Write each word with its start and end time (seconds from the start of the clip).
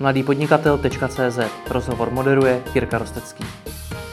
mladýpodnikatel.cz 0.00 1.38
Rozhovor 1.70 2.10
moderuje 2.10 2.62
Jirka 2.74 2.98
Rostecký. 2.98 3.44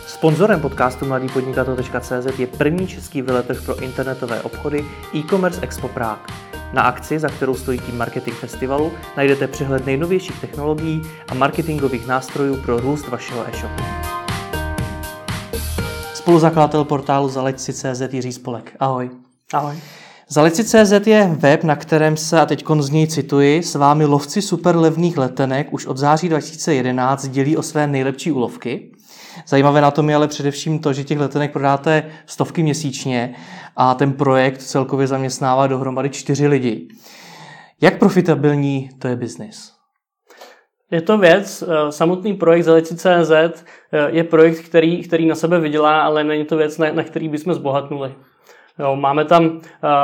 Sponzorem 0.07 0.61
podcastu 0.61 1.05
mladýpodnikatel.cz 1.05 2.39
je 2.39 2.47
první 2.47 2.87
český 2.87 3.21
vyletr 3.21 3.61
pro 3.61 3.79
internetové 3.83 4.41
obchody 4.41 4.85
e-commerce 5.15 5.61
Expo 5.61 5.87
Prague. 5.87 6.25
Na 6.73 6.81
akci, 6.81 7.19
za 7.19 7.29
kterou 7.29 7.55
stojí 7.55 7.79
tým 7.79 7.97
Marketing 7.97 8.37
Festivalu, 8.37 8.91
najdete 9.17 9.47
přehled 9.47 9.85
nejnovějších 9.85 10.41
technologií 10.41 11.01
a 11.27 11.33
marketingových 11.33 12.07
nástrojů 12.07 12.61
pro 12.61 12.79
růst 12.79 13.07
vašeho 13.07 13.47
e-shopu. 13.47 13.83
Spoluzakladatel 16.13 16.83
portálu 16.83 17.29
Zalečci.cz 17.29 18.01
Jiří 18.11 18.33
Spolek. 18.33 18.75
Ahoj. 18.79 19.09
Ahoj. 19.53 19.75
Zaleci.cz 20.29 21.07
je 21.07 21.35
web, 21.39 21.63
na 21.63 21.75
kterém 21.75 22.17
se, 22.17 22.39
a 22.39 22.45
teď 22.45 22.65
z 22.79 22.89
něj 22.89 23.07
cituji, 23.07 23.63
s 23.63 23.75
vámi 23.75 24.05
lovci 24.05 24.41
superlevných 24.41 25.17
letenek 25.17 25.73
už 25.73 25.85
od 25.85 25.97
září 25.97 26.29
2011 26.29 27.27
dělí 27.27 27.57
o 27.57 27.63
své 27.63 27.87
nejlepší 27.87 28.31
úlovky. 28.31 28.91
Zajímavé 29.47 29.81
na 29.81 29.91
tom 29.91 30.09
je 30.09 30.15
ale 30.15 30.27
především 30.27 30.79
to, 30.79 30.93
že 30.93 31.03
těch 31.03 31.19
letenek 31.19 31.53
prodáte 31.53 32.03
stovky 32.25 32.63
měsíčně 32.63 33.35
a 33.75 33.93
ten 33.93 34.13
projekt 34.13 34.61
celkově 34.61 35.07
zaměstnává 35.07 35.67
dohromady 35.67 36.09
čtyři 36.09 36.47
lidi. 36.47 36.87
Jak 37.81 37.99
profitabilní 37.99 38.89
to 38.99 39.07
je 39.07 39.15
biznis? 39.15 39.71
Je 40.91 41.01
to 41.01 41.17
věc, 41.17 41.63
eh, 41.67 41.91
samotný 41.91 42.33
projekt 42.33 42.63
Zaleci.cz 42.63 43.31
eh, 43.31 43.53
je 44.07 44.23
projekt, 44.23 44.59
který, 44.59 45.03
který 45.03 45.25
na 45.25 45.35
sebe 45.35 45.59
vydělá, 45.59 46.01
ale 46.01 46.23
není 46.23 46.45
to 46.45 46.57
věc, 46.57 46.77
na, 46.77 46.91
na 46.91 47.03
který 47.03 47.29
bychom 47.29 47.53
zbohatnuli. 47.53 48.15
Jo, 48.79 48.95
máme 48.95 49.25
tam 49.25 49.45
uh, 49.45 49.61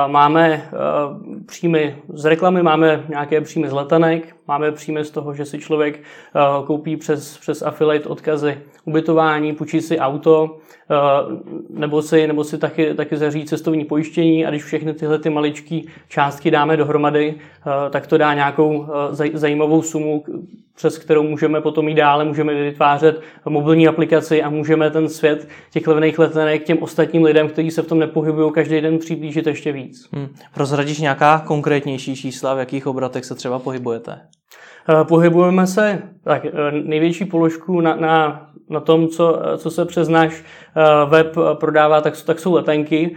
máme 0.08 0.70
uh, 0.74 1.44
příjmy 1.46 1.98
z 2.14 2.26
reklamy, 2.26 2.64
máme 2.64 3.04
nějaké 3.10 3.42
příjmy 3.42 3.70
z 3.70 3.72
letenek, 3.72 4.36
máme 4.48 4.72
příjmy 4.72 5.06
z 5.06 5.12
toho, 5.12 5.34
že 5.34 5.46
si 5.46 5.60
člověk 5.60 6.00
uh, 6.00 6.66
koupí 6.66 6.98
přes, 6.98 7.38
přes 7.38 7.62
affiliate 7.62 8.10
odkazy 8.10 8.58
ubytování, 8.86 9.54
půjčí 9.54 9.82
si 9.82 10.00
auto, 10.00 10.44
uh, 10.44 11.80
nebo 11.80 12.02
si, 12.02 12.28
nebo 12.28 12.44
si 12.44 12.58
taky, 12.58 12.94
taky 12.94 13.18
zařídí 13.18 13.46
cestovní 13.46 13.86
pojištění 13.86 14.46
a 14.46 14.50
když 14.50 14.64
všechny 14.64 14.94
tyhle 14.94 15.20
ty 15.20 15.30
maličké 15.30 15.80
částky 16.08 16.52
dáme 16.52 16.78
dohromady, 16.78 17.36
uh, 17.36 17.72
tak 17.90 18.08
to 18.08 18.18
dá 18.18 18.34
nějakou 18.34 18.88
zaj, 19.12 19.32
zajímavou 19.34 19.82
sumu, 19.82 20.24
přes 20.76 20.98
kterou 20.98 21.24
můžeme 21.24 21.62
potom 21.62 21.88
jít 21.88 21.96
dále, 21.96 22.26
můžeme 22.26 22.54
vytvářet 22.54 23.22
mobilní 23.50 23.88
aplikaci 23.88 24.44
a 24.44 24.50
můžeme 24.50 24.92
ten 24.92 25.10
svět 25.10 25.48
těch 25.72 25.88
levných 25.88 26.20
letenek 26.20 26.64
těm 26.64 26.78
ostatním 26.84 27.24
lidem, 27.24 27.50
kteří 27.50 27.72
se 27.72 27.82
v 27.82 27.88
tom 27.88 28.00
nepohybují, 28.00 28.52
každý 28.52 28.82
den 28.82 28.98
přiblížit 28.98 29.48
ještě 29.48 29.72
víc. 29.72 30.10
Hmm. 30.14 30.28
Prozradíš 30.54 31.00
nějaká 31.00 31.40
konkrétnější 31.40 32.16
čísla, 32.16 32.54
v 32.54 32.60
jakých 32.60 32.88
obratech 32.88 33.26
se 33.26 33.36
třeba 33.36 33.60
pohybujete? 33.60 34.20
Eh, 34.90 35.04
pohybujeme 35.04 35.68
se, 35.68 36.02
tak 36.24 36.46
eh, 36.46 36.52
největší 36.72 37.26
položku 37.26 37.82
na, 37.82 37.96
na, 37.96 38.48
na 38.70 38.80
tom, 38.80 39.08
co, 39.08 39.40
co 39.58 39.72
se 39.72 39.86
přes 39.86 40.08
náš 40.08 40.44
eh, 40.44 41.10
web 41.10 41.36
prodává, 41.54 42.02
tak, 42.02 42.22
tak 42.22 42.40
jsou 42.40 42.54
letenky. 42.54 43.16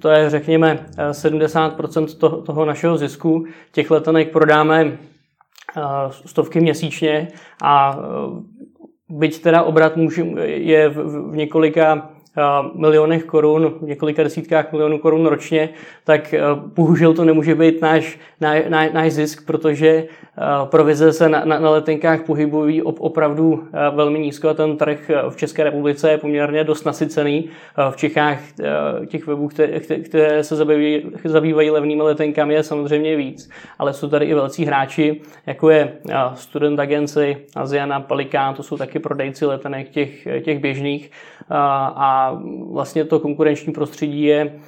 To 0.00 0.08
je, 0.08 0.30
řekněme, 0.30 0.86
70% 1.10 2.18
toho, 2.18 2.42
toho 2.42 2.64
našeho 2.64 2.96
zisku. 2.96 3.44
Těch 3.72 3.90
letenek 3.90 4.32
prodáme 4.32 4.98
stovky 6.26 6.60
měsíčně 6.60 7.28
a 7.62 7.98
byť 9.08 9.42
teda 9.42 9.62
obrat 9.62 9.96
může, 9.96 10.22
je 10.44 10.88
v, 10.88 11.30
v 11.30 11.36
několika 11.36 12.10
milionech 12.74 13.24
korun, 13.24 13.74
několika 13.80 14.22
desítkách 14.22 14.72
milionů 14.72 14.98
korun 14.98 15.26
ročně, 15.26 15.68
tak 16.04 16.34
bohužel 16.74 17.14
to 17.14 17.24
nemůže 17.24 17.54
být 17.54 17.82
náš, 17.82 18.18
náš, 18.40 18.64
náš 18.92 19.12
zisk, 19.12 19.46
protože 19.46 20.04
provize 20.64 21.12
se 21.12 21.28
na, 21.28 21.44
na, 21.44 21.58
na 21.58 21.70
letenkách 21.70 22.22
pohybují 22.22 22.82
opravdu 22.82 23.64
velmi 23.94 24.18
nízko 24.18 24.48
a 24.48 24.54
ten 24.54 24.76
trh 24.76 25.10
v 25.28 25.36
České 25.36 25.64
republice 25.64 26.10
je 26.10 26.18
poměrně 26.18 26.64
dost 26.64 26.84
nasycený. 26.84 27.48
V 27.90 27.96
Čechách 27.96 28.38
těch 29.06 29.26
webů, 29.26 29.48
které, 29.48 29.80
které 29.80 30.44
se 30.44 30.56
zabývají, 30.56 31.02
zabývají 31.24 31.70
levnými 31.70 32.02
letenkami, 32.02 32.54
je 32.54 32.62
samozřejmě 32.62 33.16
víc, 33.16 33.50
ale 33.78 33.92
jsou 33.92 34.08
tady 34.08 34.26
i 34.26 34.34
velcí 34.34 34.64
hráči, 34.64 35.20
jako 35.46 35.70
je 35.70 35.92
Student 36.34 36.80
Agency, 36.80 37.36
Asiana, 37.56 38.00
Palikán, 38.00 38.54
to 38.54 38.62
jsou 38.62 38.76
taky 38.76 38.98
prodejci 38.98 39.46
letenek 39.46 39.88
těch, 39.88 40.28
těch 40.44 40.58
běžných 40.58 41.10
a 41.50 42.38
vlastně 42.70 43.04
to 43.04 43.20
konkurenční 43.20 43.72
prostředí 43.72 44.22
je 44.22 44.60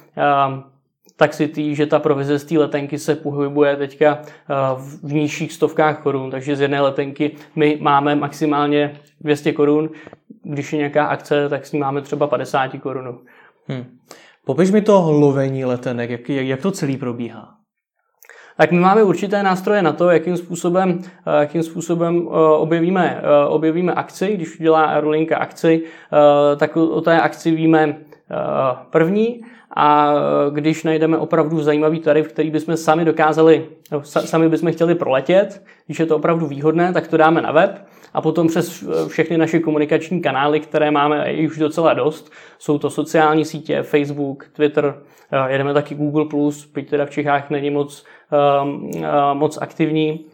tak 1.21 1.33
si 1.33 1.47
tý, 1.47 1.75
že 1.75 1.85
ta 1.85 1.99
provize 1.99 2.39
z 2.39 2.45
té 2.45 2.59
letenky 2.59 2.99
se 2.99 3.15
pohybuje 3.15 3.75
teďka 3.75 4.21
v 5.03 5.13
nižších 5.13 5.53
stovkách 5.53 6.01
korun, 6.01 6.31
takže 6.31 6.55
z 6.55 6.61
jedné 6.61 6.81
letenky 6.81 7.31
my 7.55 7.77
máme 7.81 8.15
maximálně 8.15 8.99
200 9.19 9.53
korun, 9.53 9.89
když 10.43 10.73
je 10.73 10.77
nějaká 10.77 11.05
akce, 11.05 11.49
tak 11.49 11.65
s 11.65 11.71
ní 11.71 11.79
máme 11.79 12.01
třeba 12.01 12.27
50 12.27 12.71
korun. 12.81 13.19
Hmm. 13.67 13.85
Popiš 14.45 14.71
mi 14.71 14.81
to 14.81 15.11
lovení 15.11 15.65
letenek, 15.65 16.09
jak, 16.09 16.29
jak 16.29 16.61
to 16.61 16.71
celý 16.71 16.97
probíhá? 16.97 17.60
Tak 18.57 18.71
my 18.71 18.79
máme 18.79 19.03
určité 19.03 19.43
nástroje 19.43 19.81
na 19.81 19.93
to, 19.93 20.09
jakým 20.09 20.37
způsobem, 20.37 20.99
jakým 21.39 21.63
způsobem 21.63 22.27
objevíme, 22.57 23.21
objevíme 23.47 23.93
akci. 23.93 24.33
Když 24.33 24.59
udělá 24.59 24.83
Aerolinka 24.83 25.37
akci, 25.37 25.83
tak 26.57 26.77
o 26.77 27.01
té 27.01 27.21
akci 27.21 27.51
víme 27.51 27.95
první 28.89 29.41
a 29.75 30.13
když 30.49 30.83
najdeme 30.83 31.17
opravdu 31.17 31.61
zajímavý 31.61 31.99
tarif, 31.99 32.27
který 32.27 32.51
bychom 32.51 32.77
sami 32.77 33.05
dokázali, 33.05 33.65
sami 34.03 34.49
bychom 34.49 34.71
chtěli 34.71 34.95
proletět, 34.95 35.63
když 35.85 35.99
je 35.99 36.05
to 36.05 36.15
opravdu 36.15 36.47
výhodné, 36.47 36.93
tak 36.93 37.07
to 37.07 37.17
dáme 37.17 37.41
na 37.41 37.51
web. 37.51 37.85
A 38.13 38.21
potom 38.21 38.47
přes 38.47 38.83
všechny 39.07 39.37
naše 39.37 39.59
komunikační 39.59 40.21
kanály, 40.21 40.59
které 40.59 40.91
máme 40.91 41.33
už 41.47 41.57
docela 41.57 41.93
dost, 41.93 42.31
jsou 42.59 42.77
to 42.77 42.89
sociální 42.89 43.45
sítě, 43.45 43.83
Facebook, 43.83 44.45
Twitter, 44.53 44.95
jedeme 45.47 45.73
taky 45.73 45.95
Google+, 45.95 46.51
byť 46.73 46.89
teda 46.89 47.05
v 47.05 47.09
Čechách 47.09 47.49
není 47.49 47.69
moc, 47.69 48.05
moc 49.33 49.57
aktivní, 49.61 50.25
Eh, 50.25 50.30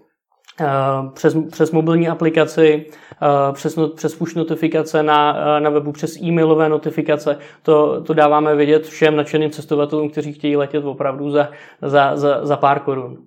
přes, 1.14 1.38
přes 1.52 1.72
mobilní 1.72 2.08
aplikaci, 2.08 2.86
eh, 3.22 3.54
přes, 3.54 3.80
přes 3.96 4.16
push 4.16 4.36
notifikace 4.36 5.04
na, 5.04 5.38
eh, 5.58 5.60
na 5.60 5.70
webu, 5.70 5.92
přes 5.92 6.22
e-mailové 6.22 6.70
notifikace. 6.70 7.38
To, 7.64 8.02
to 8.02 8.14
dáváme 8.14 8.56
vědět 8.56 8.86
všem 8.86 9.16
nadšeným 9.16 9.52
cestovatelům, 9.52 10.10
kteří 10.10 10.34
chtějí 10.34 10.58
letět 10.58 10.86
opravdu 10.86 11.32
za, 11.32 11.50
za, 11.82 12.16
za, 12.16 12.46
za 12.46 12.58
pár 12.58 12.80
korun. 12.80 13.18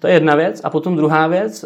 To 0.00 0.06
je 0.06 0.12
jedna 0.12 0.34
věc. 0.34 0.60
A 0.64 0.70
potom 0.70 0.96
druhá 0.96 1.26
věc, 1.26 1.64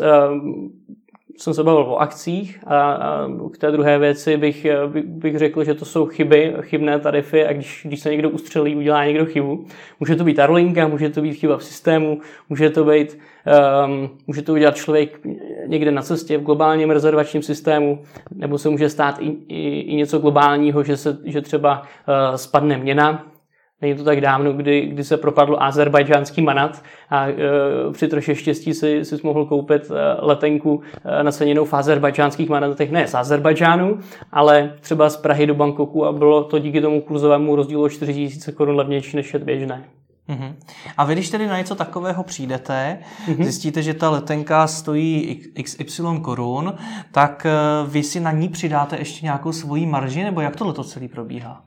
jsem 1.42 1.54
se 1.54 1.62
bavil 1.62 1.82
o 1.82 1.97
akcích 1.97 2.60
a, 2.66 2.92
a 2.92 3.28
k 3.53 3.58
té 3.58 3.70
druhé 3.70 3.98
věci 3.98 4.36
bych, 4.36 4.66
bych 5.04 5.38
řekl, 5.38 5.64
že 5.64 5.75
to 5.75 5.84
jsou 5.84 6.06
chyby, 6.06 6.54
chybné 6.60 6.98
tarify 6.98 7.47
a 7.47 7.53
když, 7.53 7.82
když 7.84 8.00
se 8.00 8.10
někdo 8.10 8.30
ustřelí, 8.30 8.76
udělá 8.76 9.04
někdo 9.04 9.26
chybu. 9.26 9.64
Může 10.00 10.16
to 10.16 10.25
být 10.25 10.38
Arlinka, 10.38 10.88
může 10.88 11.10
to 11.10 11.22
být 11.22 11.34
chyba 11.34 11.56
v 11.58 11.64
systému, 11.64 12.20
může 12.48 12.70
to 12.70 12.84
být 12.84 13.19
Um, 13.86 14.10
může 14.26 14.42
to 14.42 14.52
udělat 14.52 14.76
člověk 14.76 15.20
někde 15.66 15.91
na 15.91 16.02
cestě 16.02 16.38
v 16.38 16.42
globálním 16.42 16.91
rezervačním 16.91 17.42
systému, 17.42 18.02
nebo 18.34 18.58
se 18.58 18.69
může 18.69 18.88
stát 18.88 19.16
i, 19.20 19.36
i, 19.48 19.81
i 19.81 19.94
něco 19.94 20.19
globálního, 20.19 20.84
že, 20.84 20.97
se, 20.97 21.19
že 21.25 21.41
třeba 21.41 21.81
uh, 21.81 22.36
spadne 22.36 22.78
měna. 22.78 23.31
Není 23.82 23.94
to 23.94 24.04
tak 24.04 24.20
dávno, 24.20 24.53
kdy, 24.53 24.81
kdy 24.81 25.04
se 25.04 25.16
propadl 25.16 25.56
azerbajdžánský 25.60 26.43
manat 26.43 26.82
a 27.10 27.26
uh, 27.26 27.93
při 27.93 28.09
troše 28.09 28.34
štěstí 28.34 28.75
si, 28.75 29.04
si 29.04 29.16
mohl 29.22 29.44
koupit 29.44 29.91
uh, 29.91 29.97
letenku 30.19 30.75
uh, 30.75 30.82
naceněnou 31.22 31.65
v 31.65 31.75
azerbajdžánských 31.75 32.48
manatech, 32.48 32.91
ne 32.91 33.09
z 33.09 33.15
Azerbajdžánu, 33.15 33.98
ale 34.32 34.72
třeba 34.81 35.10
z 35.10 35.16
Prahy 35.16 35.47
do 35.47 35.54
Bangkoku 35.54 36.06
a 36.06 36.12
bylo 36.12 36.44
to 36.44 36.59
díky 36.59 36.81
tomu 36.81 37.00
kurzovému 37.00 37.56
rozdílu 37.56 37.82
o 37.82 37.88
4000 37.88 38.53
korun 38.53 38.76
levnější 38.76 39.16
než 39.16 39.34
je 39.34 39.41
běžné. 39.41 39.84
Uh-huh. 40.28 40.54
A 40.97 41.04
vy, 41.04 41.12
když 41.12 41.31
tedy 41.31 41.47
na 41.47 41.59
něco 41.59 41.75
takového 41.75 42.22
přijdete, 42.22 42.99
uh-huh. 43.28 43.43
zjistíte, 43.43 43.82
že 43.82 43.94
ta 43.94 44.10
letenka 44.10 44.66
stojí 44.66 45.41
XY 45.62 46.03
korun, 46.22 46.75
tak 47.12 47.46
eh, 47.46 47.50
vy 47.88 48.02
si 48.02 48.20
na 48.20 48.32
ní 48.32 48.49
přidáte 48.49 48.96
ještě 48.96 49.26
nějakou 49.26 49.52
svoji 49.52 49.87
marži, 49.87 50.25
nebo 50.25 50.40
jak 50.40 50.56
tohle 50.56 50.73
to 50.73 50.84
celý 50.84 51.08
probíhá? 51.08 51.64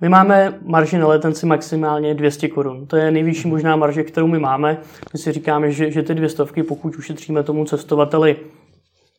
My 0.00 0.08
máme 0.08 0.58
marži 0.62 0.98
na 0.98 1.06
letenci 1.06 1.46
maximálně 1.46 2.14
200 2.14 2.48
korun. 2.48 2.86
To 2.86 2.96
je 2.96 3.10
nejvyšší 3.10 3.48
možná 3.48 3.76
marže, 3.76 4.02
kterou 4.02 4.26
my 4.26 4.38
máme. 4.38 4.78
My 5.12 5.18
si 5.18 5.32
říkáme, 5.32 5.72
že, 5.72 5.90
že 5.90 6.02
ty 6.02 6.14
dvě 6.14 6.28
stovky, 6.28 6.62
pokud 6.62 6.96
ušetříme 6.96 7.42
tomu 7.42 7.64
cestovateli 7.64 8.36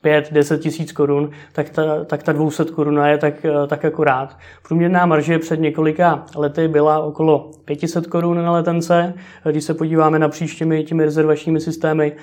5-10 0.03 0.57
tisíc 0.57 0.91
korun, 0.91 1.29
tak 1.53 1.69
ta, 1.69 2.05
tak 2.05 2.23
ta 2.23 2.31
200 2.31 2.65
koruna 2.65 3.07
je 3.07 3.17
tak, 3.17 3.33
tak 3.67 3.85
akorát. 3.85 4.37
Průměrná 4.67 5.05
marže 5.05 5.39
před 5.39 5.59
několika 5.59 6.25
lety 6.35 6.67
byla 6.67 6.99
okolo 6.99 7.51
500 7.65 8.07
korun 8.07 8.37
na 8.37 8.51
letence. 8.51 9.13
Když 9.51 9.63
se 9.63 9.73
podíváme 9.73 10.19
na 10.19 10.29
příštími 10.29 10.83
těmi 10.83 11.05
rezervačními 11.05 11.59
systémy, 11.59 12.15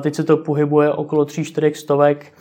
teď 0.00 0.14
se 0.14 0.24
to 0.24 0.36
pohybuje 0.36 0.92
okolo 0.92 1.24
3-4 1.24 1.72
stovek. 1.72 2.32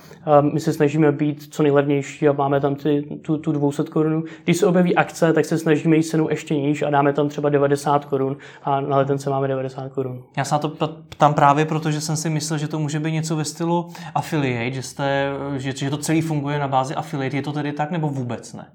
My 0.41 0.59
se 0.59 0.73
snažíme 0.73 1.11
být 1.11 1.53
co 1.53 1.63
nejlevnější 1.63 2.27
a 2.27 2.31
máme 2.33 2.59
tam 2.59 2.75
ty, 2.75 3.19
tu, 3.21 3.37
tu 3.37 3.51
200 3.51 3.83
korun. 3.83 4.23
Když 4.43 4.57
se 4.57 4.65
objeví 4.65 4.95
akce, 4.95 5.33
tak 5.33 5.45
se 5.45 5.57
snažíme 5.57 5.95
jít 5.95 6.03
cenu 6.03 6.29
ještě 6.29 6.55
níž 6.55 6.81
a 6.81 6.89
dáme 6.89 7.13
tam 7.13 7.29
třeba 7.29 7.49
90 7.49 8.05
korun 8.05 8.37
a 8.63 8.81
na 8.81 8.97
letence 8.97 9.29
máme 9.29 9.47
90 9.47 9.91
korun. 9.91 10.23
Já 10.37 10.45
se 10.45 10.55
na 10.55 10.59
to 10.59 10.69
ptám 11.09 11.33
právě 11.33 11.65
proto, 11.65 11.91
že 11.91 12.01
jsem 12.01 12.15
si 12.15 12.29
myslel, 12.29 12.59
že 12.59 12.67
to 12.67 12.79
může 12.79 12.99
být 12.99 13.11
něco 13.11 13.35
ve 13.35 13.45
stylu 13.45 13.89
affiliate, 14.15 14.71
že, 14.71 14.81
jste, 14.81 15.29
že, 15.57 15.71
že 15.75 15.89
to 15.89 15.97
celý 15.97 16.21
funguje 16.21 16.59
na 16.59 16.67
bázi 16.67 16.95
affiliate. 16.95 17.37
Je 17.37 17.41
to 17.41 17.51
tedy 17.51 17.71
tak 17.71 17.91
nebo 17.91 18.09
vůbec 18.09 18.53
ne? 18.53 18.65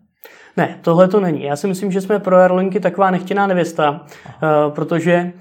Ne, 0.57 0.79
tohle 0.83 1.09
to 1.09 1.21
není. 1.21 1.43
Já 1.43 1.57
si 1.57 1.67
myslím, 1.67 1.93
že 1.93 2.01
jsme 2.01 2.19
pro 2.19 2.37
Aerolinky 2.37 2.81
taková 2.81 3.11
nechtěná 3.11 3.47
nevěsta, 3.47 3.91
uh, 3.91 4.75
protože 4.75 5.33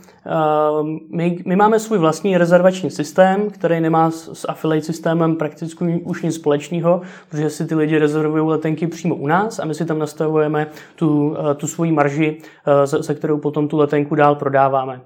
my, 1.10 1.38
my 1.46 1.56
máme 1.56 1.80
svůj 1.80 1.98
vlastní 1.98 2.38
rezervační 2.38 2.92
systém, 2.92 3.50
který 3.50 3.80
nemá 3.80 4.12
s, 4.12 4.34
s 4.34 4.50
affiliate 4.50 4.86
systémem 4.86 5.36
prakticky 5.36 6.02
už 6.04 6.22
nic 6.22 6.36
společného, 6.36 7.02
protože 7.30 7.50
si 7.50 7.66
ty 7.66 7.76
lidi 7.76 7.98
rezervují 7.98 8.44
letenky 8.44 8.88
přímo 8.88 9.16
u 9.16 9.28
nás 9.28 9.60
a 9.60 9.66
my 9.66 9.74
si 9.74 9.86
tam 9.86 10.00
nastavujeme 10.00 10.68
tu, 10.96 11.30
uh, 11.30 11.54
tu 11.54 11.68
svoji 11.68 11.92
marži, 11.92 12.38
se, 12.86 13.04
se 13.04 13.16
kterou 13.16 13.38
potom 13.38 13.68
tu 13.68 13.78
letenku 13.78 14.16
dál 14.16 14.36
prodáváme. 14.36 15.02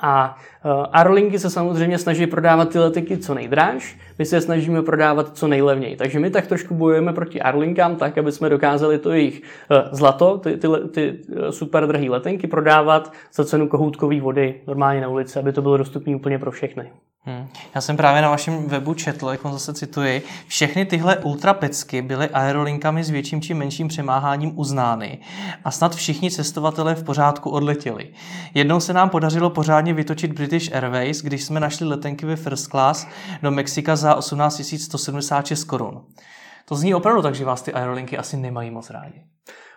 A 0.00 0.36
uh, 0.64 0.86
Aerolinky 0.92 1.38
se 1.38 1.50
samozřejmě 1.50 1.98
snaží 1.98 2.26
prodávat 2.26 2.68
ty 2.68 2.78
letenky 2.78 3.18
co 3.18 3.34
nejdráž, 3.34 3.98
my 4.18 4.26
se 4.26 4.40
snažíme 4.40 4.82
prodávat 4.82 5.36
co 5.36 5.48
nejlevněji. 5.48 5.96
Takže 5.96 6.20
my 6.20 6.30
tak 6.30 6.46
trošku 6.46 6.74
bojujeme 6.74 7.12
proti 7.12 7.40
Aerolinkám 7.40 7.96
tak, 7.96 8.18
aby 8.18 8.32
jsme 8.32 8.48
dokázali 8.48 8.98
to 8.98 9.12
jejich 9.12 9.42
uh, 9.70 9.76
zlato, 9.92 10.38
ty, 10.38 10.56
ty, 10.56 10.68
ty 10.90 11.18
uh, 11.28 11.48
super 11.48 11.86
drahé 11.86 12.10
letenky 12.10 12.46
prodávat 12.46 13.12
za 13.32 13.44
cenu 13.44 13.68
kohoutkové 13.68 14.20
vody 14.20 14.60
normálně 14.66 15.00
na 15.00 15.08
ulici, 15.08 15.38
aby 15.38 15.52
to 15.52 15.62
bylo 15.62 15.76
dostupné 15.76 16.16
úplně 16.16 16.38
pro 16.38 16.50
všechny. 16.50 16.90
Hmm. 17.26 17.48
Já 17.74 17.80
jsem 17.80 17.96
právě 17.96 18.22
na 18.22 18.30
vašem 18.30 18.68
webu 18.68 18.94
četl, 18.94 19.28
jak 19.28 19.40
zase 19.52 19.74
cituji, 19.74 20.22
všechny 20.46 20.86
tyhle 20.86 21.18
ultrapecky 21.18 22.02
byly 22.02 22.28
aerolinkami 22.28 23.04
s 23.04 23.10
větším 23.10 23.40
či 23.40 23.54
menším 23.54 23.88
přemáháním 23.88 24.58
uznány 24.58 25.18
a 25.64 25.70
snad 25.70 25.94
všichni 25.94 26.30
cestovatelé 26.30 26.94
v 26.94 27.04
pořádku 27.04 27.50
odletěli. 27.50 28.12
Jednou 28.54 28.80
se 28.80 28.92
nám 28.92 29.10
podařilo 29.10 29.50
pořádně 29.50 29.94
vytočit 29.94 30.32
British 30.32 30.72
Airways, 30.72 31.22
když 31.22 31.44
jsme 31.44 31.60
našli 31.60 31.86
letenky 31.86 32.26
ve 32.26 32.36
first 32.36 32.70
class 32.70 33.06
do 33.42 33.50
Mexika 33.50 33.96
za 33.96 34.14
18 34.14 34.74
176 34.78 35.64
korun. 35.64 36.04
To 36.64 36.74
zní 36.74 36.94
opravdu 36.94 37.22
tak, 37.22 37.34
že 37.34 37.44
vás 37.44 37.62
ty 37.62 37.72
aerolinky 37.72 38.18
asi 38.18 38.36
nemají 38.36 38.70
moc 38.70 38.90
rádi. 38.90 39.33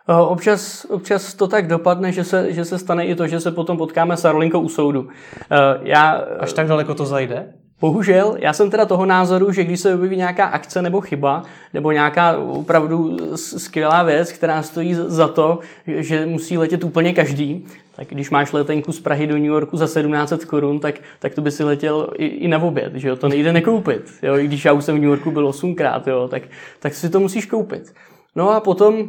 Eh, 0.10 0.14
občas, 0.14 0.86
občas 0.90 1.34
to 1.34 1.48
tak 1.48 1.68
dopadne, 1.68 2.12
že 2.12 2.24
se, 2.24 2.54
že 2.54 2.66
se 2.66 2.80
stane 2.80 3.06
i 3.06 3.16
to, 3.16 3.28
že 3.28 3.40
se 3.40 3.52
potom 3.52 3.78
potkáme 3.78 4.18
s 4.18 4.26
Aerolinkou 4.26 4.60
u 4.60 4.70
soudu. 4.70 5.08
Eh, 5.52 5.56
já, 5.82 6.12
Až 6.40 6.54
tak 6.54 6.68
daleko 6.68 6.96
to 6.96 7.06
zajde? 7.06 7.54
Bohužel, 7.82 8.36
já 8.40 8.54
jsem 8.54 8.70
teda 8.70 8.86
toho 8.86 9.06
názoru, 9.06 9.52
že 9.52 9.64
když 9.64 9.80
se 9.80 9.96
objeví 9.96 10.18
nějaká 10.18 10.46
akce 10.46 10.82
nebo 10.82 11.02
chyba, 11.02 11.44
nebo 11.74 11.92
nějaká 11.92 12.38
opravdu 12.38 13.18
skvělá 13.36 14.04
věc, 14.04 14.32
která 14.32 14.64
stojí 14.64 14.94
za 14.94 15.28
to, 15.28 15.60
že 15.88 16.26
musí 16.26 16.58
letět 16.58 16.84
úplně 16.84 17.14
každý, 17.14 17.66
tak 17.96 18.08
když 18.08 18.30
máš 18.30 18.54
letenku 18.54 18.92
z 18.92 19.00
Prahy 19.00 19.28
do 19.28 19.36
New 19.36 19.46
Yorku 19.46 19.78
za 19.78 19.86
1700 19.86 20.46
korun, 20.46 20.80
tak, 20.80 20.96
tak 21.20 21.36
to 21.36 21.42
by 21.42 21.52
si 21.52 21.64
letěl 21.64 22.10
i, 22.16 22.26
i 22.26 22.48
na 22.48 22.58
oběd, 22.58 22.96
že 22.96 23.08
jo? 23.08 23.16
to 23.16 23.30
nejde 23.30 23.54
nekoupit. 23.54 24.14
Jo? 24.24 24.38
I 24.38 24.48
když 24.48 24.66
já 24.66 24.74
už 24.74 24.84
jsem 24.84 24.96
v 24.96 25.00
New 25.00 25.10
Yorku 25.10 25.32
byl 25.32 25.50
8krát, 25.50 26.02
jo? 26.08 26.28
Tak, 26.28 26.44
tak 26.80 26.94
si 26.94 27.10
to 27.10 27.20
musíš 27.20 27.46
koupit. 27.46 27.94
No 28.36 28.50
a 28.50 28.60
potom 28.60 29.08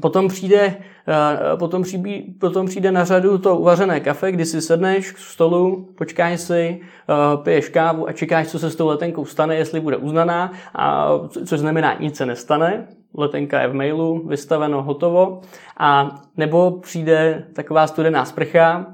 Potom 0.00 0.28
přijde, 0.28 0.76
eh, 1.08 1.56
potom, 1.56 1.82
přijde, 1.82 2.10
potom 2.40 2.66
přijde 2.66 2.92
na 2.92 3.04
řadu 3.04 3.38
to 3.38 3.56
uvařené 3.56 4.00
kafe, 4.00 4.32
kdy 4.32 4.44
si 4.44 4.62
sedneš 4.62 5.12
k 5.12 5.18
stolu, 5.18 5.88
počkáš 5.98 6.40
si, 6.40 6.80
eh, 6.80 7.36
piješ 7.42 7.68
kávu 7.68 8.08
a 8.08 8.12
čekáš, 8.12 8.48
co 8.48 8.58
se 8.58 8.70
s 8.70 8.76
tou 8.76 8.88
letenkou 8.88 9.24
stane, 9.24 9.56
jestli 9.56 9.80
bude 9.80 9.96
uznaná, 9.96 10.52
a, 10.74 11.08
což 11.46 11.60
znamená, 11.60 11.96
nic 12.00 12.16
se 12.16 12.26
nestane, 12.26 12.86
letenka 13.14 13.60
je 13.60 13.68
v 13.68 13.74
mailu, 13.74 14.28
vystaveno, 14.28 14.82
hotovo, 14.82 15.40
a 15.78 16.20
nebo 16.36 16.70
přijde 16.70 17.44
taková 17.52 17.86
studená 17.86 18.24
sprcha, 18.24 18.86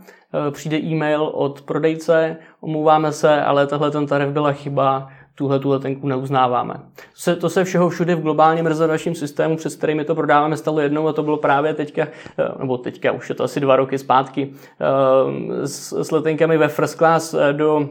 eh, 0.49 0.51
přijde 0.51 0.79
e-mail 0.79 1.23
od 1.23 1.63
prodejce, 1.63 2.37
omlouváme 2.61 3.13
se, 3.13 3.43
ale 3.43 3.67
tahle 3.67 3.91
ten 3.91 4.07
tarif 4.07 4.29
byla 4.29 4.53
chyba, 4.53 5.09
tuhle 5.39 5.59
tu 5.59 5.71
letenku 5.71 6.09
neuznáváme. 6.09 6.75
To 6.75 7.03
se, 7.15 7.37
to 7.37 7.49
se 7.51 7.65
všeho 7.65 7.89
všude 7.89 8.15
v 8.15 8.21
globálním 8.21 8.67
rezervačním 8.67 9.15
systému, 9.15 9.57
přes 9.57 9.77
který 9.77 9.95
my 9.95 10.05
to 10.05 10.15
prodáváme, 10.15 10.57
stalo 10.57 10.81
jednou 10.81 11.09
a 11.09 11.13
to 11.13 11.23
bylo 11.23 11.37
právě 11.37 11.75
teďka, 11.75 12.03
eh, 12.39 12.49
nebo 12.59 12.79
teďka 12.79 13.13
už 13.13 13.29
je 13.29 13.35
to 13.35 13.45
asi 13.45 13.61
dva 13.61 13.77
roky 13.77 13.99
zpátky, 13.99 14.53
eh, 14.81 15.67
s, 15.67 15.93
s 15.93 16.11
letenkami 16.11 16.59
ve 16.59 16.69
first 16.69 16.99
class 16.99 17.35
eh, 17.35 17.53
do, 17.53 17.89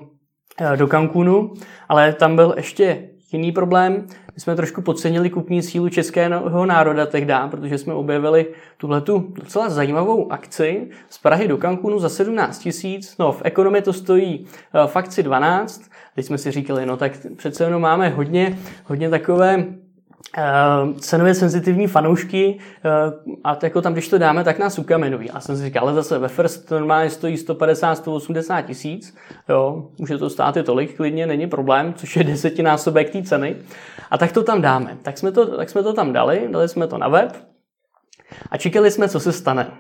do 0.76 0.88
Cancunu, 0.88 1.54
ale 1.90 2.14
tam 2.14 2.36
byl 2.36 2.54
ještě 2.58 3.10
jiný 3.32 3.52
problém. 3.52 4.08
My 4.36 4.42
jsme 4.42 4.56
trošku 4.56 4.82
podcenili 4.82 5.30
kupní 5.30 5.64
sílu 5.64 5.90
českého 5.90 6.66
národa 6.66 7.06
tehdy, 7.06 7.34
protože 7.52 7.78
jsme 7.78 7.94
objevili 7.94 8.46
tuhletu 8.78 9.34
docela 9.36 9.70
zajímavou 9.70 10.32
akci 10.32 10.90
z 11.10 11.18
Prahy 11.18 11.48
do 11.48 11.58
Cancunu 11.58 12.00
za 12.00 12.10
17 12.10 12.60
tisíc. 12.60 13.18
No, 13.18 13.32
v 13.32 13.42
ekonomii 13.44 13.82
to 13.82 13.94
stojí 13.94 14.46
v 14.86 14.96
akci 14.96 15.24
12 15.24 15.82
Teď 16.18 16.26
jsme 16.26 16.38
si 16.38 16.52
říkali, 16.52 16.86
no 16.86 16.98
tak 16.98 17.12
přece 17.36 17.64
jenom 17.64 17.82
máme 17.82 18.10
hodně, 18.10 18.58
hodně 18.86 19.10
takové 19.10 19.66
Uh, 20.38 20.98
cenově 20.98 21.34
senzitivní 21.34 21.88
fanoušky 21.88 22.60
uh, 23.28 23.36
a 23.44 23.58
jako 23.64 23.82
tam, 23.82 23.94
když 23.94 24.08
to 24.08 24.18
dáme, 24.18 24.44
tak 24.44 24.60
nás 24.60 24.80
ukamenují. 24.80 25.32
A 25.32 25.40
jsem 25.40 25.58
si 25.58 25.64
říkal, 25.64 25.84
ale 25.84 25.94
zase 25.94 26.20
ve 26.20 26.28
First 26.28 26.72
normálně 26.72 27.10
stojí 27.10 27.36
150-180 27.36 28.64
tisíc, 28.64 29.18
jo, 29.50 29.90
může 30.00 30.18
to 30.18 30.30
stát 30.30 30.58
i 30.58 30.64
tolik, 30.64 30.98
klidně, 30.98 31.28
není 31.28 31.48
problém, 31.48 31.94
což 31.94 32.16
je 32.16 32.24
desetinásobek 32.24 33.10
té 33.10 33.24
ceny. 33.24 33.56
A 34.12 34.18
tak 34.18 34.32
to 34.32 34.44
tam 34.44 34.62
dáme. 34.62 34.98
Tak 35.02 35.18
jsme 35.18 35.32
to, 35.32 35.58
tak 35.58 35.70
jsme 35.70 35.84
to 35.84 35.94
tam 35.94 36.14
dali, 36.14 36.48
dali 36.52 36.70
jsme 36.70 36.88
to 36.88 36.98
na 36.98 37.08
web 37.08 37.32
a 38.52 38.58
čekali 38.58 38.92
jsme, 38.92 39.10
co 39.10 39.20
se 39.20 39.32
stane. 39.32 39.72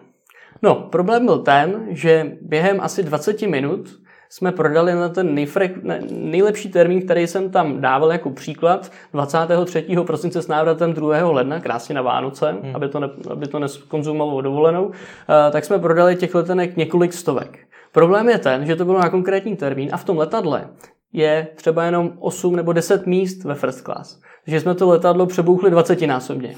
No, 0.62 0.76
problém 0.76 1.26
byl 1.26 1.40
ten, 1.40 1.86
že 1.90 2.32
během 2.42 2.82
asi 2.82 3.04
20 3.04 3.42
minut 3.42 3.90
jsme 4.30 4.52
prodali 4.52 4.94
na 4.94 5.10
ten 5.10 5.36
nejfre, 5.36 5.70
nejlepší 6.12 6.70
termín, 6.70 7.02
který 7.02 7.28
jsem 7.28 7.50
tam 7.50 7.82
dával 7.82 8.12
jako 8.12 8.30
příklad, 8.30 8.92
23. 9.14 9.86
prosince 10.06 10.42
s 10.42 10.48
návratem 10.48 10.94
2. 10.94 11.32
ledna, 11.32 11.60
krásně 11.60 11.96
na 11.96 12.02
Vánoce, 12.02 12.52
hmm. 12.52 12.76
aby 12.76 12.90
to, 12.90 13.00
ne, 13.00 13.10
aby 13.30 13.48
to 13.48 13.60
neskonzumovalo 13.60 14.42
dovolenou, 14.42 14.92
eh, 14.92 15.52
tak 15.52 15.66
jsme 15.66 15.80
prodali 15.80 16.16
těch 16.16 16.36
letenek 16.36 16.78
několik 16.78 17.14
stovek. 17.14 17.60
Problém 17.92 18.30
je 18.30 18.38
ten, 18.38 18.66
že 18.66 18.76
to 18.76 18.86
bylo 18.86 19.00
na 19.00 19.10
konkrétní 19.10 19.56
termín 19.56 19.90
a 19.92 19.98
v 19.98 20.04
tom 20.04 20.18
letadle 20.18 20.68
je 21.14 21.48
třeba 21.56 21.84
jenom 21.84 22.14
8 22.20 22.56
nebo 22.56 22.74
10 22.74 23.08
míst 23.08 23.44
ve 23.44 23.56
first 23.56 23.82
class. 23.82 24.20
Takže 24.46 24.60
jsme 24.60 24.76
to 24.76 24.90
letadlo 24.90 25.26
přebouchli 25.26 25.72
20 25.72 26.02
násobně. 26.02 26.56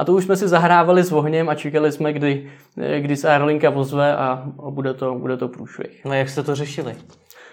A 0.00 0.04
to 0.04 0.12
už 0.12 0.24
jsme 0.24 0.36
si 0.36 0.48
zahrávali 0.48 1.04
s 1.04 1.12
ohněm 1.12 1.48
a 1.48 1.54
čekali 1.54 1.92
jsme, 1.92 2.12
kdy, 2.12 2.50
kdy 2.98 3.16
se 3.16 3.28
Aerolinka 3.28 3.70
vozve 3.70 4.16
a, 4.16 4.42
bude, 4.70 4.94
to, 4.94 5.14
bude 5.14 5.36
to 5.36 5.48
průšvih. 5.48 6.04
No 6.04 6.14
jak 6.14 6.28
jste 6.28 6.42
to 6.42 6.54
řešili? 6.54 6.94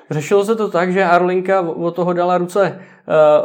Řešilo 0.09 0.45
se 0.45 0.55
to 0.55 0.67
tak, 0.69 0.93
že 0.93 1.03
Aerolinka 1.03 1.61
od 1.61 1.95
toho 1.95 2.13
dala 2.13 2.37
ruce, 2.37 2.79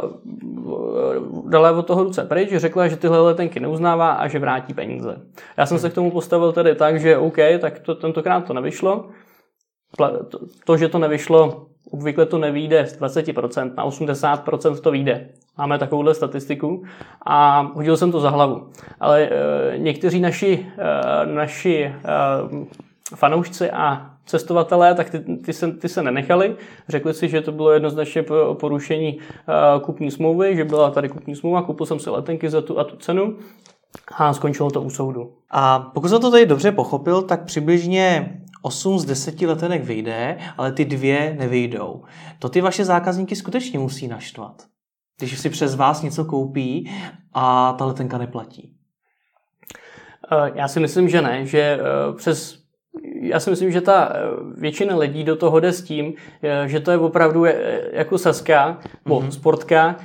uh, 0.03 1.49
dala 1.49 1.71
od 1.71 1.87
toho 1.87 2.03
ruce 2.03 2.23
pryč, 2.23 2.49
řekla, 2.55 2.87
že 2.87 2.97
tyhle 2.97 3.21
letenky 3.21 3.59
neuznává 3.59 4.11
a 4.11 4.27
že 4.27 4.39
vrátí 4.39 4.73
peníze. 4.73 5.15
Já 5.57 5.65
jsem 5.65 5.79
se 5.79 5.89
k 5.89 5.93
tomu 5.93 6.11
postavil 6.11 6.51
tedy 6.51 6.75
tak, 6.75 6.99
že 6.99 7.17
OK, 7.17 7.37
tak 7.59 7.79
to, 7.79 7.95
tentokrát 7.95 8.45
to 8.45 8.53
nevyšlo. 8.53 9.05
To, 10.65 10.77
že 10.77 10.89
to 10.89 10.99
nevyšlo, 10.99 11.65
obvykle 11.91 12.25
to 12.25 12.37
nevíde 12.37 12.87
z 12.87 12.99
20%, 12.99 13.75
na 13.75 13.85
80% 13.85 14.81
to 14.81 14.91
vyjde. 14.91 15.29
Máme 15.57 15.79
takovouhle 15.79 16.13
statistiku 16.13 16.83
a 17.25 17.61
hodil 17.61 17.97
jsem 17.97 18.11
to 18.11 18.19
za 18.19 18.29
hlavu. 18.29 18.69
Ale 18.99 19.21
e, 19.21 19.77
někteří 19.77 20.19
naši, 20.19 20.65
e, 20.77 21.25
naši 21.25 21.83
e, 21.83 21.93
fanoušci 23.15 23.71
a 23.71 24.09
cestovatelé, 24.25 24.95
tak 24.95 25.09
ty, 25.09 25.19
ty, 25.19 25.53
se, 25.53 25.71
ty 25.71 25.89
se 25.89 26.03
nenechali. 26.03 26.55
Řekli 26.89 27.13
si, 27.13 27.29
že 27.29 27.41
to 27.41 27.51
bylo 27.51 27.71
jednoznačně 27.71 28.23
porušení 28.53 29.17
e, 29.17 29.79
kupní 29.79 30.11
smlouvy, 30.11 30.55
že 30.55 30.65
byla 30.65 30.91
tady 30.91 31.09
kupní 31.09 31.35
smlouva, 31.35 31.61
koupil 31.61 31.85
jsem 31.85 31.99
si 31.99 32.09
letenky 32.09 32.49
za 32.49 32.61
tu 32.61 32.79
a 32.79 32.83
tu 32.83 32.95
cenu 32.95 33.35
a 34.17 34.33
skončilo 34.33 34.71
to 34.71 34.81
u 34.81 34.89
soudu. 34.89 35.33
A 35.51 35.79
pokud 35.79 36.09
jsem 36.09 36.21
to 36.21 36.31
tady 36.31 36.45
dobře 36.45 36.71
pochopil, 36.71 37.21
tak 37.21 37.43
přibližně 37.43 38.37
8 38.63 38.99
z 38.99 39.05
10 39.05 39.41
letenek 39.41 39.83
vyjde, 39.83 40.37
ale 40.57 40.71
ty 40.71 40.85
dvě 40.85 41.35
nevyjdou. 41.39 42.03
To 42.39 42.49
ty 42.49 42.61
vaše 42.61 42.85
zákazníky 42.85 43.35
skutečně 43.35 43.79
musí 43.79 44.07
naštvat 44.07 44.73
když 45.17 45.39
si 45.39 45.49
přes 45.49 45.75
vás 45.75 46.01
něco 46.01 46.25
koupí 46.25 46.91
a 47.33 47.73
ta 47.73 47.85
letenka 47.85 48.17
neplatí? 48.17 48.73
Eh, 50.31 50.51
já 50.55 50.67
si 50.67 50.79
myslím, 50.79 51.09
že 51.09 51.21
ne, 51.21 51.45
že 51.45 51.59
eh, 51.59 52.13
přes 52.15 52.63
já 53.21 53.39
si 53.39 53.49
myslím, 53.49 53.71
že 53.71 53.81
ta 53.81 54.13
většina 54.57 54.97
lidí 54.97 55.23
do 55.23 55.35
toho 55.35 55.59
jde 55.59 55.73
s 55.73 55.81
tím, 55.81 56.13
že 56.65 56.79
to 56.79 56.91
je 56.91 56.97
opravdu 56.97 57.45
jako 57.91 58.17
saska, 58.17 58.79
nebo 59.05 59.21
mm-hmm. 59.21 59.29
sportka, 59.29 59.95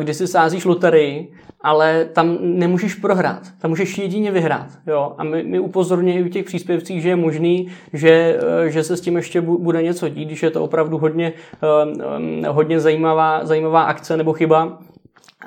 kdy 0.00 0.14
si 0.14 0.26
sázíš 0.26 0.64
loterii 0.64 1.32
ale 1.64 2.04
tam 2.04 2.38
nemůžeš 2.40 2.94
prohrát, 2.94 3.42
tam 3.58 3.70
můžeš 3.70 3.98
jedině 3.98 4.30
vyhrát. 4.30 4.66
Jo? 4.86 5.14
A 5.18 5.24
my, 5.24 5.42
my 5.42 5.58
upozorňujeme 5.58 6.26
u 6.26 6.28
těch 6.28 6.44
příspěvcích, 6.44 7.02
že 7.02 7.08
je 7.08 7.16
možný, 7.16 7.68
že, 7.92 8.38
eh, 8.66 8.70
že 8.70 8.84
se 8.84 8.96
s 8.96 9.00
tím 9.00 9.16
ještě 9.16 9.40
bude 9.40 9.82
něco 9.82 10.08
dít, 10.08 10.24
když 10.24 10.42
je 10.42 10.50
to 10.50 10.64
opravdu 10.64 10.98
hodně, 10.98 11.32
eh, 12.42 12.48
hodně 12.48 12.80
zajímavá, 12.80 13.44
zajímavá 13.44 13.82
akce 13.82 14.16
nebo 14.16 14.32
chyba, 14.32 14.78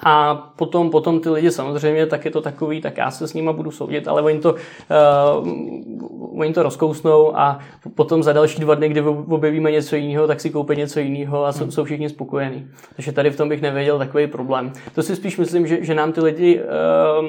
a 0.04 0.36
potom, 0.56 0.90
potom 0.90 1.20
ty 1.20 1.30
lidi 1.30 1.52
samozřejmě, 1.52 2.06
tak 2.06 2.26
je 2.26 2.32
to 2.32 2.42
takový, 2.42 2.82
tak 2.82 2.98
já 2.98 3.12
se 3.12 3.28
s 3.28 3.34
nima 3.34 3.54
budu 3.54 3.72
soudit, 3.72 4.08
ale 4.08 4.22
oni 4.22 4.40
to, 4.40 4.54
uh, 4.54 6.40
oni 6.40 6.54
to 6.54 6.64
rozkousnou 6.64 7.38
a 7.38 7.60
potom 7.96 8.24
za 8.24 8.34
další 8.34 8.62
dva 8.62 8.76
dny, 8.76 8.90
kdy 8.90 9.02
objevíme 9.02 9.72
něco 9.72 9.96
jiného, 9.96 10.28
tak 10.28 10.42
si 10.42 10.50
koupí 10.50 10.76
něco 10.76 11.00
jiného 11.00 11.46
a 11.46 11.52
jsou, 11.52 11.64
hmm. 11.64 11.72
jsou 11.72 11.84
všichni 11.84 12.10
spokojení. 12.10 12.68
Takže 12.96 13.12
tady 13.12 13.30
v 13.30 13.38
tom 13.38 13.50
bych 13.50 13.62
nevěděl 13.62 13.98
takový 13.98 14.28
problém. 14.28 14.72
To 14.96 15.04
si 15.04 15.16
spíš 15.16 15.38
myslím, 15.38 15.68
že, 15.68 15.84
že 15.84 15.96
nám 15.96 16.12
ty 16.12 16.22
lidi 16.22 16.60
uh, 16.60 17.26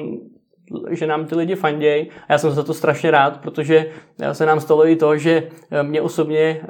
že 0.89 1.07
nám 1.07 1.25
ty 1.25 1.35
lidi 1.35 1.55
fandějí 1.55 2.09
a 2.09 2.31
já 2.31 2.37
jsem 2.37 2.51
za 2.51 2.63
to 2.63 2.73
strašně 2.73 3.11
rád, 3.11 3.37
protože 3.37 3.85
se 4.31 4.45
nám 4.45 4.59
stalo 4.59 4.87
i 4.87 4.95
to, 4.95 5.17
že 5.17 5.43
eh, 5.71 5.83
mě 5.83 6.01
osobně 6.01 6.61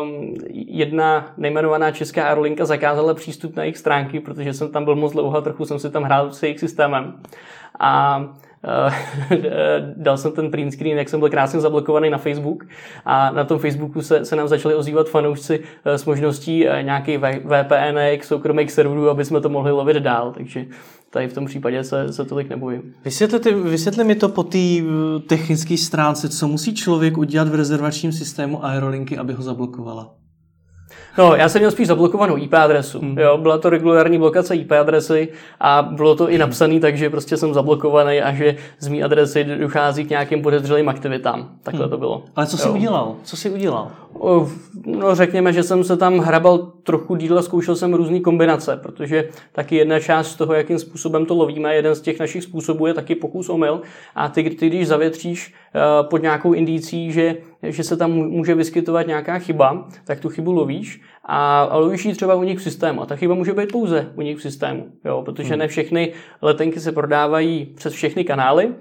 um, 0.00 0.34
jedna 0.50 1.32
nejmenovaná 1.36 1.90
česká 1.90 2.24
aerolinka 2.24 2.64
zakázala 2.64 3.14
přístup 3.14 3.56
na 3.56 3.62
jejich 3.62 3.78
stránky, 3.78 4.20
protože 4.20 4.54
jsem 4.54 4.68
tam 4.68 4.84
byl 4.84 4.96
moc 4.96 5.12
dlouho 5.12 5.36
a 5.36 5.40
trochu 5.40 5.64
jsem 5.64 5.78
si 5.78 5.90
tam 5.90 6.02
hrál 6.02 6.32
s 6.32 6.42
jejich 6.42 6.60
systémem. 6.60 7.14
A 7.80 8.18
uh, 8.18 9.38
dal 9.96 10.16
jsem 10.16 10.32
ten 10.32 10.50
print 10.50 10.72
screen, 10.72 10.98
jak 10.98 11.08
jsem 11.08 11.20
byl 11.20 11.30
krásně 11.30 11.60
zablokovaný 11.60 12.10
na 12.10 12.18
Facebook. 12.18 12.64
A 13.04 13.30
na 13.30 13.44
tom 13.44 13.58
Facebooku 13.58 14.02
se, 14.02 14.24
se 14.24 14.36
nám 14.36 14.48
začali 14.48 14.74
ozývat 14.74 15.08
fanoušci 15.08 15.60
s 15.84 16.04
možností 16.04 16.66
nějaký 16.82 17.18
VPN, 17.18 17.98
soukromých 18.22 18.72
serverů, 18.72 19.10
aby 19.10 19.24
jsme 19.24 19.40
to 19.40 19.48
mohli 19.48 19.72
lovit 19.72 19.96
dál, 19.96 20.32
takže 20.32 20.64
tady 21.16 21.28
v 21.28 21.32
tom 21.32 21.46
případě 21.46 21.84
se, 21.84 22.12
se 22.12 22.24
tolik 22.24 22.48
nebojím. 22.48 22.94
Vysvětli, 23.04 23.54
vysvětli 23.54 24.04
mi 24.04 24.14
to 24.14 24.28
po 24.28 24.42
té 24.42 24.58
eh, 24.58 24.82
technické 25.26 25.76
stránce, 25.76 26.28
co 26.28 26.48
musí 26.48 26.74
člověk 26.74 27.18
udělat 27.18 27.48
v 27.48 27.54
rezervačním 27.54 28.12
systému 28.12 28.64
Aerolinky, 28.64 29.18
aby 29.18 29.32
ho 29.32 29.42
zablokovala? 29.42 30.14
No, 31.18 31.34
já 31.34 31.48
jsem 31.48 31.60
měl 31.60 31.70
spíš 31.70 31.86
zablokovanou 31.86 32.36
IP 32.38 32.54
adresu. 32.54 33.00
Hmm. 33.00 33.18
Jo, 33.18 33.38
byla 33.38 33.58
to 33.58 33.70
regulární 33.70 34.18
blokace 34.18 34.56
IP 34.56 34.72
adresy 34.72 35.28
a 35.60 35.82
bylo 35.82 36.14
to 36.16 36.30
i 36.30 36.38
napsané 36.38 36.80
tak, 36.80 36.96
že 36.96 37.10
prostě 37.10 37.36
jsem 37.36 37.54
zablokovaný 37.54 38.20
a 38.20 38.34
že 38.34 38.56
z 38.78 38.88
mé 38.88 39.02
adresy 39.02 39.44
dochází 39.44 40.04
k 40.04 40.10
nějakým 40.10 40.42
podezřelým 40.42 40.88
aktivitám. 40.88 41.48
Takhle 41.62 41.84
hmm. 41.84 41.90
to 41.90 41.98
bylo. 41.98 42.24
Ale 42.36 42.46
co 42.46 42.56
jsi 42.56 42.68
jo. 42.68 42.74
udělal? 42.74 43.16
Co 43.22 43.36
jsi 43.36 43.50
udělal? 43.50 43.90
No, 44.86 45.14
řekněme, 45.14 45.52
že 45.52 45.62
jsem 45.62 45.84
se 45.84 45.96
tam 45.96 46.18
hrabal 46.18 46.58
trochu 46.58 47.16
díl 47.16 47.38
a 47.38 47.42
zkoušel 47.42 47.76
jsem 47.76 47.94
různé 47.94 48.20
kombinace, 48.20 48.80
protože 48.82 49.28
taky 49.52 49.76
jedna 49.76 50.00
část 50.00 50.30
z 50.30 50.36
toho, 50.36 50.54
jakým 50.54 50.78
způsobem 50.78 51.26
to 51.26 51.34
lovíme, 51.34 51.74
jeden 51.74 51.94
z 51.94 52.00
těch 52.00 52.20
našich 52.20 52.42
způsobů 52.42 52.86
je 52.86 52.94
taky 52.94 53.14
pokus 53.14 53.48
omyl 53.48 53.80
a 54.14 54.28
ty, 54.28 54.50
ty 54.50 54.68
když 54.68 54.88
zavětříš 54.88 55.54
eh, 55.74 55.80
pod 56.02 56.22
nějakou 56.22 56.52
indicí, 56.52 57.12
že, 57.12 57.36
že 57.62 57.82
se 57.82 57.96
tam 57.96 58.12
může 58.12 58.54
vyskytovat 58.54 59.06
nějaká 59.06 59.38
chyba, 59.38 59.88
tak 60.04 60.20
tu 60.20 60.28
chybu 60.28 60.52
lovíš 60.52 61.00
a, 61.24 61.62
a 61.62 61.76
lovíš 61.76 62.04
ji 62.04 62.14
třeba 62.14 62.34
u 62.34 62.42
nich 62.42 62.58
v 62.58 62.62
systému. 62.62 63.02
A 63.02 63.06
ta 63.06 63.16
chyba 63.16 63.34
může 63.34 63.52
být 63.52 63.72
pouze 63.72 64.12
u 64.16 64.20
nich 64.20 64.38
v 64.38 64.42
systému, 64.42 64.86
jo, 65.04 65.22
protože 65.24 65.48
hmm. 65.48 65.58
ne 65.58 65.68
všechny 65.68 66.12
letenky 66.42 66.80
se 66.80 66.92
prodávají 66.92 67.66
přes 67.76 67.92
všechny 67.92 68.24
kanály, 68.24 68.74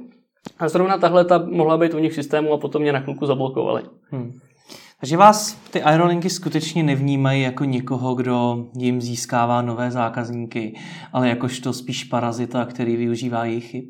a 0.60 0.70
zrovna 0.70 0.98
tahle 0.98 1.25
ta 1.25 1.46
mohla 1.46 1.77
být 1.77 1.94
u 1.94 2.00
nich 2.00 2.12
v 2.12 2.15
systému 2.15 2.54
a 2.54 2.58
potom 2.58 2.82
mě 2.82 2.94
na 2.94 3.00
chvilku 3.00 3.25
zablokovali. 3.25 3.84
Hmm. 4.12 4.39
Takže 5.00 5.18
vás 5.18 5.54
ty 5.54 5.82
aerolinky 5.82 6.30
skutečně 6.30 6.84
nevnímají 6.84 7.42
jako 7.42 7.64
někoho, 7.64 8.16
kdo 8.16 8.66
jim 8.78 9.02
získává 9.02 9.62
nové 9.62 9.92
zákazníky, 9.92 10.80
ale 11.14 11.30
jakožto 11.30 11.74
spíš 11.74 12.04
parazita, 12.04 12.66
který 12.66 12.96
využívá 12.96 13.46
jejich 13.46 13.66
chyb? 13.66 13.86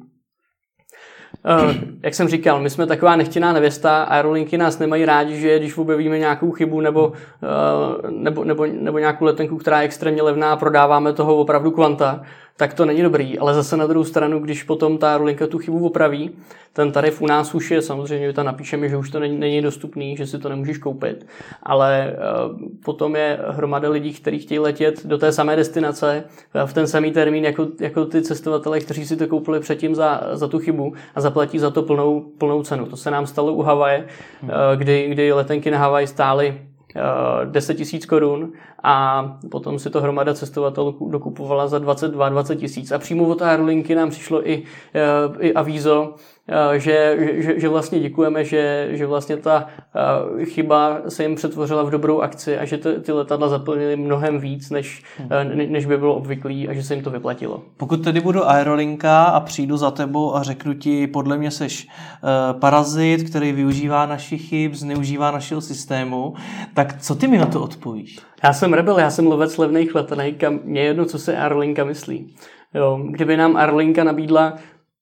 Uh, 1.64 1.76
jak 2.04 2.14
jsem 2.14 2.28
říkal, 2.28 2.62
my 2.62 2.70
jsme 2.70 2.88
taková 2.88 3.16
nechtěná 3.16 3.54
nevěsta, 3.54 4.04
aerolinky 4.04 4.58
nás 4.58 4.80
nemají 4.80 5.06
rádi, 5.06 5.40
že 5.40 5.60
když 5.60 5.78
objevíme 5.78 6.20
nějakou 6.20 6.52
chybu 6.52 6.82
nebo, 6.82 7.08
uh, 7.08 8.12
nebo, 8.12 8.44
nebo, 8.44 8.66
nebo 8.66 9.00
nějakou 9.00 9.26
letenku, 9.26 9.58
která 9.58 9.82
je 9.82 9.86
extrémně 9.86 10.22
levná, 10.22 10.58
prodáváme 10.58 11.14
toho 11.14 11.36
opravdu 11.36 11.72
kvanta, 11.72 12.22
tak 12.58 12.74
to 12.74 12.86
není 12.86 13.02
dobrý. 13.02 13.40
Ale 13.40 13.54
zase 13.54 13.78
na 13.78 13.88
druhou 13.88 14.04
stranu, 14.04 14.40
když 14.40 14.64
potom 14.64 14.98
ta 14.98 15.12
aerolinka 15.12 15.48
tu 15.48 15.58
chybu 15.58 15.86
opraví, 15.86 16.32
ten 16.74 16.92
tarif 16.92 17.22
u 17.22 17.28
nás 17.28 17.56
už 17.56 17.72
je, 17.72 17.82
samozřejmě 17.82 18.34
tam 18.34 18.46
napíšeme, 18.46 18.90
že 18.90 18.98
už 18.98 19.10
to 19.10 19.20
není, 19.20 19.38
není 19.38 19.62
dostupný, 19.62 20.18
že 20.18 20.28
si 20.28 20.40
to 20.40 20.50
nemůžeš 20.50 20.78
koupit, 20.78 21.28
ale 21.64 22.16
uh, 22.16 22.58
potom 22.86 23.16
je 23.16 23.40
hromada 23.50 23.90
lidí, 23.90 24.14
kteří 24.14 24.40
chtějí 24.40 24.60
letět 24.60 25.06
do 25.06 25.18
té 25.18 25.32
samé 25.32 25.56
destinace 25.56 26.24
v 26.66 26.74
ten 26.74 26.88
samý 26.88 27.12
termín 27.12 27.46
jako, 27.46 27.68
jako 27.80 28.06
ty 28.06 28.22
cestovatelé, 28.22 28.80
kteří 28.80 29.06
si 29.06 29.18
to 29.18 29.28
koupili 29.28 29.60
předtím 29.60 29.96
za, 29.96 30.22
za 30.34 30.48
tu 30.48 30.60
chybu 30.60 30.94
a 31.16 31.22
zaplatí 31.22 31.60
za 31.60 31.70
to 31.70 31.84
plnou, 31.84 32.22
plnou 32.38 32.64
cenu. 32.64 32.86
To 32.86 32.98
se 32.98 33.12
nám 33.12 33.28
stalo 33.28 33.54
u 33.54 33.62
Havaje, 33.62 34.08
hmm. 34.42 34.52
kdy, 34.76 35.08
kdy 35.10 35.34
letenky 35.34 35.72
na 35.72 35.78
Havaj 35.78 36.08
stály 36.08 36.62
10 37.46 37.74
tisíc 37.74 38.06
korun 38.06 38.54
a 38.84 39.26
potom 39.52 39.80
si 39.80 39.90
to 39.90 40.02
hromada 40.02 40.34
cestovatelů 40.34 41.10
dokupovala 41.12 41.68
za 41.68 41.80
22-20 41.80 42.56
tisíc. 42.56 42.92
A 42.92 43.00
přímo 43.00 43.28
od 43.28 43.42
Aerolinky 43.42 43.96
nám 43.96 44.10
přišlo 44.10 44.50
i, 44.50 44.64
i 45.40 45.54
avízo, 45.54 46.16
Eh, 46.16 46.35
že, 46.74 47.18
že, 47.38 47.60
že 47.60 47.70
vlastně 47.70 48.00
děkujeme, 48.00 48.46
že, 48.46 48.88
že 48.92 49.06
vlastně 49.06 49.38
ta 49.38 49.68
eh, 50.40 50.46
chyba 50.46 51.02
se 51.08 51.24
jim 51.24 51.36
přetvořila 51.36 51.84
v 51.84 51.90
dobrou 51.90 52.22
akci 52.22 52.58
a 52.58 52.66
že 52.66 52.78
ty, 52.78 52.90
ty 52.94 53.12
letadla 53.12 53.50
zaplnily 53.50 53.96
mnohem 53.96 54.40
víc, 54.40 54.70
než, 54.70 55.04
eh, 55.30 55.44
než 55.44 55.86
by 55.86 55.98
bylo 55.98 56.16
obvyklý 56.16 56.70
a 56.70 56.74
že 56.74 56.84
se 56.84 56.94
jim 56.94 57.04
to 57.04 57.10
vyplatilo. 57.10 57.64
Pokud 57.78 58.04
tedy 58.04 58.22
budu 58.22 58.48
aerolinka 58.48 59.24
a 59.24 59.40
přijdu 59.40 59.78
za 59.78 59.92
tebou 59.92 60.36
a 60.36 60.44
řeknu 60.44 60.74
ti, 60.74 61.08
podle 61.08 61.38
mě 61.38 61.52
seš 61.52 61.88
parazit, 62.60 63.30
který 63.30 63.52
využívá 63.52 64.06
našich 64.06 64.50
chyb, 64.50 64.74
zneužívá 64.74 65.32
našeho 65.32 65.62
systému, 65.62 66.34
tak 66.74 67.02
co 67.02 67.16
ty 67.16 67.28
mi 67.28 67.38
na 67.38 67.46
to 67.46 67.62
odpovíš? 67.62 68.20
Já 68.44 68.54
jsem 68.54 68.74
rebel, 68.74 69.00
já 69.00 69.10
jsem 69.10 69.28
lovec 69.28 69.58
levných 69.58 69.96
letenek 69.96 70.44
a 70.44 70.50
mě 70.64 70.82
jedno, 70.82 71.06
co 71.06 71.20
se 71.20 71.38
Aerolinka 71.38 71.84
myslí. 71.84 72.36
Jo, 72.74 73.00
kdyby 73.10 73.38
nám 73.38 73.58
Aerolinka 73.58 74.04
nabídla 74.04 74.54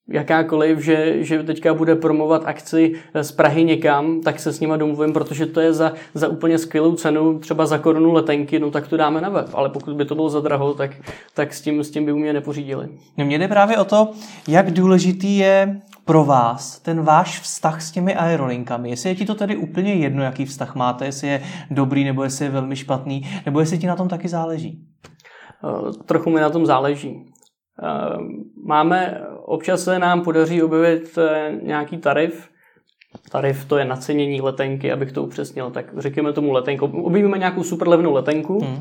jakákoliv, 0.09 0.79
že, 0.79 1.23
že 1.23 1.43
teďka 1.43 1.73
bude 1.73 1.95
promovat 1.95 2.41
akci 2.45 2.93
z 3.21 3.31
Prahy 3.31 3.63
někam, 3.63 4.21
tak 4.21 4.39
se 4.39 4.53
s 4.53 4.59
nima 4.59 4.77
domluvím, 4.77 5.13
protože 5.13 5.45
to 5.45 5.61
je 5.61 5.73
za, 5.73 5.93
za 6.13 6.27
úplně 6.27 6.57
skvělou 6.57 6.95
cenu, 6.95 7.39
třeba 7.39 7.65
za 7.65 7.77
korunu 7.77 8.13
letenky, 8.13 8.59
no 8.59 8.71
tak 8.71 8.87
to 8.87 8.97
dáme 8.97 9.21
na 9.21 9.29
web, 9.29 9.49
ale 9.53 9.69
pokud 9.69 9.95
by 9.95 10.05
to 10.05 10.15
bylo 10.15 10.29
za 10.29 10.39
draho, 10.39 10.73
tak, 10.73 10.91
tak 11.33 11.53
s, 11.53 11.61
tím, 11.61 11.83
s 11.83 11.91
tím 11.91 12.05
by 12.05 12.11
u 12.11 12.17
mě 12.17 12.33
nepořídili. 12.33 12.89
No 13.17 13.25
mě 13.25 13.39
jde 13.39 13.47
právě 13.47 13.77
o 13.77 13.85
to, 13.85 14.11
jak 14.47 14.71
důležitý 14.71 15.37
je 15.37 15.81
pro 16.05 16.25
vás 16.25 16.79
ten 16.79 17.01
váš 17.01 17.39
vztah 17.39 17.81
s 17.81 17.91
těmi 17.91 18.15
aerolinkami. 18.15 18.89
Jestli 18.89 19.09
je 19.09 19.15
ti 19.15 19.25
to 19.25 19.35
tedy 19.35 19.57
úplně 19.57 19.93
jedno, 19.93 20.23
jaký 20.23 20.45
vztah 20.45 20.75
máte, 20.75 21.05
jestli 21.05 21.27
je 21.27 21.41
dobrý 21.71 22.03
nebo 22.03 22.23
jestli 22.23 22.45
je 22.45 22.51
velmi 22.51 22.75
špatný, 22.75 23.21
nebo 23.45 23.59
jestli 23.59 23.77
ti 23.77 23.87
na 23.87 23.95
tom 23.95 24.07
taky 24.07 24.27
záleží? 24.27 24.87
Eh, 25.63 25.91
trochu 26.05 26.29
mi 26.29 26.41
na 26.41 26.49
tom 26.49 26.65
záleží. 26.65 27.25
Eh, 27.83 28.17
máme, 28.65 29.21
občas 29.45 29.83
se 29.83 29.99
nám 29.99 30.21
podaří 30.21 30.63
objevit 30.63 31.17
eh, 31.17 31.51
nějaký 31.61 31.97
tarif, 31.97 32.53
Tarif 33.31 33.65
to 33.65 33.77
je 33.77 33.85
nacenění 33.85 34.41
letenky, 34.41 34.91
abych 34.91 35.11
to 35.11 35.23
upřesnil. 35.23 35.71
Tak 35.71 35.85
řekněme 35.97 36.33
tomu 36.33 36.51
letenku. 36.51 36.85
Objevíme 36.85 37.37
nějakou 37.37 37.63
super 37.63 37.87
levnou 37.87 38.13
letenku 38.13 38.59
hmm. 38.59 38.79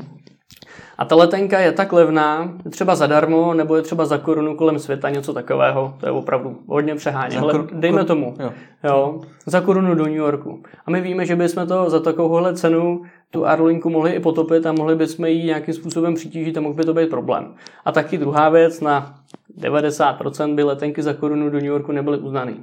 a 0.97 1.05
ta 1.05 1.15
letenka 1.15 1.59
je 1.59 1.71
tak 1.71 1.93
levná, 1.93 2.53
třeba 2.69 2.95
zadarmo, 2.95 3.53
nebo 3.53 3.75
je 3.75 3.81
třeba 3.81 4.05
za 4.05 4.17
korunu 4.17 4.55
kolem 4.55 4.79
světa, 4.79 5.09
něco 5.09 5.33
takového. 5.33 5.93
To 5.99 6.05
je 6.05 6.11
opravdu 6.11 6.57
hodně 6.67 6.95
přeháně. 6.95 7.39
Ale 7.39 7.53
dejme 7.71 8.05
tomu. 8.05 8.33
Jo. 8.39 8.53
Jo, 8.83 9.21
za 9.45 9.61
korunu 9.61 9.95
do 9.95 10.03
New 10.03 10.15
Yorku. 10.15 10.63
A 10.85 10.91
my 10.91 11.01
víme, 11.01 11.25
že 11.25 11.35
bychom 11.35 11.67
to 11.67 11.89
za 11.89 11.99
takovouhle 11.99 12.53
cenu 12.53 13.01
tu 13.33 13.45
aerolinku 13.45 13.89
mohli 13.89 14.11
i 14.11 14.19
potopit 14.19 14.65
a 14.65 14.71
mohli 14.71 14.95
bychom 14.95 15.25
ji 15.25 15.43
nějakým 15.43 15.73
způsobem 15.73 16.15
přitížit 16.15 16.57
a 16.57 16.61
mohl 16.61 16.73
by 16.73 16.83
to 16.83 16.93
být 16.93 17.09
problém. 17.09 17.53
A 17.85 17.91
taky 17.91 18.17
druhá 18.17 18.49
věc, 18.49 18.81
na 18.81 19.15
90% 19.59 20.55
by 20.55 20.63
letenky 20.63 21.03
za 21.03 21.13
korunu 21.13 21.49
do 21.49 21.57
New 21.57 21.65
Yorku 21.65 21.91
nebyly 21.91 22.17
uznaný. 22.17 22.55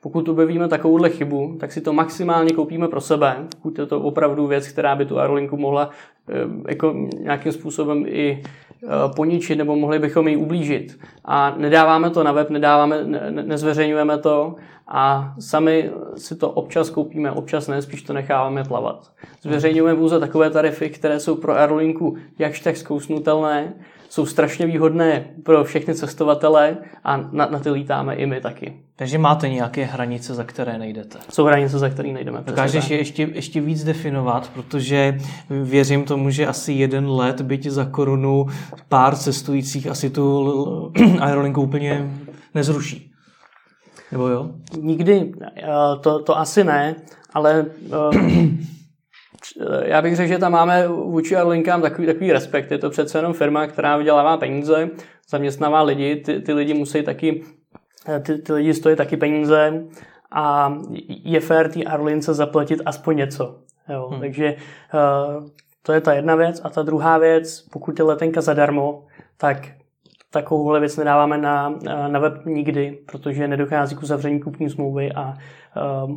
Pokud 0.00 0.28
objevíme 0.28 0.68
takovouhle 0.68 1.10
chybu, 1.10 1.56
tak 1.60 1.72
si 1.72 1.80
to 1.80 1.92
maximálně 1.92 2.52
koupíme 2.52 2.88
pro 2.88 3.00
sebe, 3.00 3.36
pokud 3.56 3.78
je 3.78 3.86
to 3.86 4.00
opravdu 4.00 4.46
věc, 4.46 4.68
která 4.68 4.96
by 4.96 5.06
tu 5.06 5.18
aerolinku 5.18 5.56
mohla 5.56 5.90
eh, 6.28 6.34
jako 6.68 6.94
nějakým 7.18 7.52
způsobem 7.52 8.04
i 8.06 8.42
poničit 9.16 9.58
nebo 9.58 9.76
mohli 9.76 9.98
bychom 9.98 10.28
ji 10.28 10.36
ublížit. 10.36 10.98
A 11.24 11.54
nedáváme 11.56 12.10
to 12.10 12.24
na 12.24 12.32
web, 12.32 12.50
nedáváme, 12.50 13.04
ne, 13.04 13.30
nezveřejňujeme 13.30 14.18
to 14.18 14.56
a 14.88 15.34
sami 15.38 15.90
si 16.16 16.36
to 16.36 16.50
občas 16.50 16.90
koupíme, 16.90 17.32
občas 17.32 17.68
ne, 17.68 17.82
spíš 17.82 18.02
to 18.02 18.12
necháváme 18.12 18.64
plavat. 18.64 19.10
Zveřejňujeme 19.42 19.98
pouze 19.98 20.20
takové 20.20 20.50
tarify, 20.50 20.90
které 20.90 21.20
jsou 21.20 21.34
pro 21.34 21.52
aerolinku 21.52 22.16
jakž 22.38 22.60
tak 22.60 22.76
zkousnutelné 22.76 23.74
jsou 24.10 24.26
strašně 24.26 24.66
výhodné 24.66 25.24
pro 25.42 25.64
všechny 25.64 25.94
cestovatele 25.94 26.76
a 27.04 27.16
na, 27.16 27.46
na 27.46 27.58
ty 27.58 27.70
lítáme 27.70 28.14
i 28.14 28.26
my 28.26 28.40
taky. 28.40 28.80
Takže 28.96 29.18
máte 29.18 29.48
nějaké 29.48 29.84
hranice, 29.84 30.34
za 30.34 30.44
které 30.44 30.78
nejdete? 30.78 31.18
Jsou 31.28 31.44
hranice, 31.44 31.78
za 31.78 31.88
které 31.88 32.12
nejdeme. 32.12 32.42
Dokážeš 32.46 32.90
je 32.90 32.98
ještě, 32.98 33.28
ještě 33.32 33.60
víc 33.60 33.84
definovat, 33.84 34.50
protože 34.54 35.18
věřím 35.50 36.04
tomu, 36.04 36.30
že 36.30 36.46
asi 36.46 36.72
jeden 36.72 37.08
let, 37.08 37.40
byť 37.40 37.66
za 37.66 37.84
korunu, 37.84 38.46
pár 38.88 39.16
cestujících 39.16 39.86
asi 39.86 40.10
tu 40.10 40.92
aerolinku 41.20 41.62
úplně 41.62 42.10
nezruší. 42.54 43.12
Nebo 44.12 44.28
jo? 44.28 44.50
Nikdy, 44.80 45.32
eh, 45.56 45.66
to, 46.00 46.22
to 46.22 46.38
asi 46.38 46.64
ne, 46.64 46.94
ale 47.34 47.66
eh, 48.12 48.48
já 49.84 50.02
bych 50.02 50.16
řekl, 50.16 50.28
že 50.28 50.38
tam 50.38 50.52
máme 50.52 50.88
vůči 50.88 51.36
Aerolinkám 51.36 51.82
takový, 51.82 52.06
takový 52.06 52.32
respekt. 52.32 52.70
Je 52.70 52.78
to 52.78 52.90
přece 52.90 53.18
jenom 53.18 53.32
firma, 53.32 53.66
která 53.66 53.96
vydělává 53.96 54.36
peníze, 54.36 54.90
zaměstnává 55.28 55.82
lidi, 55.82 56.16
ty, 56.16 56.40
ty 56.40 56.52
lidi 56.52 56.74
musí 56.74 57.02
taky, 57.02 57.44
eh, 58.08 58.20
ty, 58.20 58.38
ty 58.38 58.52
lidi 58.52 58.74
stojí 58.74 58.96
taky 58.96 59.16
peníze 59.16 59.84
a 60.32 60.74
je 61.08 61.40
fér 61.40 61.72
té 61.72 61.84
Aerolince 61.84 62.34
zaplatit 62.34 62.80
aspoň 62.86 63.16
něco. 63.16 63.58
Jo, 63.88 64.08
hmm. 64.10 64.20
Takže 64.20 64.56
uh, 64.94 65.46
to 65.82 65.92
je 65.92 66.00
ta 66.00 66.12
jedna 66.12 66.34
věc. 66.34 66.60
A 66.64 66.70
ta 66.70 66.82
druhá 66.82 67.18
věc, 67.18 67.60
pokud 67.60 67.98
je 67.98 68.04
letenka 68.04 68.40
zadarmo, 68.40 69.04
tak 69.36 69.68
takovouhle 70.30 70.80
věc 70.80 70.96
nedáváme 70.96 71.38
na, 71.38 71.78
na 72.08 72.18
web 72.18 72.46
nikdy, 72.46 72.98
protože 73.06 73.48
nedochází 73.48 73.96
k 73.96 74.02
uzavření 74.02 74.40
kupní 74.40 74.70
smlouvy 74.70 75.12
a 75.12 75.34
uh, 76.04 76.10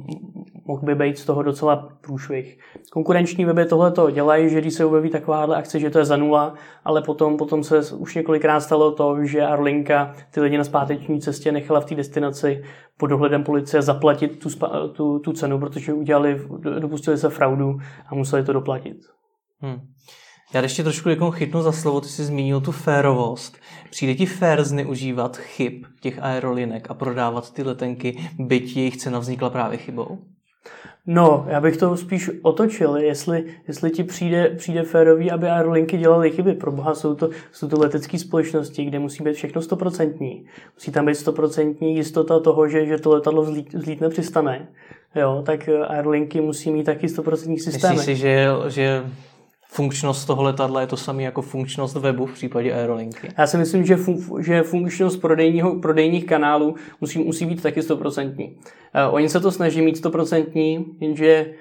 mohl 0.65 0.82
by 0.82 0.96
být 0.96 1.17
z 1.17 1.25
toho 1.25 1.43
docela 1.43 1.89
průšvih. 2.01 2.60
Konkurenční 2.91 3.46
weby 3.46 3.65
tohle 3.65 3.91
to 3.91 4.12
dělají, 4.12 4.50
že 4.50 4.62
když 4.62 4.74
se 4.74 4.86
objeví 4.86 5.10
takováhle 5.10 5.55
akce, 5.55 5.79
že 5.79 5.89
to 5.89 6.00
je 6.00 6.05
za 6.05 6.17
nula, 6.17 6.53
ale 6.86 7.01
potom, 7.01 7.38
potom 7.38 7.63
se 7.63 7.96
už 7.96 8.15
několikrát 8.15 8.60
stalo 8.60 8.91
to, 8.91 9.25
že 9.25 9.41
Arlinka 9.41 10.13
ty 10.32 10.41
lidi 10.41 10.58
na 10.58 10.63
zpáteční 10.63 11.22
cestě 11.22 11.51
nechala 11.51 11.79
v 11.79 11.86
té 11.86 11.96
destinaci 11.96 12.63
pod 12.98 13.08
dohledem 13.08 13.43
policie 13.43 13.82
zaplatit 13.82 14.39
tu, 14.39 14.50
tu, 14.93 15.20
tu 15.20 15.34
cenu, 15.34 15.60
protože 15.60 15.93
udělali, 15.93 16.41
dopustili 16.79 17.17
se 17.17 17.29
fraudu 17.29 17.77
a 18.08 18.15
museli 18.15 18.43
to 18.43 18.53
doplatit. 18.53 18.98
Hmm. 19.60 19.79
Já 20.53 20.62
ještě 20.62 20.84
trošku 20.84 21.10
jako 21.10 21.32
chytnu 21.32 21.62
za 21.62 21.72
slovo, 21.72 22.01
ty 22.01 22.08
jsi 22.08 22.24
zmínil 22.24 22.62
tu 22.62 22.72
férovost. 22.72 23.58
Přijde 23.89 24.15
ti 24.15 24.25
fér 24.25 24.63
zneužívat 24.63 25.38
chyb 25.38 25.84
těch 26.01 26.20
aerolinek 26.20 26.91
a 26.91 26.93
prodávat 26.93 27.53
ty 27.53 27.63
letenky, 27.63 28.29
byť 28.39 28.77
jejich 28.77 28.98
cena 28.98 29.20
vznikla 29.20 29.50
právě 29.50 29.77
chybou? 29.77 30.20
No, 31.08 31.46
já 31.48 31.62
bych 31.62 31.77
to 31.77 31.98
spíš 31.98 32.32
otočil, 32.41 32.96
jestli, 32.98 33.46
jestli 33.67 33.91
ti 33.91 34.03
přijde, 34.03 34.50
přijde 34.58 34.84
férový, 34.84 35.32
aby 35.32 35.50
aerolinky 35.50 35.98
dělaly 35.98 36.32
chyby. 36.32 36.53
Pro 36.53 36.72
boha 36.72 36.96
jsou 36.96 37.15
to, 37.15 37.29
jsou 37.51 37.67
to 37.67 37.79
letecké 37.79 38.20
společnosti, 38.20 38.86
kde 38.86 39.00
musí 39.00 39.24
být 39.24 39.34
všechno 39.34 39.62
stoprocentní. 39.62 40.46
Musí 40.75 40.91
tam 40.91 41.05
být 41.05 41.15
stoprocentní 41.15 41.96
jistota 41.96 42.39
toho, 42.39 42.67
že, 42.67 42.86
že 42.86 42.98
to 42.98 43.10
letadlo 43.10 43.41
vzlít, 43.41 43.74
vzlítne 43.74 44.10
přistane. 44.10 44.67
Jo, 45.15 45.43
tak 45.46 45.70
aerolinky 45.88 46.41
musí 46.41 46.72
mít 46.72 46.84
taky 46.84 47.10
stoprocentní 47.10 47.60
systémy. 47.60 47.93
Myslíš 47.93 48.17
si, 48.17 48.22
že, 48.22 48.48
že 48.67 49.03
funkčnost 49.67 50.27
toho 50.27 50.43
letadla 50.43 50.82
je 50.82 50.88
to 50.88 50.98
samé 50.98 51.24
jako 51.24 51.41
funkčnost 51.41 51.96
webu 51.96 52.25
v 52.25 52.34
případě 52.34 52.74
Aerolinky? 52.74 53.29
Já 53.38 53.48
si 53.48 53.58
myslím, 53.58 53.86
že, 53.86 53.96
fun- 53.96 54.39
že 54.41 54.63
funkčnost 54.63 55.22
prodejního, 55.22 55.79
prodejních 55.79 56.25
kanálů 56.25 56.75
musí, 57.01 57.20
musí 57.20 57.46
být 57.46 57.62
taky 57.62 57.82
stoprocentní. 57.82 58.58
Uh, 59.07 59.15
oni 59.15 59.29
se 59.29 59.39
to 59.39 59.51
snaží 59.51 59.81
mít 59.81 59.97
stoprocentní, 59.97 60.85
jenže 61.00 61.53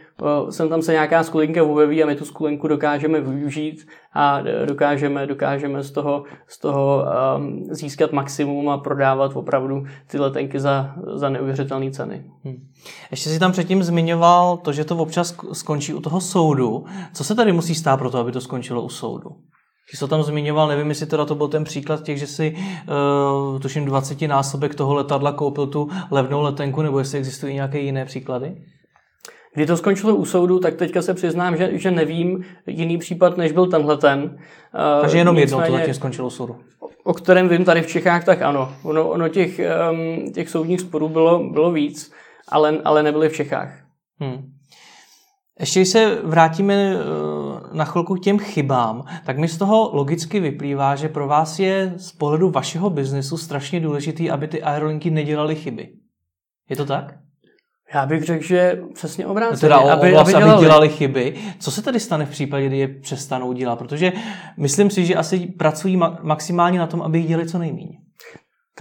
sem 0.50 0.68
tam 0.68 0.82
se 0.82 0.92
nějaká 0.92 1.22
skulinka 1.22 1.62
objeví 1.62 2.02
a 2.02 2.06
my 2.06 2.14
tu 2.14 2.24
skulinku 2.24 2.68
dokážeme 2.68 3.20
využít 3.20 3.86
a 4.12 4.40
dokážeme, 4.64 5.26
dokážeme 5.26 5.82
z 5.82 5.90
toho, 5.90 6.24
z 6.46 6.58
toho 6.58 7.04
um, 7.36 7.64
získat 7.70 8.12
maximum 8.12 8.68
a 8.68 8.78
prodávat 8.78 9.36
opravdu 9.36 9.84
ty 10.06 10.18
letenky 10.18 10.60
za, 10.60 10.94
za 11.14 11.28
neuvěřitelné 11.28 11.90
ceny. 11.90 12.24
Hmm. 12.44 12.68
Ještě 13.10 13.30
si 13.30 13.38
tam 13.38 13.52
předtím 13.52 13.82
zmiňoval 13.82 14.56
to, 14.56 14.72
že 14.72 14.84
to 14.84 14.96
občas 14.96 15.36
skončí 15.52 15.94
u 15.94 16.00
toho 16.00 16.20
soudu. 16.20 16.84
Co 17.12 17.24
se 17.24 17.34
tady 17.34 17.52
musí 17.52 17.74
stát 17.74 17.96
pro 17.96 18.10
to, 18.10 18.18
aby 18.18 18.32
to 18.32 18.40
skončilo 18.40 18.82
u 18.82 18.88
soudu? 18.88 19.30
Jsi 19.92 19.98
to 19.98 20.08
tam 20.08 20.22
zmiňoval, 20.22 20.68
nevím, 20.68 20.88
jestli 20.88 21.06
teda 21.06 21.24
to 21.24 21.34
byl 21.34 21.48
ten 21.48 21.64
příklad 21.64 22.02
těch, 22.02 22.18
že 22.18 22.26
si 22.26 22.54
uh, 22.54 23.60
tuším 23.60 23.84
20 23.84 24.22
násobek 24.22 24.74
toho 24.74 24.94
letadla 24.94 25.32
koupil 25.32 25.66
tu 25.66 25.88
levnou 26.10 26.42
letenku, 26.42 26.82
nebo 26.82 26.98
jestli 26.98 27.18
existují 27.18 27.54
nějaké 27.54 27.78
jiné 27.78 28.04
příklady? 28.04 28.56
Kdy 29.54 29.66
to 29.66 29.76
skončilo 29.76 30.14
u 30.14 30.24
soudu, 30.24 30.58
tak 30.58 30.74
teďka 30.74 31.02
se 31.02 31.14
přiznám, 31.14 31.56
že, 31.56 31.78
že 31.78 31.90
nevím 31.90 32.44
jiný 32.66 32.98
případ, 32.98 33.36
než 33.36 33.52
byl 33.52 33.66
tenhle 33.66 33.96
ten. 33.96 34.38
Takže 35.00 35.18
jenom 35.18 35.38
jedno 35.38 35.62
to 35.66 35.72
zatím 35.72 35.94
skončilo 35.94 36.26
u 36.26 36.30
soudu. 36.30 36.56
O 37.04 37.14
kterém 37.14 37.48
vím 37.48 37.64
tady 37.64 37.82
v 37.82 37.86
Čechách, 37.86 38.24
tak 38.24 38.42
ano. 38.42 38.72
Ono, 38.82 39.08
ono 39.08 39.28
těch, 39.28 39.60
um, 39.90 40.32
těch 40.32 40.50
soudních 40.50 40.80
sporů 40.80 41.08
bylo, 41.08 41.50
bylo 41.50 41.72
víc, 41.72 42.12
ale, 42.48 42.78
ale 42.84 43.02
nebyly 43.02 43.28
v 43.28 43.32
Čechách. 43.32 43.78
Hmm. 44.20 44.52
Ještě 45.60 45.84
se 45.84 46.18
vrátíme 46.24 46.74
eh, 46.74 46.98
na 47.72 47.84
chvilku 47.84 48.14
k 48.14 48.20
těm 48.20 48.38
chybám, 48.38 49.04
tak 49.24 49.38
mi 49.38 49.48
z 49.48 49.58
toho 49.58 49.90
logicky 49.92 50.40
vyplývá, 50.40 50.96
že 50.96 51.08
pro 51.08 51.28
vás 51.28 51.58
je 51.58 51.94
z 51.96 52.12
pohledu 52.12 52.50
vašeho 52.50 52.90
biznesu 52.90 53.36
strašně 53.36 53.80
důležitý, 53.80 54.30
aby 54.30 54.48
ty 54.48 54.62
aerolinky 54.62 55.10
nedělaly 55.10 55.54
chyby. 55.54 55.88
Je 56.70 56.76
to 56.76 56.84
tak? 56.84 57.14
Já 57.94 58.06
bych 58.06 58.22
řekl, 58.22 58.44
že 58.44 58.80
přesně 58.94 59.26
obráceně. 59.26 59.60
Teda 59.60 59.80
o, 59.80 59.88
aby, 59.88 60.16
aby, 60.16 60.32
dělali. 60.32 60.52
aby 60.52 60.64
dělali 60.64 60.88
chyby. 60.88 61.34
Co 61.58 61.70
se 61.70 61.82
tedy 61.82 62.00
stane 62.00 62.26
v 62.26 62.30
případě, 62.30 62.66
kdy 62.66 62.78
je 62.78 62.88
přestanou 62.88 63.52
dělat? 63.52 63.78
Protože 63.78 64.12
myslím 64.56 64.90
si, 64.90 65.06
že 65.06 65.14
asi 65.14 65.38
pracují 65.46 65.96
maximálně 66.22 66.78
na 66.78 66.86
tom, 66.86 67.02
aby 67.02 67.18
jich 67.18 67.28
dělali 67.28 67.48
co 67.48 67.58
nejméně. 67.58 68.01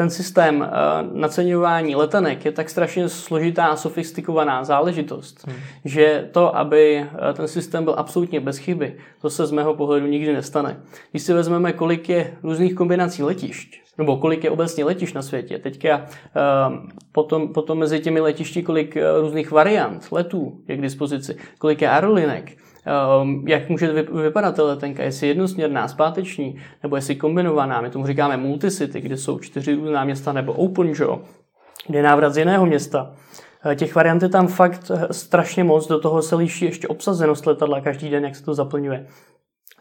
Ten 0.01 0.09
systém 0.09 0.59
uh, 0.59 1.17
naceňování 1.17 1.95
letenek 1.95 2.45
je 2.45 2.51
tak 2.51 2.69
strašně 2.69 3.09
složitá 3.09 3.65
a 3.65 3.75
sofistikovaná 3.75 4.63
záležitost, 4.63 5.47
hmm. 5.47 5.55
že 5.85 6.29
to, 6.31 6.57
aby 6.57 7.05
uh, 7.13 7.33
ten 7.33 7.47
systém 7.47 7.83
byl 7.83 7.95
absolutně 7.97 8.39
bez 8.39 8.57
chyby, 8.57 8.97
to 9.21 9.29
se 9.29 9.45
z 9.45 9.51
mého 9.51 9.73
pohledu 9.73 10.07
nikdy 10.07 10.33
nestane. 10.33 10.81
Když 11.11 11.23
si 11.23 11.33
vezmeme, 11.33 11.73
kolik 11.73 12.09
je 12.09 12.37
různých 12.43 12.75
kombinací 12.75 13.23
letišť, 13.23 13.81
nebo 13.97 14.17
kolik 14.17 14.43
je 14.43 14.51
obecně 14.51 14.85
letišť 14.85 15.15
na 15.15 15.21
světě. 15.21 15.59
Teďka 15.59 15.97
uh, 15.97 16.89
potom, 17.11 17.53
potom 17.53 17.77
mezi 17.77 17.99
těmi 17.99 18.19
letišti, 18.19 18.63
kolik 18.63 18.97
různých 19.19 19.51
variant 19.51 20.11
letů 20.11 20.61
je 20.67 20.77
k 20.77 20.81
dispozici, 20.81 21.35
kolik 21.59 21.81
je 21.81 21.89
aerolinek, 21.89 22.51
jak 23.45 23.69
může 23.69 24.05
vypadat 24.21 24.55
ta 24.55 24.63
letenka, 24.63 25.03
jestli 25.03 25.27
jednosměrná, 25.27 25.87
zpáteční, 25.87 26.61
nebo 26.83 26.95
jestli 26.95 27.15
kombinovaná. 27.15 27.81
My 27.81 27.89
tomu 27.89 28.07
říkáme 28.07 28.37
multicity, 28.37 29.01
kde 29.01 29.17
jsou 29.17 29.39
čtyři 29.39 29.75
různá 29.75 30.03
města, 30.03 30.33
nebo 30.33 30.53
open 30.53 30.93
jaw, 30.99 31.19
kde 31.87 31.99
je 31.99 32.03
návrat 32.03 32.33
z 32.33 32.37
jiného 32.37 32.65
města. 32.65 33.11
Těch 33.75 33.95
variant 33.95 34.23
je 34.23 34.29
tam 34.29 34.47
fakt 34.47 34.91
strašně 35.11 35.63
moc, 35.63 35.87
do 35.87 35.99
toho 35.99 36.21
se 36.21 36.35
liší 36.35 36.65
ještě 36.65 36.87
obsazenost 36.87 37.45
letadla 37.45 37.81
každý 37.81 38.09
den, 38.09 38.25
jak 38.25 38.35
se 38.35 38.43
to 38.43 38.53
zaplňuje. 38.53 39.07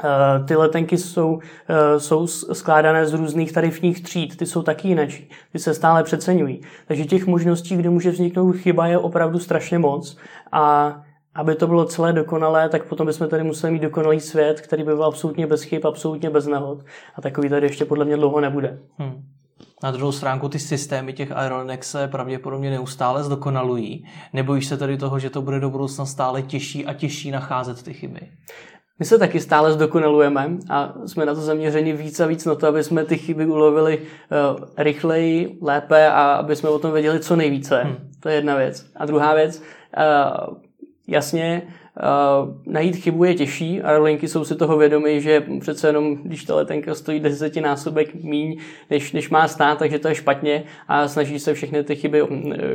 Eh, 0.05 0.45
ty 0.45 0.57
letenky 0.57 0.99
jsou, 0.99 1.39
eh, 1.69 2.01
jsou 2.01 2.27
skládané 2.27 3.07
z 3.07 3.15
různých 3.15 3.53
tarifních 3.53 4.03
tříd, 4.03 4.37
ty 4.37 4.47
jsou 4.47 4.63
taky 4.63 4.89
jinak, 4.89 5.09
ty 5.53 5.59
se 5.59 5.75
stále 5.75 6.03
přeceňují. 6.03 6.61
Takže 6.87 7.05
těch 7.05 7.27
možností, 7.27 7.77
kde 7.77 7.91
může 7.91 8.11
vzniknout 8.11 8.53
chyba, 8.53 8.87
je 8.87 8.99
opravdu 8.99 9.39
strašně 9.39 9.79
moc. 9.79 10.17
A 10.53 10.95
aby 11.41 11.55
to 11.55 11.67
bylo 11.67 11.85
celé 11.85 12.13
dokonalé, 12.13 12.69
tak 12.69 12.85
potom 12.85 13.07
bychom 13.07 13.29
tady 13.29 13.43
museli 13.43 13.73
mít 13.73 13.83
dokonalý 13.83 14.21
svět, 14.21 14.61
který 14.61 14.83
by 14.83 14.95
byl 14.95 15.05
absolutně 15.05 15.47
bez 15.47 15.63
chyb, 15.63 15.87
absolutně 15.87 16.31
bez 16.31 16.47
nehod. 16.47 16.79
A 17.15 17.21
takový 17.21 17.49
tady 17.49 17.67
ještě 17.67 17.85
podle 17.85 18.05
mě 18.05 18.17
dlouho 18.17 18.41
nebude. 18.41 18.79
Hmm. 18.99 19.23
Na 19.83 19.91
druhou 19.91 20.13
stránku 20.13 20.49
ty 20.49 20.59
systémy 20.59 21.13
těch 21.13 21.33
aerolinek 21.33 21.85
se 21.85 22.09
pravděpodobně 22.09 22.71
neustále 22.71 23.23
zdokonalují. 23.23 24.05
Nebojíš 24.33 24.67
se 24.67 24.77
tady 24.77 24.97
toho, 24.97 25.19
že 25.19 25.31
to 25.31 25.43
bude 25.43 25.61
do 25.61 25.71
budoucna 25.71 26.07
stále 26.07 26.43
těžší 26.43 26.87
a 26.87 26.95
těžší 26.95 27.31
nacházet 27.31 27.83
ty 27.83 27.95
chyby? 27.95 28.21
My 28.99 29.05
se 29.05 29.19
taky 29.19 29.41
stále 29.41 29.73
zdokonalujeme 29.73 30.51
a 30.71 30.95
jsme 31.07 31.27
na 31.27 31.35
to 31.35 31.41
zaměřeni 31.41 31.93
víc 31.93 32.21
a 32.21 32.27
víc 32.27 32.45
na 32.45 32.55
to, 32.55 32.67
aby 32.67 32.85
jsme 32.85 33.05
ty 33.05 33.19
chyby 33.19 33.47
ulovili 33.47 33.99
uh, 33.99 34.65
rychleji, 34.79 35.59
lépe 35.63 36.11
a 36.11 36.33
aby 36.33 36.57
jsme 36.57 36.69
o 36.69 36.79
tom 36.79 36.93
věděli 36.93 37.21
co 37.21 37.37
nejvíce. 37.37 37.83
Hmm. 37.83 37.97
To 38.23 38.29
je 38.29 38.35
jedna 38.35 38.57
věc. 38.57 38.87
A 38.97 39.07
druhá 39.07 39.35
věc, 39.35 39.63
uh, 39.97 40.70
jasně, 41.11 41.63
Uh, 42.03 42.55
najít 42.67 42.97
chybu 42.97 43.25
je 43.25 43.35
těžší, 43.35 43.83
aerolinky 43.83 44.29
jsou 44.29 44.45
si 44.45 44.57
toho 44.57 44.77
vědomy, 44.77 45.21
že 45.21 45.47
přece 45.61 45.89
jenom, 45.89 46.17
když 46.17 46.45
ta 46.45 46.55
letenka 46.55 46.95
stojí 46.95 47.21
desetinásobek 47.21 48.15
míň, 48.15 48.61
než, 48.91 49.13
než 49.13 49.31
má 49.31 49.49
stát, 49.49 49.79
takže 49.79 49.99
to 49.99 50.09
je 50.09 50.15
špatně 50.15 50.65
a 50.89 51.09
snaží 51.09 51.39
se 51.39 51.55
všechny 51.55 51.85
ty 51.85 51.97
chyby, 51.97 52.23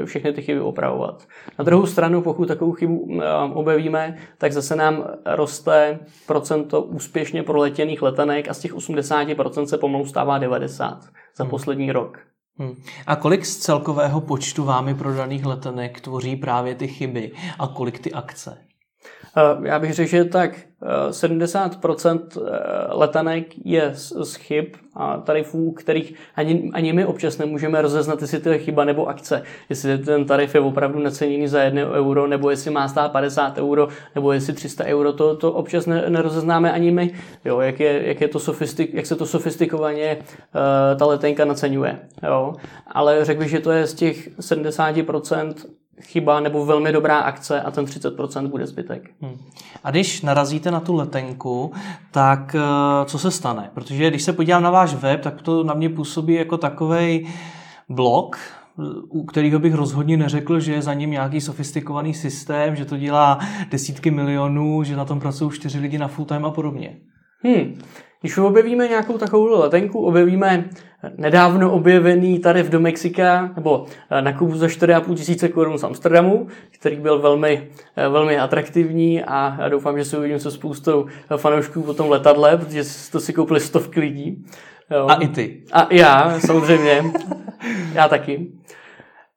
všechny 0.06 0.34
ty 0.34 0.42
chyby 0.42 0.60
opravovat. 0.60 1.28
Na 1.60 1.66
druhou 1.66 1.86
stranu, 1.86 2.22
pokud 2.22 2.48
takovou 2.48 2.72
chybu 2.72 3.00
uh, 3.00 3.24
objevíme, 3.54 4.18
tak 4.38 4.52
zase 4.52 4.76
nám 4.76 5.08
roste 5.26 6.00
procento 6.28 6.82
úspěšně 6.82 7.44
proletěných 7.44 8.02
letenek 8.02 8.50
a 8.50 8.54
z 8.54 8.60
těch 8.60 8.76
80% 8.76 9.64
se 9.64 9.78
pomalu 9.78 10.06
stává 10.06 10.38
90 10.38 11.00
za 11.38 11.44
hmm. 11.44 11.50
poslední 11.52 11.92
rok. 11.92 12.20
Hmm. 12.58 12.84
A 13.08 13.16
kolik 13.16 13.46
z 13.46 13.58
celkového 13.58 14.22
počtu 14.22 14.64
vámi 14.64 14.96
prodaných 14.96 15.46
letenek 15.46 16.02
tvoří 16.02 16.36
právě 16.36 16.76
ty 16.76 16.88
chyby 16.88 17.32
a 17.60 17.68
kolik 17.68 18.00
ty 18.00 18.14
akce? 18.14 18.66
Eh, 19.38 19.68
já 19.68 19.80
bych 19.80 19.94
řekl, 19.94 20.10
že 20.10 20.26
tak 20.26 20.52
70% 21.10 22.20
eh, 22.38 22.50
letanek 22.90 23.46
je 23.66 23.92
z 23.94 24.36
chyb 24.36 24.66
a 24.96 25.18
tarifů, 25.18 25.72
kterých 25.72 26.14
ani, 26.36 26.72
ani 26.74 26.94
my 26.94 27.06
občas 27.06 27.38
nemůžeme 27.38 27.82
rozeznat, 27.82 28.22
jestli 28.22 28.40
to 28.40 28.50
je 28.50 28.58
chyba 28.58 28.86
nebo 28.86 29.08
akce. 29.08 29.44
Jestli 29.70 29.98
ten 29.98 30.26
tarif 30.26 30.56
je 30.56 30.62
opravdu 30.62 31.00
neceněný 31.00 31.48
za 31.48 31.62
1 31.62 31.82
euro, 31.82 32.28
nebo 32.28 32.50
jestli 32.50 32.72
má 32.72 32.88
stát 32.88 33.12
50 33.12 33.58
euro, 33.58 33.88
nebo 34.16 34.32
jestli 34.32 34.54
300 34.54 34.84
euro, 34.84 35.14
to, 35.14 35.36
to 35.36 35.54
občas 35.54 35.86
ne, 35.86 36.10
nerozeznáme 36.10 36.72
ani 36.72 36.92
my, 36.92 37.14
jo, 37.46 37.60
jak, 37.60 37.80
je, 37.80 38.08
jak, 38.08 38.22
je 38.22 38.28
to 38.28 38.40
sofistik, 38.40 38.94
jak 38.94 39.06
se 39.06 39.16
to 39.16 39.26
sofistikovaně 39.26 40.18
uh, 40.18 40.98
ta 41.00 41.06
letenka 41.06 41.46
naceňuje. 41.46 42.00
Jo. 42.24 42.54
Ale 42.88 43.26
řekl 43.26 43.40
bych, 43.40 43.50
že 43.50 43.60
to 43.60 43.72
je 43.72 43.88
z 43.88 43.94
těch 43.94 44.30
70% 44.40 45.54
chyba 46.02 46.40
nebo 46.40 46.66
velmi 46.66 46.92
dobrá 46.92 47.20
akce 47.20 47.62
a 47.62 47.72
ten 47.72 47.86
30% 47.86 48.48
bude 48.48 48.68
zbytek. 48.68 49.12
Hmm. 49.22 49.38
A 49.84 49.92
když 49.92 50.22
narazíte 50.22 50.72
na 50.72 50.80
tu 50.80 50.96
letenku, 50.96 51.72
tak 52.12 52.56
eh, 52.56 53.06
co 53.06 53.20
se 53.20 53.32
stane? 53.32 53.70
Protože 53.74 54.10
když 54.10 54.24
se 54.24 54.34
podívám 54.34 54.64
na 54.64 54.72
váš 54.72 54.94
web, 54.96 55.22
tak 55.22 55.42
to 55.42 55.64
na 55.64 55.74
mě 55.74 55.90
působí 55.90 56.34
jako 56.34 56.58
takový 56.58 57.28
blok, 57.90 58.38
u 59.10 59.24
kterého 59.24 59.60
bych 59.60 59.74
rozhodně 59.74 60.18
neřekl, 60.18 60.60
že 60.60 60.74
je 60.74 60.82
za 60.82 60.94
ním 60.94 61.12
nějaký 61.12 61.42
sofistikovaný 61.42 62.14
systém, 62.14 62.76
že 62.76 62.86
to 62.86 62.98
dělá 62.98 63.40
desítky 63.70 64.12
milionů, 64.12 64.84
že 64.84 64.96
na 64.96 65.06
tom 65.06 65.20
pracují 65.20 65.52
čtyři 65.52 65.80
lidi 65.80 65.98
na 65.98 66.08
full 66.08 66.26
time 66.26 66.46
a 66.46 66.52
podobně. 66.52 66.98
Hmm. 67.44 67.80
Když 68.22 68.38
objevíme 68.38 68.88
nějakou 68.88 69.18
takovou 69.18 69.60
letenku, 69.60 70.06
objevíme 70.06 70.70
nedávno 71.18 71.72
objevený 71.72 72.40
tarif 72.40 72.70
do 72.70 72.80
Mexika, 72.80 73.52
nebo 73.56 73.86
eh, 74.10 74.22
na 74.22 74.34
Kubu 74.34 74.58
za 74.58 74.68
4,5 74.68 75.16
tisíce 75.16 75.50
korun 75.50 75.78
z 75.78 75.84
Amsterdamu, 75.84 76.48
který 76.72 76.96
byl 76.96 77.20
velmi, 77.20 77.70
eh, 77.96 78.10
velmi 78.10 78.40
atraktivní 78.40 79.24
a 79.24 79.58
já 79.60 79.70
doufám, 79.70 79.98
že 79.98 80.06
se 80.06 80.18
uvidím 80.18 80.40
se 80.40 80.52
spoustou 80.52 81.06
fanoušků 81.38 81.84
po 81.84 81.94
tom 81.94 82.10
letadle, 82.10 82.58
protože 82.58 82.84
to 83.12 83.20
si 83.20 83.34
koupili 83.34 83.60
stovky 83.60 84.00
lidí. 84.00 84.46
Jo. 84.92 85.08
A 85.10 85.14
i 85.14 85.28
ty. 85.28 85.64
A 85.72 85.88
já, 85.92 86.40
samozřejmě. 86.40 87.04
já 87.94 88.08
taky. 88.08 88.52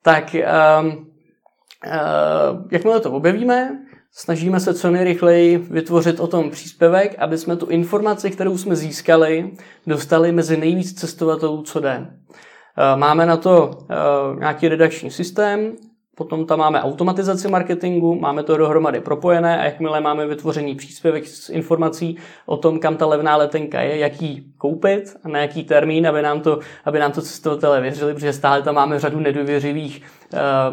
Tak 0.03 0.37
um, 0.81 0.87
uh, 0.87 2.67
jakmile 2.71 3.01
to 3.01 3.13
objevíme, 3.13 3.79
Snažíme 4.13 4.61
se 4.61 4.75
co 4.75 4.91
nejrychleji 4.91 5.59
vytvořit 5.59 6.21
o 6.21 6.27
tom 6.27 6.51
příspěvek, 6.51 7.15
aby 7.19 7.39
jsme 7.39 7.57
tu 7.57 7.67
informaci, 7.67 8.31
kterou 8.31 8.59
jsme 8.59 8.77
získali, 8.77 9.51
dostali 9.87 10.33
mezi 10.33 10.57
nejvíc 10.57 11.01
cestovatelů, 11.01 11.63
co 11.63 11.81
jde. 11.81 12.07
Eh, 12.07 12.97
máme 12.97 13.27
na 13.27 13.37
to 13.37 13.79
eh, 13.91 13.95
nějaký 14.39 14.69
redakční 14.69 15.11
systém, 15.11 15.77
Potom 16.19 16.47
tam 16.47 16.59
máme 16.59 16.83
automatizaci 16.83 17.49
marketingu, 17.49 18.15
máme 18.15 18.43
to 18.43 18.57
dohromady 18.57 19.01
propojené 19.01 19.61
a 19.61 19.65
jakmile 19.65 20.01
máme 20.01 20.27
vytvořený 20.27 20.75
příspěvek 20.75 21.27
s 21.27 21.49
informací 21.49 22.17
o 22.47 22.57
tom, 22.57 22.79
kam 22.79 22.97
ta 22.97 23.07
levná 23.07 23.37
letenka 23.37 23.81
je, 23.81 23.99
jak 23.99 24.23
ji 24.23 24.45
koupit 24.57 25.17
a 25.25 25.29
na 25.29 25.39
jaký 25.39 25.65
termín, 25.65 26.07
aby 26.07 26.23
nám 26.23 26.41
to, 26.41 26.59
aby 26.85 26.99
nám 26.99 27.13
to 27.13 27.23
cestovatelé 27.23 27.81
věřili, 27.81 28.15
protože 28.15 28.33
stále 28.33 28.63
tam 28.63 28.75
máme 28.75 28.99
řadu 28.99 29.21
nedůvěřivých 29.21 30.03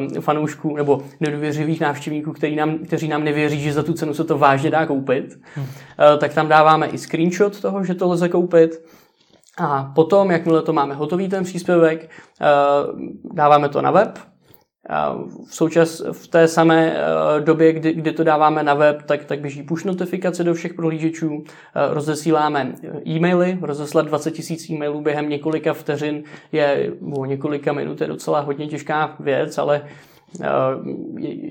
uh, 0.09 0.19
fanoušků 0.19 0.75
nebo 0.75 1.01
nedůvěřivých 1.19 1.81
návštěvníků, 1.81 2.33
který 2.33 2.55
nám, 2.55 2.77
kteří 2.77 3.07
nám 3.07 3.23
nevěří, 3.23 3.59
že 3.59 3.73
za 3.73 3.83
tu 3.83 3.93
cenu 3.93 4.13
se 4.13 4.23
to 4.23 4.37
vážně 4.37 4.71
dá 4.71 4.85
koupit. 4.85 5.39
Hmm. 5.55 5.65
Uh, 5.65 6.19
tak 6.19 6.33
tam 6.33 6.47
dáváme 6.47 6.87
i 6.87 6.97
screenshot 6.97 7.61
toho, 7.61 7.83
že 7.83 7.93
to 7.93 8.07
lze 8.07 8.29
koupit. 8.29 8.85
A 9.57 9.91
potom, 9.95 10.31
jakmile 10.31 10.61
to 10.61 10.73
máme 10.73 10.95
hotový 10.95 11.29
ten 11.29 11.43
příspěvek, 11.43 12.09
uh, 12.41 12.99
dáváme 13.33 13.69
to 13.69 13.81
na 13.81 13.91
web, 13.91 14.19
v, 14.89 15.55
součas, 15.55 16.01
v 16.11 16.27
té 16.27 16.47
samé 16.47 16.97
eh, 16.97 17.41
době, 17.41 17.73
kdy, 17.73 17.93
kdy 17.93 18.11
to 18.11 18.23
dáváme 18.23 18.63
na 18.63 18.73
web, 18.73 19.01
tak, 19.01 19.25
tak 19.25 19.39
běží 19.39 19.63
push 19.63 19.85
notifikace 19.85 20.43
do 20.43 20.53
všech 20.53 20.73
prohlížečů, 20.73 21.43
eh, 21.43 21.93
rozesíláme 21.93 22.75
e-maily, 23.07 23.57
rozeslat 23.61 24.05
20 24.05 24.33
000 24.49 24.61
e-mailů 24.69 25.01
během 25.01 25.29
několika 25.29 25.73
vteřin 25.73 26.23
je, 26.51 26.91
nebo 27.01 27.25
několika 27.25 27.73
minut 27.73 28.01
je 28.01 28.07
docela 28.07 28.39
hodně 28.39 28.67
těžká 28.67 29.15
věc, 29.19 29.57
ale 29.57 29.81
eh, 30.41 30.47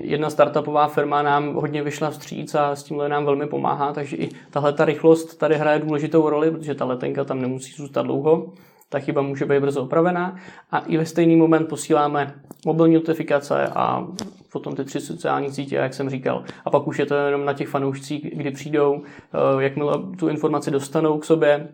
jedna 0.03 0.29
startupová 0.29 0.87
firma 0.87 1.21
nám 1.21 1.53
hodně 1.53 1.83
vyšla 1.83 2.09
vstříc 2.09 2.55
a 2.55 2.75
s 2.75 2.83
tímhle 2.83 3.09
nám 3.09 3.25
velmi 3.25 3.47
pomáhá, 3.47 3.93
takže 3.93 4.17
i 4.17 4.29
tahle 4.49 4.73
ta 4.73 4.85
rychlost 4.85 5.35
tady 5.35 5.55
hraje 5.55 5.79
důležitou 5.79 6.29
roli, 6.29 6.51
protože 6.51 6.75
ta 6.75 6.85
letenka 6.85 7.23
tam 7.23 7.41
nemusí 7.41 7.71
zůstat 7.71 8.01
dlouho 8.01 8.53
ta 8.89 8.99
chyba 8.99 9.21
může 9.21 9.45
být 9.45 9.59
brzo 9.59 9.83
opravená 9.83 10.35
a 10.71 10.79
i 10.79 10.97
ve 10.97 11.05
stejný 11.05 11.35
moment 11.35 11.65
posíláme 11.65 12.33
mobilní 12.65 12.95
notifikace 12.95 13.67
a 13.67 14.07
potom 14.51 14.75
ty 14.75 14.85
tři 14.85 14.99
sociální 14.99 15.51
sítě, 15.51 15.75
jak 15.75 15.93
jsem 15.93 16.09
říkal. 16.09 16.43
A 16.65 16.69
pak 16.69 16.87
už 16.87 16.99
je 16.99 17.05
to 17.05 17.15
jenom 17.15 17.45
na 17.45 17.53
těch 17.53 17.67
fanoušcích, 17.67 18.37
kdy 18.37 18.51
přijdou, 18.51 19.03
eh, 19.03 19.63
jakmile 19.63 19.93
tu 20.19 20.27
informaci 20.27 20.71
dostanou 20.71 21.19
k 21.19 21.25
sobě, 21.25 21.67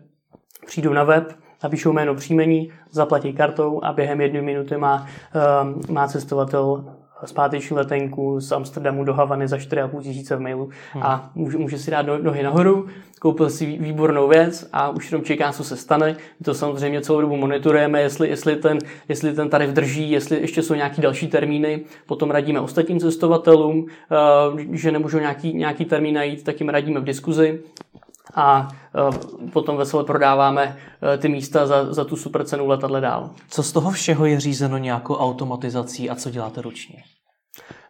přijdou 0.66 0.92
na 0.92 1.04
web, 1.04 1.38
napíšou 1.64 1.92
jméno 1.92 2.14
příjmení, 2.14 2.72
zaplatí 2.90 3.32
kartou 3.32 3.80
a 3.82 3.92
během 3.92 4.20
jedné 4.20 4.42
minuty 4.42 4.76
má, 4.76 5.06
eh, 5.34 5.92
má 5.92 6.08
cestovatel 6.08 6.84
zpáteční 7.24 7.76
letenku 7.76 8.40
z 8.40 8.52
Amsterdamu 8.52 9.04
do 9.04 9.14
Havany 9.14 9.48
za 9.48 9.56
4,5 9.56 10.02
tisíce 10.02 10.36
v 10.36 10.40
mailu 10.40 10.70
hmm. 10.92 11.02
a 11.02 11.30
může, 11.34 11.58
může 11.58 11.78
si 11.78 11.90
dát 11.90 12.06
nohy 12.22 12.42
nahoru, 12.42 12.86
koupil 13.20 13.50
si 13.50 13.66
výbornou 13.66 14.28
věc 14.28 14.68
a 14.72 14.88
už 14.88 15.12
jenom 15.12 15.24
čeká, 15.24 15.52
co 15.52 15.64
se 15.64 15.76
stane. 15.76 16.16
My 16.40 16.44
to 16.44 16.54
samozřejmě 16.54 17.00
celou 17.00 17.20
dobu 17.20 17.36
monitorujeme, 17.36 18.00
jestli, 18.00 18.28
jestli, 18.28 18.56
ten, 18.56 18.78
jestli 19.08 19.32
ten 19.32 19.48
tarif 19.48 19.70
drží, 19.70 20.10
jestli 20.10 20.40
ještě 20.40 20.62
jsou 20.62 20.74
nějaký 20.74 21.02
další 21.02 21.28
termíny. 21.28 21.80
Potom 22.06 22.30
radíme 22.30 22.60
ostatním 22.60 23.00
cestovatelům, 23.00 23.86
eh, 24.60 24.76
že 24.76 24.92
nemůžou 24.92 25.18
nějaký, 25.18 25.54
nějaký 25.54 25.84
termín 25.84 26.14
najít, 26.14 26.44
tak 26.44 26.60
jim 26.60 26.68
radíme 26.68 27.00
v 27.00 27.04
diskuzi 27.04 27.60
a 28.34 28.68
eh, 28.94 29.48
potom 29.52 29.76
vesele 29.76 30.04
prodáváme 30.04 30.76
eh, 31.14 31.18
ty 31.18 31.28
místa 31.28 31.66
za, 31.66 31.92
za 31.92 32.04
tu 32.04 32.16
super 32.16 32.44
cenu 32.44 32.66
letadle 32.66 33.00
dál. 33.00 33.30
Co 33.48 33.62
z 33.62 33.72
toho 33.72 33.90
všeho 33.90 34.26
je 34.26 34.40
řízeno 34.40 34.78
nějakou 34.78 35.14
automatizací 35.14 36.10
a 36.10 36.14
co 36.14 36.30
děláte 36.30 36.62
ručně? 36.62 37.02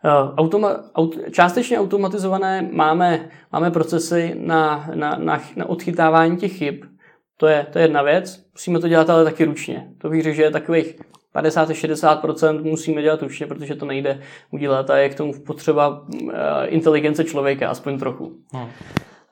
Eh, 0.05 0.35
automa, 0.37 0.77
aut, 0.95 1.19
částečně 1.31 1.79
automatizované 1.79 2.69
máme, 2.73 3.29
máme 3.53 3.71
procesy 3.71 4.35
na, 4.39 4.91
na, 4.95 5.17
na, 5.17 5.43
na 5.57 5.69
odchytávání 5.69 6.37
těch 6.37 6.53
chyb. 6.53 6.75
To 7.37 7.47
je, 7.47 7.67
to 7.73 7.79
je 7.79 7.85
jedna 7.85 8.03
věc. 8.03 8.45
Musíme 8.53 8.81
to 8.81 8.89
dělat 8.89 9.11
ale 9.11 9.25
taky 9.25 9.45
ručně. 9.45 9.89
To 9.99 10.09
bych 10.09 10.23
řekl, 10.23 10.37
že 10.37 10.43
je 10.43 10.51
takových 10.51 10.99
50-60% 11.35 12.63
musíme 12.63 13.03
dělat 13.03 13.23
ručně, 13.23 13.47
protože 13.47 13.75
to 13.75 13.87
nejde 13.87 14.21
udělat 14.51 14.91
a 14.91 14.97
je 14.99 15.09
k 15.09 15.15
tomu 15.15 15.33
potřeba 15.47 16.07
inteligence 16.65 17.25
člověka, 17.25 17.71
aspoň 17.71 17.99
trochu. 17.99 18.33
Hmm. 18.53 18.69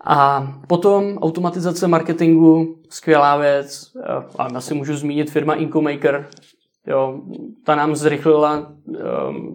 A 0.05 0.49
potom 0.69 1.19
automatizace 1.19 1.88
marketingu, 1.88 2.77
skvělá 2.88 3.37
věc. 3.37 3.93
A 4.38 4.45
asi 4.45 4.75
můžu 4.75 4.97
zmínit 4.97 5.31
firma 5.31 5.55
Incomaker. 5.55 6.29
Jo, 6.87 7.21
ta 7.64 7.75
nám 7.75 7.97
zrychlila 7.97 8.73
um, 8.87 9.55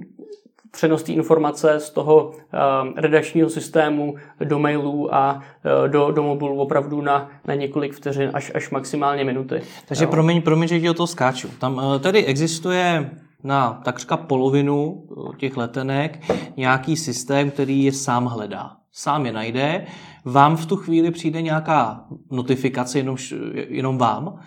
přenos 0.75 1.03
té 1.03 1.11
informace 1.11 1.79
z 1.79 1.89
toho 1.89 2.31
um, 2.31 2.93
redakčního 2.97 3.49
systému 3.49 4.15
do 4.43 4.59
mailů 4.59 5.15
a 5.15 5.33
uh, 5.33 5.87
do, 5.87 6.11
do 6.11 6.23
mobilu 6.23 6.55
opravdu 6.55 7.01
na, 7.01 7.29
na 7.47 7.53
několik 7.53 7.93
vteřin 7.93 8.31
až, 8.33 8.51
až 8.55 8.69
maximálně 8.69 9.23
minuty. 9.23 9.61
Takže 9.87 10.03
jo. 10.03 10.11
promiň, 10.11 10.41
promiň, 10.41 10.67
že 10.67 10.79
ti 10.79 10.89
o 10.89 10.93
to 10.93 11.07
skáču. 11.07 11.49
Tam 11.59 11.77
uh, 11.77 11.99
tady 11.99 12.25
existuje 12.25 13.11
na 13.43 13.81
takřka 13.83 14.17
polovinu 14.17 14.85
uh, 14.85 15.35
těch 15.35 15.57
letenek 15.57 16.19
nějaký 16.57 16.97
systém, 16.97 17.51
který 17.51 17.83
je 17.83 17.91
sám 17.91 18.25
hledá. 18.25 18.71
Sám 18.91 19.25
je 19.25 19.31
najde 19.31 19.85
vám 20.25 20.57
v 20.57 20.65
tu 20.65 20.75
chvíli 20.75 21.11
přijde 21.11 21.41
nějaká 21.41 22.05
notifikace, 22.31 22.99
jenom, 22.99 23.17
jenom 23.53 23.97
vám, 23.97 24.39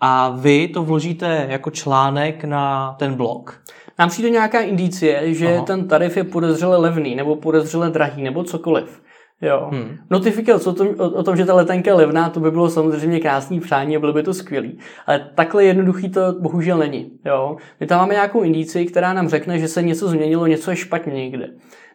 a 0.00 0.28
vy 0.28 0.68
to 0.68 0.82
vložíte 0.84 1.46
jako 1.50 1.70
článek 1.70 2.44
na 2.44 2.94
ten 2.98 3.14
blog. 3.14 3.62
Nám 4.00 4.08
přijde 4.08 4.30
nějaká 4.30 4.60
indicie, 4.60 5.34
že 5.34 5.54
Aha. 5.54 5.64
ten 5.64 5.88
tarif 5.88 6.16
je 6.16 6.24
podezřele 6.24 6.76
levný, 6.76 7.14
nebo 7.14 7.36
podezřele 7.36 7.90
drahý, 7.90 8.22
nebo 8.22 8.44
cokoliv. 8.44 9.02
Jo. 9.42 9.68
Hmm. 9.72 9.96
Notifikace 10.10 10.70
o 10.70 10.72
tom, 10.72 10.88
o, 10.98 11.04
o 11.04 11.22
tom, 11.22 11.36
že 11.36 11.44
ta 11.44 11.54
letenka 11.54 11.90
je 11.90 11.94
levná, 11.94 12.30
to 12.30 12.40
by 12.40 12.50
bylo 12.50 12.70
samozřejmě 12.70 13.20
krásný 13.20 13.60
přání 13.60 13.96
a 13.96 14.00
bylo 14.00 14.12
by 14.12 14.22
to 14.22 14.34
skvělý. 14.34 14.78
Ale 15.06 15.30
takhle 15.34 15.64
jednoduchý 15.64 16.08
to 16.08 16.20
bohužel 16.40 16.78
není. 16.78 17.10
Jo. 17.24 17.56
My 17.80 17.86
tam 17.86 17.98
máme 17.98 18.14
nějakou 18.14 18.42
indici, 18.42 18.86
která 18.86 19.12
nám 19.12 19.28
řekne, 19.28 19.58
že 19.58 19.68
se 19.68 19.82
něco 19.82 20.08
změnilo, 20.08 20.46
něco 20.46 20.70
je 20.70 20.76
špatně 20.76 21.12
někde. 21.12 21.48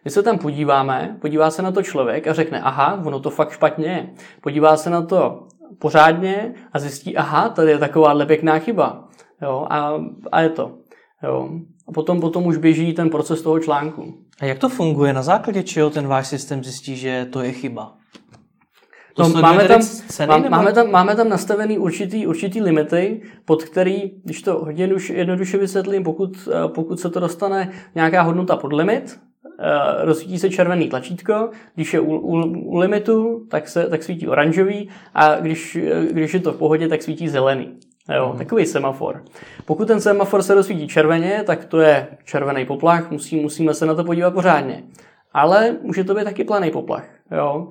My 0.04 0.10
se 0.10 0.22
tam 0.22 0.38
podíváme, 0.38 1.16
podívá 1.20 1.50
se 1.50 1.62
na 1.62 1.72
to 1.72 1.82
člověk 1.82 2.26
a 2.26 2.32
řekne, 2.32 2.60
aha, 2.60 3.02
ono 3.04 3.20
to 3.20 3.30
fakt 3.30 3.50
špatně 3.50 3.86
je. 3.86 4.08
Podívá 4.40 4.76
se 4.76 4.90
na 4.90 5.02
to 5.02 5.46
pořádně 5.78 6.54
a 6.72 6.78
zjistí, 6.78 7.16
aha, 7.16 7.48
tady 7.48 7.70
je 7.70 7.78
takováhle 7.78 8.26
pěkná 8.26 8.58
chyba. 8.58 9.08
Jo, 9.42 9.66
a, 9.70 9.92
a 10.32 10.40
je 10.40 10.48
to. 10.48 10.72
Jo. 11.22 11.48
A 11.88 11.92
potom, 11.92 12.20
potom 12.20 12.46
už 12.46 12.56
běží 12.56 12.92
ten 12.92 13.10
proces 13.10 13.42
toho 13.42 13.60
článku. 13.60 14.14
A 14.40 14.44
jak 14.44 14.58
to 14.58 14.68
funguje? 14.68 15.12
Na 15.12 15.22
základě 15.22 15.62
čeho 15.62 15.90
ten 15.90 16.06
váš 16.06 16.26
systém 16.26 16.64
zjistí, 16.64 16.96
že 16.96 17.26
to 17.30 17.40
je 17.40 17.52
chyba? 17.52 17.96
To 19.14 19.28
no, 19.28 19.40
máme, 19.40 19.68
tam, 19.68 19.82
ceny, 20.08 20.28
má, 20.28 20.38
máme, 20.38 20.72
tam, 20.72 20.90
máme 20.90 21.16
tam 21.16 21.28
nastavený 21.28 21.78
určitý, 21.78 22.26
určitý 22.26 22.60
limity, 22.60 23.22
pod 23.44 23.64
který, 23.64 24.12
když 24.24 24.42
to 24.42 24.58
hodně 24.58 24.88
jednoduše 25.12 25.58
vysvětlím, 25.58 26.04
pokud, 26.04 26.48
pokud 26.66 27.00
se 27.00 27.10
to 27.10 27.20
dostane 27.20 27.70
nějaká 27.94 28.22
hodnota 28.22 28.56
pod 28.56 28.72
limit, 28.72 29.18
rozsvítí 30.02 30.38
se 30.38 30.50
červený 30.50 30.88
tlačítko, 30.88 31.50
když 31.74 31.94
je 31.94 32.00
u, 32.00 32.16
u, 32.16 32.40
u 32.46 32.76
limitu, 32.76 33.46
tak, 33.50 33.68
se, 33.68 33.88
tak 33.88 34.02
svítí 34.02 34.28
oranžový 34.28 34.88
a 35.14 35.40
když, 35.40 35.78
když 36.10 36.34
je 36.34 36.40
to 36.40 36.52
v 36.52 36.56
pohodě, 36.56 36.88
tak 36.88 37.02
svítí 37.02 37.28
zelený. 37.28 37.78
Jo, 38.14 38.30
mm. 38.32 38.38
takový 38.38 38.66
semafor. 38.66 39.24
Pokud 39.64 39.88
ten 39.88 40.00
semafor 40.00 40.42
se 40.42 40.54
rozsvítí 40.54 40.88
červeně, 40.88 41.42
tak 41.46 41.64
to 41.64 41.80
je 41.80 42.06
červený 42.24 42.66
poplach, 42.66 43.10
musí, 43.10 43.40
musíme 43.40 43.74
se 43.74 43.86
na 43.86 43.94
to 43.94 44.04
podívat 44.04 44.34
pořádně. 44.34 44.82
Ale 45.32 45.76
může 45.82 46.04
to 46.04 46.14
být 46.14 46.24
taky 46.24 46.44
planý 46.44 46.70
poplach. 46.70 47.08
Jo. 47.30 47.68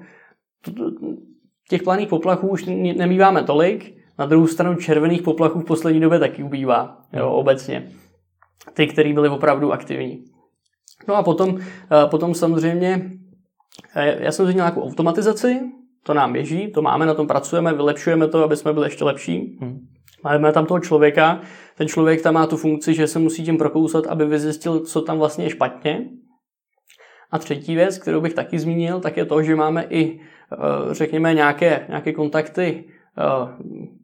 Těch 1.70 1.84
planých 1.84 2.08
poplachů 2.08 2.48
už 2.48 2.66
nemýváme 2.96 3.44
tolik, 3.44 3.96
na 4.20 4.26
druhou 4.26 4.48
stranu 4.48 4.76
červených 4.76 5.22
poplachů 5.22 5.60
v 5.60 5.66
poslední 5.66 6.00
době 6.00 6.20
taky 6.20 6.44
ubývá, 6.44 6.98
jo, 7.14 7.30
obecně. 7.32 7.92
Ty, 8.74 8.88
které 8.88 9.14
byly 9.14 9.30
opravdu 9.30 9.74
aktivní. 9.74 10.24
No 11.08 11.16
a 11.16 11.24
potom, 11.24 11.58
eh, 11.60 12.08
potom 12.10 12.34
samozřejmě, 12.34 13.12
eh, 13.96 14.18
já 14.24 14.32
jsem 14.32 14.46
zmínil 14.46 14.58
nějakou 14.58 14.84
automatizaci, 14.84 15.62
to 16.04 16.14
nám 16.14 16.34
běží, 16.34 16.72
to 16.72 16.82
máme, 16.82 17.06
na 17.06 17.14
tom 17.14 17.28
pracujeme, 17.28 17.74
vylepšujeme 17.74 18.28
to, 18.28 18.44
aby 18.44 18.58
jsme 18.58 18.74
byli 18.74 18.86
ještě 18.86 19.04
lepší. 19.04 19.58
Hmm. 19.62 19.88
Máme 20.26 20.52
tam 20.52 20.66
toho 20.66 20.80
člověka, 20.80 21.42
ten 21.78 21.88
člověk 21.88 22.22
tam 22.22 22.34
má 22.34 22.48
tu 22.48 22.58
funkci, 22.58 22.94
že 22.94 23.08
se 23.08 23.20
musí 23.20 23.44
tím 23.44 23.58
prokousat, 23.58 24.08
aby 24.08 24.26
vyzjistil, 24.26 24.80
co 24.80 25.02
tam 25.02 25.18
vlastně 25.18 25.46
je 25.46 25.50
špatně. 25.50 26.10
A 27.32 27.38
třetí 27.40 27.76
věc, 27.76 27.98
kterou 27.98 28.22
bych 28.22 28.34
taky 28.34 28.60
zmínil, 28.60 29.00
tak 29.00 29.18
je 29.18 29.26
to, 29.26 29.44
že 29.44 29.56
máme 29.56 29.86
i, 29.90 30.20
eh, 30.20 30.94
řekněme, 30.94 31.34
nějaké, 31.34 31.86
nějaké 31.90 32.14
kontakty 32.14 32.84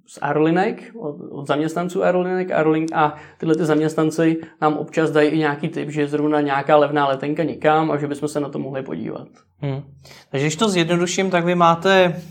z 0.07 0.19
aerolinek, 0.21 0.91
od, 0.99 1.15
od 1.31 1.47
zaměstnanců 1.47 2.03
aerolinek, 2.03 2.51
aerolink 2.51 2.91
a 2.93 3.15
tyhle 3.37 3.55
ty 3.55 3.65
zaměstnanci 3.65 4.41
nám 4.61 4.77
občas 4.77 5.11
dají 5.11 5.29
i 5.29 5.37
nějaký 5.37 5.69
tip, 5.69 5.89
že 5.89 6.01
je 6.01 6.07
zrovna 6.07 6.41
nějaká 6.41 6.77
levná 6.77 7.07
letenka 7.07 7.43
někam 7.43 7.91
a 7.91 7.97
že 7.97 8.07
bychom 8.07 8.27
se 8.27 8.39
na 8.39 8.49
to 8.49 8.59
mohli 8.59 8.83
podívat. 8.83 9.27
Hmm. 9.57 9.81
Takže 10.29 10.45
když 10.45 10.55
to 10.55 10.69
zjednoduším, 10.69 11.29
tak 11.29 11.45
vy 11.45 11.55
máte 11.55 12.21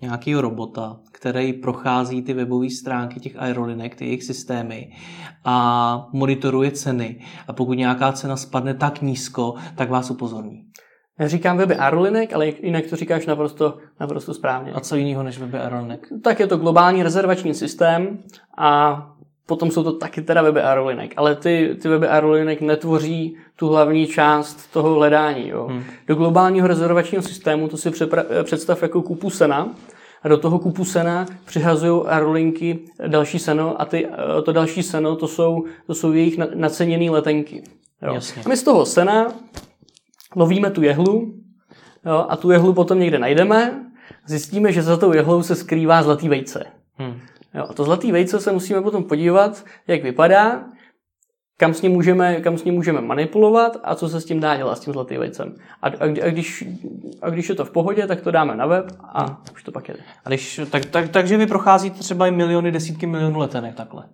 nějakého 0.00 0.40
robota, 0.40 0.96
který 1.16 1.52
prochází 1.52 2.22
ty 2.22 2.34
webové 2.34 2.70
stránky 2.70 3.20
těch 3.20 3.36
aerolinek, 3.36 3.94
ty 3.94 4.04
jejich 4.04 4.24
systémy 4.24 4.92
a 5.44 6.08
monitoruje 6.12 6.70
ceny. 6.70 7.20
A 7.48 7.52
pokud 7.52 7.72
nějaká 7.72 8.12
cena 8.12 8.36
spadne 8.36 8.74
tak 8.74 9.02
nízko, 9.02 9.54
tak 9.76 9.90
vás 9.90 10.10
upozorní. 10.10 10.64
Já 11.18 11.28
říkám 11.28 11.56
weby 11.56 11.76
aerolinek, 11.76 12.32
ale 12.32 12.48
jinak 12.48 12.86
to 12.86 12.96
říkáš 12.96 13.26
naprosto, 13.26 13.78
naprosto 14.00 14.34
správně. 14.34 14.72
A 14.72 14.80
co 14.80 14.96
jiného 14.96 15.22
než 15.22 15.38
weby 15.38 15.58
aerolinek? 15.58 16.06
Tak 16.22 16.40
je 16.40 16.46
to 16.46 16.56
globální 16.56 17.02
rezervační 17.02 17.54
systém 17.54 18.18
a 18.58 19.02
potom 19.46 19.70
jsou 19.70 19.82
to 19.82 19.92
taky 19.92 20.22
teda 20.22 20.42
weby 20.42 20.60
aerolinek, 20.60 21.14
ale 21.16 21.34
ty, 21.34 21.76
ty 21.82 21.88
weby 21.88 22.08
aerolinek 22.08 22.60
netvoří 22.60 23.36
tu 23.56 23.68
hlavní 23.68 24.06
část 24.06 24.72
toho 24.72 24.94
hledání. 24.94 25.48
Jo. 25.48 25.66
Hmm. 25.66 25.84
Do 26.06 26.14
globálního 26.14 26.66
rezervačního 26.66 27.22
systému 27.22 27.68
to 27.68 27.76
si 27.76 27.90
představ 28.42 28.82
jako 28.82 29.02
kupu 29.02 29.30
sena 29.30 29.74
a 30.26 30.28
do 30.28 30.36
toho 30.36 30.58
kupu 30.58 30.84
sena 30.84 31.26
přihazují 31.44 32.02
aerolinky 32.06 32.78
další 33.06 33.38
seno 33.38 33.80
a 33.80 33.84
ty, 33.84 34.08
to 34.44 34.52
další 34.52 34.82
seno 34.82 35.16
to 35.16 35.28
jsou, 35.28 35.64
to 35.86 35.94
jsou 35.94 36.12
jejich 36.12 36.38
naceněné 36.54 37.10
letenky. 37.10 37.62
Jo. 38.02 38.14
Jasně. 38.14 38.42
A 38.46 38.48
my 38.48 38.56
z 38.56 38.62
toho 38.62 38.86
sena 38.86 39.32
lovíme 40.36 40.70
tu 40.70 40.82
jehlu 40.82 41.34
jo, 42.06 42.26
a 42.28 42.36
tu 42.36 42.50
jehlu 42.50 42.72
potom 42.72 42.98
někde 42.98 43.18
najdeme, 43.18 43.86
zjistíme, 44.26 44.72
že 44.72 44.82
za 44.82 44.96
tou 44.96 45.12
jehlou 45.12 45.42
se 45.42 45.54
skrývá 45.54 46.02
zlatý 46.02 46.28
vejce. 46.28 46.64
Hmm. 46.96 47.20
Jo, 47.54 47.66
a 47.68 47.72
to 47.72 47.84
zlatý 47.84 48.12
vejce 48.12 48.40
se 48.40 48.52
musíme 48.52 48.82
potom 48.82 49.04
podívat, 49.04 49.64
jak 49.86 50.02
vypadá, 50.02 50.64
kam 51.56 51.74
s 51.74 51.82
ním 51.82 51.92
můžeme, 51.92 52.40
kam 52.40 52.58
s 52.58 52.64
ním 52.64 52.74
můžeme 52.74 53.00
manipulovat 53.00 53.76
a 53.82 53.94
co 53.94 54.08
se 54.08 54.20
s 54.20 54.24
tím 54.24 54.40
dá 54.40 54.56
dělat 54.56 54.78
s 54.78 54.80
tím 54.80 54.92
zlatým 54.92 55.20
vejcem. 55.20 55.54
A, 55.82 55.88
a, 55.88 56.04
a, 56.04 56.30
když, 56.30 56.64
a 57.22 57.30
když 57.30 57.48
je 57.48 57.54
to 57.54 57.64
v 57.64 57.70
pohodě, 57.70 58.06
tak 58.06 58.20
to 58.20 58.30
dáme 58.30 58.56
na 58.56 58.66
web 58.66 58.86
a 59.02 59.42
už 59.52 59.62
to 59.62 59.72
pak 59.72 59.88
jde. 59.88 59.98
A 60.24 60.28
když, 60.28 60.60
tak, 60.70 60.84
tak, 60.84 61.08
takže 61.08 61.36
vy 61.36 61.46
procházíte 61.46 61.98
třeba 61.98 62.26
i 62.26 62.30
miliony, 62.30 62.72
desítky 62.72 63.06
milionů 63.06 63.38
letenek 63.38 63.74
takhle? 63.74 64.04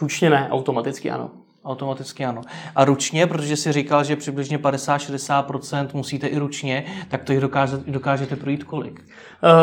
Ručně 0.00 0.30
ne, 0.30 0.48
automaticky 0.50 1.10
ano. 1.10 1.30
Automaticky 1.64 2.24
ano. 2.24 2.42
A 2.76 2.84
ručně, 2.84 3.26
protože 3.26 3.56
si 3.56 3.72
říkal, 3.72 4.04
že 4.04 4.16
přibližně 4.16 4.58
50-60% 4.58 5.88
musíte 5.94 6.26
i 6.26 6.38
ručně, 6.38 6.84
tak 7.08 7.24
to 7.24 7.32
jich 7.32 7.40
dokážete, 7.40 7.90
dokážete 7.90 8.36
projít 8.36 8.64
kolik? 8.64 9.04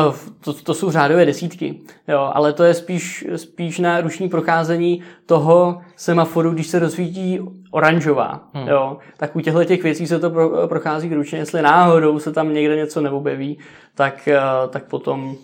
Uh, 0.07 0.15
to, 0.41 0.53
to 0.53 0.73
jsou 0.73 0.91
řádové 0.91 1.25
desítky, 1.25 1.79
jo, 2.07 2.31
ale 2.33 2.53
to 2.53 2.63
je 2.63 2.73
spíš, 2.73 3.25
spíš 3.35 3.79
na 3.79 4.01
ruční 4.01 4.29
procházení 4.29 5.01
toho 5.25 5.81
semaforu, 5.95 6.51
když 6.51 6.67
se 6.67 6.79
rozsvítí 6.79 7.39
oranžová, 7.71 8.49
hmm. 8.53 8.67
jo, 8.67 8.97
tak 9.17 9.35
u 9.35 9.41
těchto 9.41 9.63
těch 9.63 9.83
věcí 9.83 10.07
se 10.07 10.19
to 10.19 10.29
pro, 10.29 10.67
prochází 10.67 11.13
ručně, 11.13 11.39
jestli 11.39 11.61
náhodou 11.61 12.19
se 12.19 12.31
tam 12.31 12.53
někde 12.53 12.75
něco 12.75 13.01
neobjeví, 13.01 13.59
tak, 13.95 14.29
uh, 14.31 14.69
tak 14.69 14.83
potom 14.83 15.35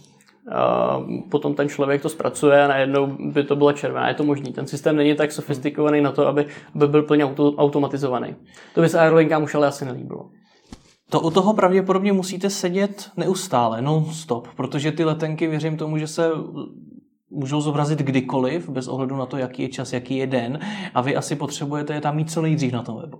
potom 1.31 1.55
ten 1.55 1.69
člověk 1.69 2.01
to 2.01 2.09
zpracuje 2.09 2.63
a 2.63 2.67
najednou 2.67 3.17
by 3.19 3.43
to 3.43 3.55
bylo 3.55 3.73
červené. 3.73 4.09
Je 4.09 4.13
to 4.13 4.23
možný. 4.23 4.53
Ten 4.53 4.67
systém 4.67 4.95
není 4.95 5.15
tak 5.15 5.31
sofistikovaný 5.31 6.01
na 6.01 6.11
to, 6.11 6.27
aby, 6.27 6.45
aby 6.75 6.87
byl 6.87 7.03
plně 7.03 7.25
auto, 7.25 7.53
automatizovaný. 7.53 8.35
To 8.75 8.81
by 8.81 8.89
se 8.89 8.99
aerolinkám 8.99 9.43
už 9.43 9.55
ale 9.55 9.67
asi 9.67 9.85
nelíbilo. 9.85 10.29
To 11.09 11.19
u 11.19 11.31
toho 11.31 11.53
pravděpodobně 11.53 12.13
musíte 12.13 12.49
sedět 12.49 13.11
neustále, 13.17 13.81
non-stop, 13.81 14.47
protože 14.55 14.91
ty 14.91 15.03
letenky, 15.03 15.47
věřím 15.47 15.77
tomu, 15.77 15.97
že 15.97 16.07
se 16.07 16.31
můžou 17.29 17.61
zobrazit 17.61 17.99
kdykoliv, 17.99 18.69
bez 18.69 18.87
ohledu 18.87 19.17
na 19.17 19.25
to, 19.25 19.37
jaký 19.37 19.61
je 19.61 19.69
čas, 19.69 19.93
jaký 19.93 20.17
je 20.17 20.27
den 20.27 20.59
a 20.93 21.01
vy 21.01 21.15
asi 21.15 21.35
potřebujete 21.35 21.93
je 21.93 22.01
tam 22.01 22.15
mít 22.15 22.31
co 22.31 22.41
nejdřív 22.41 22.73
na 22.73 22.83
tom 22.83 23.01
webu. 23.01 23.17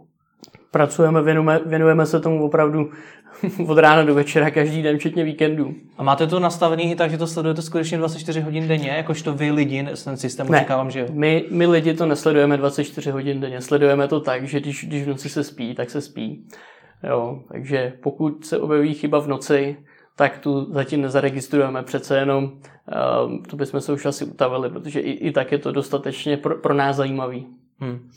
Pracujeme, 0.72 1.22
věnujeme, 1.22 1.60
věnujeme 1.66 2.06
se 2.06 2.20
tomu 2.20 2.46
opravdu 2.46 2.92
od 3.68 3.78
rána 3.78 4.04
do 4.04 4.16
večera 4.16 4.52
každý 4.52 4.82
den, 4.82 4.98
včetně 4.98 5.24
víkendů. 5.24 5.74
A 5.98 6.04
máte 6.04 6.28
to 6.28 6.40
nastavené 6.40 6.84
i 6.84 6.96
tak, 6.96 7.12
že 7.12 7.18
to 7.18 7.28
sledujete 7.28 7.62
skutečně 7.62 7.98
24 7.98 8.42
hodin 8.42 8.68
denně, 8.68 8.90
jakožto 8.90 9.34
vy 9.34 9.52
lidi, 9.52 9.88
ten 10.04 10.18
systém 10.18 10.50
ne, 10.50 10.58
očekávám, 10.58 10.92
že 10.92 11.00
jo? 11.00 11.06
My, 11.12 11.46
my 11.52 11.68
lidi 11.68 11.94
to 11.94 12.06
nesledujeme 12.06 12.58
24 12.58 13.12
hodin 13.12 13.40
denně, 13.40 13.62
sledujeme 13.62 14.08
to 14.08 14.20
tak, 14.20 14.48
že 14.48 14.60
když, 14.60 14.86
když 14.86 15.04
v 15.04 15.08
noci 15.08 15.30
se 15.30 15.44
spí, 15.44 15.76
tak 15.76 15.90
se 15.90 16.02
spí. 16.02 16.48
Jo, 17.04 17.44
takže 17.52 17.94
pokud 18.04 18.46
se 18.46 18.60
objeví 18.60 18.94
chyba 18.94 19.20
v 19.20 19.28
noci, 19.28 19.78
tak 20.16 20.40
tu 20.40 20.74
zatím 20.74 21.02
nezaregistrujeme. 21.02 21.84
Přece 21.84 22.18
jenom 22.18 22.44
um, 22.44 23.44
to 23.44 23.56
bychom 23.56 23.82
se 23.82 23.94
už 23.94 24.06
asi 24.06 24.26
utavili, 24.26 24.70
protože 24.70 25.00
i, 25.00 25.12
i 25.12 25.32
tak 25.32 25.52
je 25.52 25.58
to 25.58 25.72
dostatečně 25.72 26.38
pro, 26.38 26.56
pro 26.56 26.74
nás 26.74 26.96
zajímavý. 26.96 27.48
Hmm. 27.82 28.10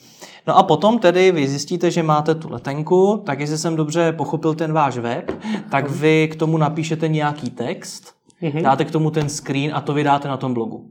No 0.47 0.59
a 0.59 0.63
potom 0.63 0.99
tedy 0.99 1.33
vy 1.33 1.49
zjistíte, 1.49 1.91
že 1.91 2.03
máte 2.03 2.35
tu 2.35 2.53
letenku, 2.53 3.23
tak 3.27 3.41
jestli 3.41 3.59
jsem 3.59 3.77
dobře 3.77 4.13
pochopil 4.13 4.55
ten 4.55 4.73
váš 4.73 4.99
web, 4.99 5.33
tak 5.71 5.91
vy 5.91 6.29
k 6.29 6.37
tomu 6.37 6.59
napíšete 6.59 7.09
nějaký 7.09 7.51
text, 7.51 8.15
mm-hmm. 8.43 8.63
dáte 8.63 8.85
k 8.85 8.91
tomu 8.91 9.11
ten 9.11 9.29
screen 9.29 9.71
a 9.75 9.81
to 9.81 9.95
vydáte 9.95 10.29
na 10.29 10.37
tom 10.37 10.55
blogu. 10.55 10.91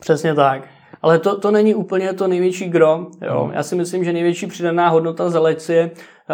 Přesně 0.00 0.34
tak. 0.34 0.68
Ale 1.02 1.18
to, 1.18 1.40
to 1.40 1.50
není 1.50 1.74
úplně 1.74 2.12
to 2.12 2.28
největší 2.28 2.68
gro. 2.68 3.06
Jo. 3.22 3.44
Hmm. 3.44 3.52
Já 3.52 3.62
si 3.62 3.76
myslím, 3.76 4.04
že 4.04 4.12
největší 4.12 4.46
přidaná 4.46 4.88
hodnota 4.88 5.30
za 5.30 5.48
je 5.68 5.90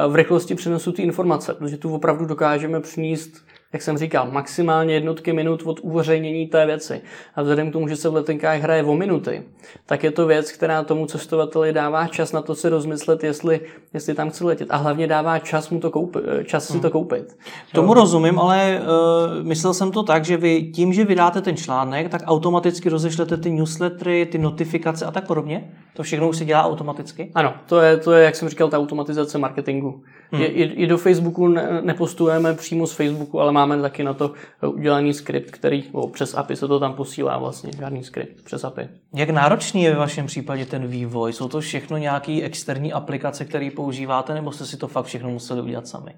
v 0.08 0.14
rychlosti 0.14 0.54
přenosu 0.54 0.92
ty 0.92 1.02
informace, 1.02 1.54
protože 1.54 1.76
tu 1.76 1.94
opravdu 1.94 2.26
dokážeme 2.26 2.80
přinést 2.80 3.30
jak 3.72 3.82
jsem 3.82 3.98
říkal, 3.98 4.28
maximálně 4.30 4.94
jednotky 4.94 5.32
minut 5.32 5.62
od 5.64 5.80
uveřejnění 5.82 6.46
té 6.46 6.66
věci. 6.66 7.00
A 7.34 7.42
vzhledem 7.42 7.70
k 7.70 7.72
tomu, 7.72 7.88
že 7.88 7.96
se 7.96 8.08
v 8.08 8.14
letenkách 8.14 8.60
hraje 8.60 8.84
o 8.84 8.94
minuty, 8.94 9.42
tak 9.86 10.04
je 10.04 10.10
to 10.10 10.26
věc, 10.26 10.52
která 10.52 10.82
tomu 10.82 11.06
cestovateli 11.06 11.72
dává 11.72 12.08
čas 12.08 12.32
na 12.32 12.42
to 12.42 12.54
si 12.54 12.68
rozmyslet, 12.68 13.24
jestli, 13.24 13.60
jestli 13.94 14.14
tam 14.14 14.30
chce 14.30 14.44
letět. 14.44 14.68
A 14.70 14.76
hlavně 14.76 15.06
dává 15.06 15.38
čas 15.38 15.70
mu 15.70 15.80
to 15.80 15.90
koupit, 15.90 16.22
čas 16.44 16.66
si 16.66 16.72
to 16.72 16.88
hmm. 16.88 16.92
koupit. 16.92 17.36
Tomu 17.72 17.94
rozumím, 17.94 18.38
ale 18.38 18.80
uh, 18.80 19.46
myslel 19.46 19.74
jsem 19.74 19.92
to 19.92 20.02
tak, 20.02 20.24
že 20.24 20.36
vy 20.36 20.62
tím, 20.62 20.92
že 20.92 21.04
vydáte 21.04 21.40
ten 21.40 21.56
článek, 21.56 22.08
tak 22.08 22.22
automaticky 22.24 22.88
rozešlete 22.88 23.36
ty 23.36 23.50
newslettery, 23.50 24.26
ty 24.26 24.38
notifikace 24.38 25.04
a 25.04 25.10
tak 25.10 25.26
podobně? 25.26 25.72
To 25.94 26.02
všechno 26.02 26.28
už 26.28 26.36
se 26.36 26.44
dělá 26.44 26.64
automaticky? 26.64 27.30
Ano, 27.34 27.54
to 27.66 27.80
je, 27.80 27.96
to 27.96 28.12
je 28.12 28.24
jak 28.24 28.36
jsem 28.36 28.48
říkal, 28.48 28.68
ta 28.68 28.78
automatizace 28.78 29.38
marketingu. 29.38 30.02
Hmm. 30.30 30.42
I, 30.42 30.46
i 30.46 30.86
do 30.86 30.98
Facebooku 30.98 31.48
ne, 31.48 31.80
nepostujeme 31.82 32.54
přímo 32.54 32.86
z 32.86 32.92
Facebooku, 32.92 33.40
ale 33.40 33.52
máme 33.56 33.82
taky 33.82 34.04
na 34.04 34.14
to 34.14 34.32
udělaný 34.66 35.14
skript, 35.14 35.50
který 35.50 35.84
o, 35.92 36.08
přes 36.08 36.34
API 36.34 36.56
se 36.56 36.68
to 36.68 36.80
tam 36.80 36.94
posílá 36.94 37.38
vlastně, 37.38 37.70
žádný 37.78 38.04
skript 38.04 38.44
přes 38.44 38.64
API. 38.64 38.88
Jak 39.14 39.30
náročný 39.30 39.82
je 39.82 39.90
ve 39.90 39.98
vašem 39.98 40.26
případě 40.26 40.66
ten 40.66 40.86
vývoj? 40.86 41.32
Jsou 41.32 41.48
to 41.48 41.60
všechno 41.60 41.96
nějaké 41.96 42.42
externí 42.42 42.92
aplikace, 42.92 43.44
které 43.44 43.70
používáte, 43.76 44.34
nebo 44.34 44.52
jste 44.52 44.66
si 44.66 44.76
to 44.76 44.88
fakt 44.88 45.04
všechno 45.06 45.30
museli 45.30 45.62
udělat 45.62 45.86
sami? 45.88 46.14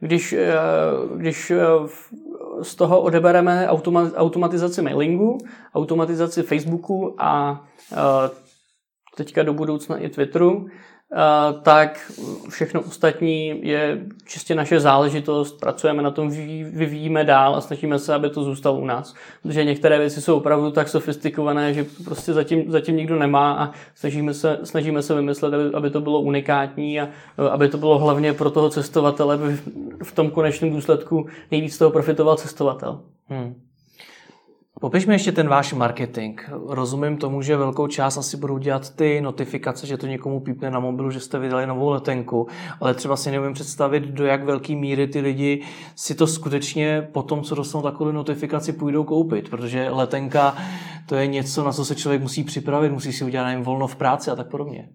Když, 0.00 0.32
eh, 0.32 0.52
když 1.16 1.50
eh, 1.50 1.58
z 2.62 2.74
toho 2.74 3.00
odebereme 3.00 3.68
automatizaci 4.16 4.82
mailingu, 4.82 5.38
automatizaci 5.74 6.42
Facebooku 6.42 7.16
a 7.18 7.64
eh, 7.92 7.96
teďka 9.16 9.42
do 9.42 9.54
budoucna 9.54 9.98
i 9.98 10.08
Twitteru, 10.08 10.66
tak 11.62 12.12
všechno 12.48 12.80
ostatní 12.80 13.66
je 13.66 13.98
čistě 14.24 14.54
naše 14.54 14.80
záležitost, 14.80 15.60
pracujeme 15.60 16.02
na 16.02 16.10
tom, 16.10 16.30
vyvíjíme 16.70 17.24
dál 17.24 17.56
a 17.56 17.60
snažíme 17.60 17.98
se, 17.98 18.14
aby 18.14 18.30
to 18.30 18.42
zůstalo 18.42 18.78
u 18.78 18.84
nás. 18.84 19.14
Protože 19.42 19.64
některé 19.64 19.98
věci 19.98 20.20
jsou 20.20 20.36
opravdu 20.36 20.70
tak 20.70 20.88
sofistikované, 20.88 21.74
že 21.74 21.86
prostě 22.04 22.32
zatím, 22.32 22.70
zatím 22.70 22.96
nikdo 22.96 23.18
nemá 23.18 23.52
a 23.52 23.70
snažíme 23.94 24.34
se, 24.34 24.58
snažíme 24.64 25.02
se 25.02 25.14
vymyslet, 25.14 25.54
aby, 25.54 25.74
aby 25.74 25.90
to 25.90 26.00
bylo 26.00 26.20
unikátní 26.20 27.00
a 27.00 27.08
aby 27.50 27.68
to 27.68 27.78
bylo 27.78 27.98
hlavně 27.98 28.32
pro 28.32 28.50
toho 28.50 28.70
cestovatele, 28.70 29.34
aby 29.34 29.60
v 30.02 30.12
tom 30.14 30.30
konečném 30.30 30.70
důsledku 30.70 31.26
nejvíc 31.50 31.78
toho 31.78 31.90
profitoval 31.90 32.36
cestovatel. 32.36 33.00
Hmm. 33.28 33.65
Popiš 34.80 35.06
mi 35.06 35.14
ještě 35.14 35.32
ten 35.32 35.48
váš 35.48 35.72
marketing. 35.72 36.40
Rozumím 36.68 37.16
tomu, 37.16 37.42
že 37.42 37.56
velkou 37.56 37.86
část 37.86 38.18
asi 38.18 38.36
budou 38.36 38.58
dělat 38.58 38.96
ty 38.96 39.20
notifikace, 39.20 39.86
že 39.86 39.96
to 39.96 40.06
někomu 40.06 40.40
pípne 40.40 40.70
na 40.70 40.80
mobilu, 40.80 41.10
že 41.10 41.20
jste 41.20 41.38
vydali 41.38 41.66
novou 41.66 41.90
letenku, 41.90 42.48
ale 42.80 42.94
třeba 42.94 43.16
si 43.16 43.30
neumím 43.30 43.52
představit, 43.52 44.02
do 44.02 44.26
jak 44.26 44.44
velké 44.44 44.74
míry 44.74 45.06
ty 45.06 45.20
lidi 45.20 45.62
si 45.94 46.14
to 46.14 46.26
skutečně 46.26 47.08
po 47.12 47.22
tom, 47.22 47.42
co 47.42 47.54
dostanou 47.54 47.82
takovou 47.82 48.12
notifikaci, 48.12 48.72
půjdou 48.72 49.04
koupit, 49.04 49.48
protože 49.48 49.90
letenka 49.90 50.56
to 51.08 51.14
je 51.14 51.26
něco, 51.26 51.64
na 51.64 51.72
co 51.72 51.84
se 51.84 51.94
člověk 51.94 52.22
musí 52.22 52.44
připravit, 52.44 52.92
musí 52.92 53.12
si 53.12 53.24
udělat 53.24 53.44
nevím, 53.44 53.64
volno 53.64 53.86
v 53.86 53.96
práci 53.96 54.30
a 54.30 54.36
tak 54.36 54.46
podobně. 54.48 54.88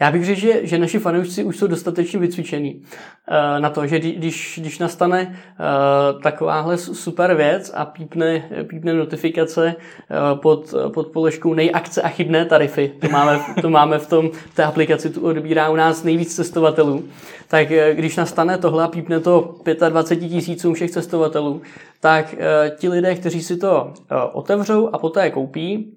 Já 0.00 0.12
bych 0.12 0.24
řekl, 0.24 0.40
že, 0.40 0.66
že 0.66 0.78
naši 0.78 0.98
fanoušci 0.98 1.44
už 1.44 1.56
jsou 1.56 1.66
dostatečně 1.66 2.18
vycvičení 2.18 2.74
uh, 2.74 3.60
na 3.60 3.70
to, 3.70 3.86
že 3.86 3.98
když, 3.98 4.58
když 4.60 4.78
nastane 4.78 5.22
uh, 5.22 6.22
takováhle 6.22 6.78
super 6.78 7.34
věc 7.34 7.72
a 7.74 7.84
pípne, 7.84 8.48
pípne 8.68 8.94
notifikace 8.94 9.23
uh, 9.32 10.38
pod, 10.38 10.74
pod 10.94 11.06
položkou 11.06 11.54
nejakce 11.54 12.02
a 12.02 12.08
chybné 12.08 12.44
tarify, 12.44 12.88
to 12.88 13.08
máme, 13.08 13.40
to 13.60 13.70
máme 13.70 13.98
v, 13.98 14.06
tom, 14.06 14.30
v 14.30 14.54
té 14.54 14.64
aplikaci, 14.64 15.10
tu 15.10 15.20
odbírá 15.20 15.70
u 15.70 15.76
nás 15.76 16.04
nejvíc 16.04 16.34
cestovatelů, 16.34 17.04
tak 17.48 17.68
když 17.92 18.16
nastane 18.16 18.58
tohle 18.58 18.84
a 18.84 18.88
pípne 18.88 19.20
to 19.20 19.54
25 19.88 20.28
tisícům 20.28 20.74
všech 20.74 20.90
cestovatelů, 20.90 21.62
tak 22.00 22.34
ti 22.78 22.88
lidé, 22.88 23.14
kteří 23.14 23.42
si 23.42 23.56
to 23.56 23.92
otevřou 24.32 24.88
a 24.92 24.98
poté 24.98 25.30
koupí, 25.30 25.94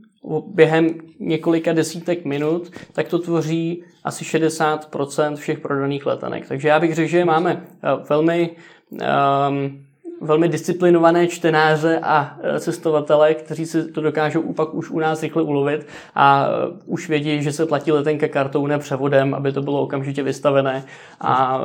během 0.47 0.89
několika 1.19 1.73
desítek 1.73 2.25
minut, 2.25 2.71
tak 2.93 3.07
to 3.07 3.19
tvoří 3.19 3.83
asi 4.03 4.25
60% 4.25 5.35
všech 5.35 5.59
prodaných 5.59 6.05
letenek. 6.05 6.47
Takže 6.47 6.67
já 6.67 6.79
bych 6.79 6.95
řekl, 6.95 7.09
že 7.09 7.25
máme 7.25 7.63
eh, 7.83 7.87
velmi, 8.09 8.49
um, 8.91 9.85
velmi 10.21 10.49
disciplinované 10.49 11.27
čtenáře 11.27 11.99
a 12.03 12.39
eh, 12.41 12.59
cestovatele, 12.59 13.33
kteří 13.33 13.65
si 13.65 13.91
to 13.91 14.01
dokážou 14.01 14.53
pak 14.53 14.73
už 14.73 14.89
u 14.89 14.99
nás 14.99 15.23
rychle 15.23 15.43
ulovit 15.43 15.87
a 16.15 16.49
eh, 16.49 16.79
už 16.85 17.09
vědí, 17.09 17.43
že 17.43 17.51
se 17.51 17.65
platí 17.65 17.91
letenka 17.91 18.27
kartou, 18.27 18.67
ne 18.67 18.79
převodem, 18.79 19.33
aby 19.33 19.51
to 19.51 19.61
bylo 19.61 19.81
okamžitě 19.81 20.23
vystavené. 20.23 20.85
A 21.21 21.61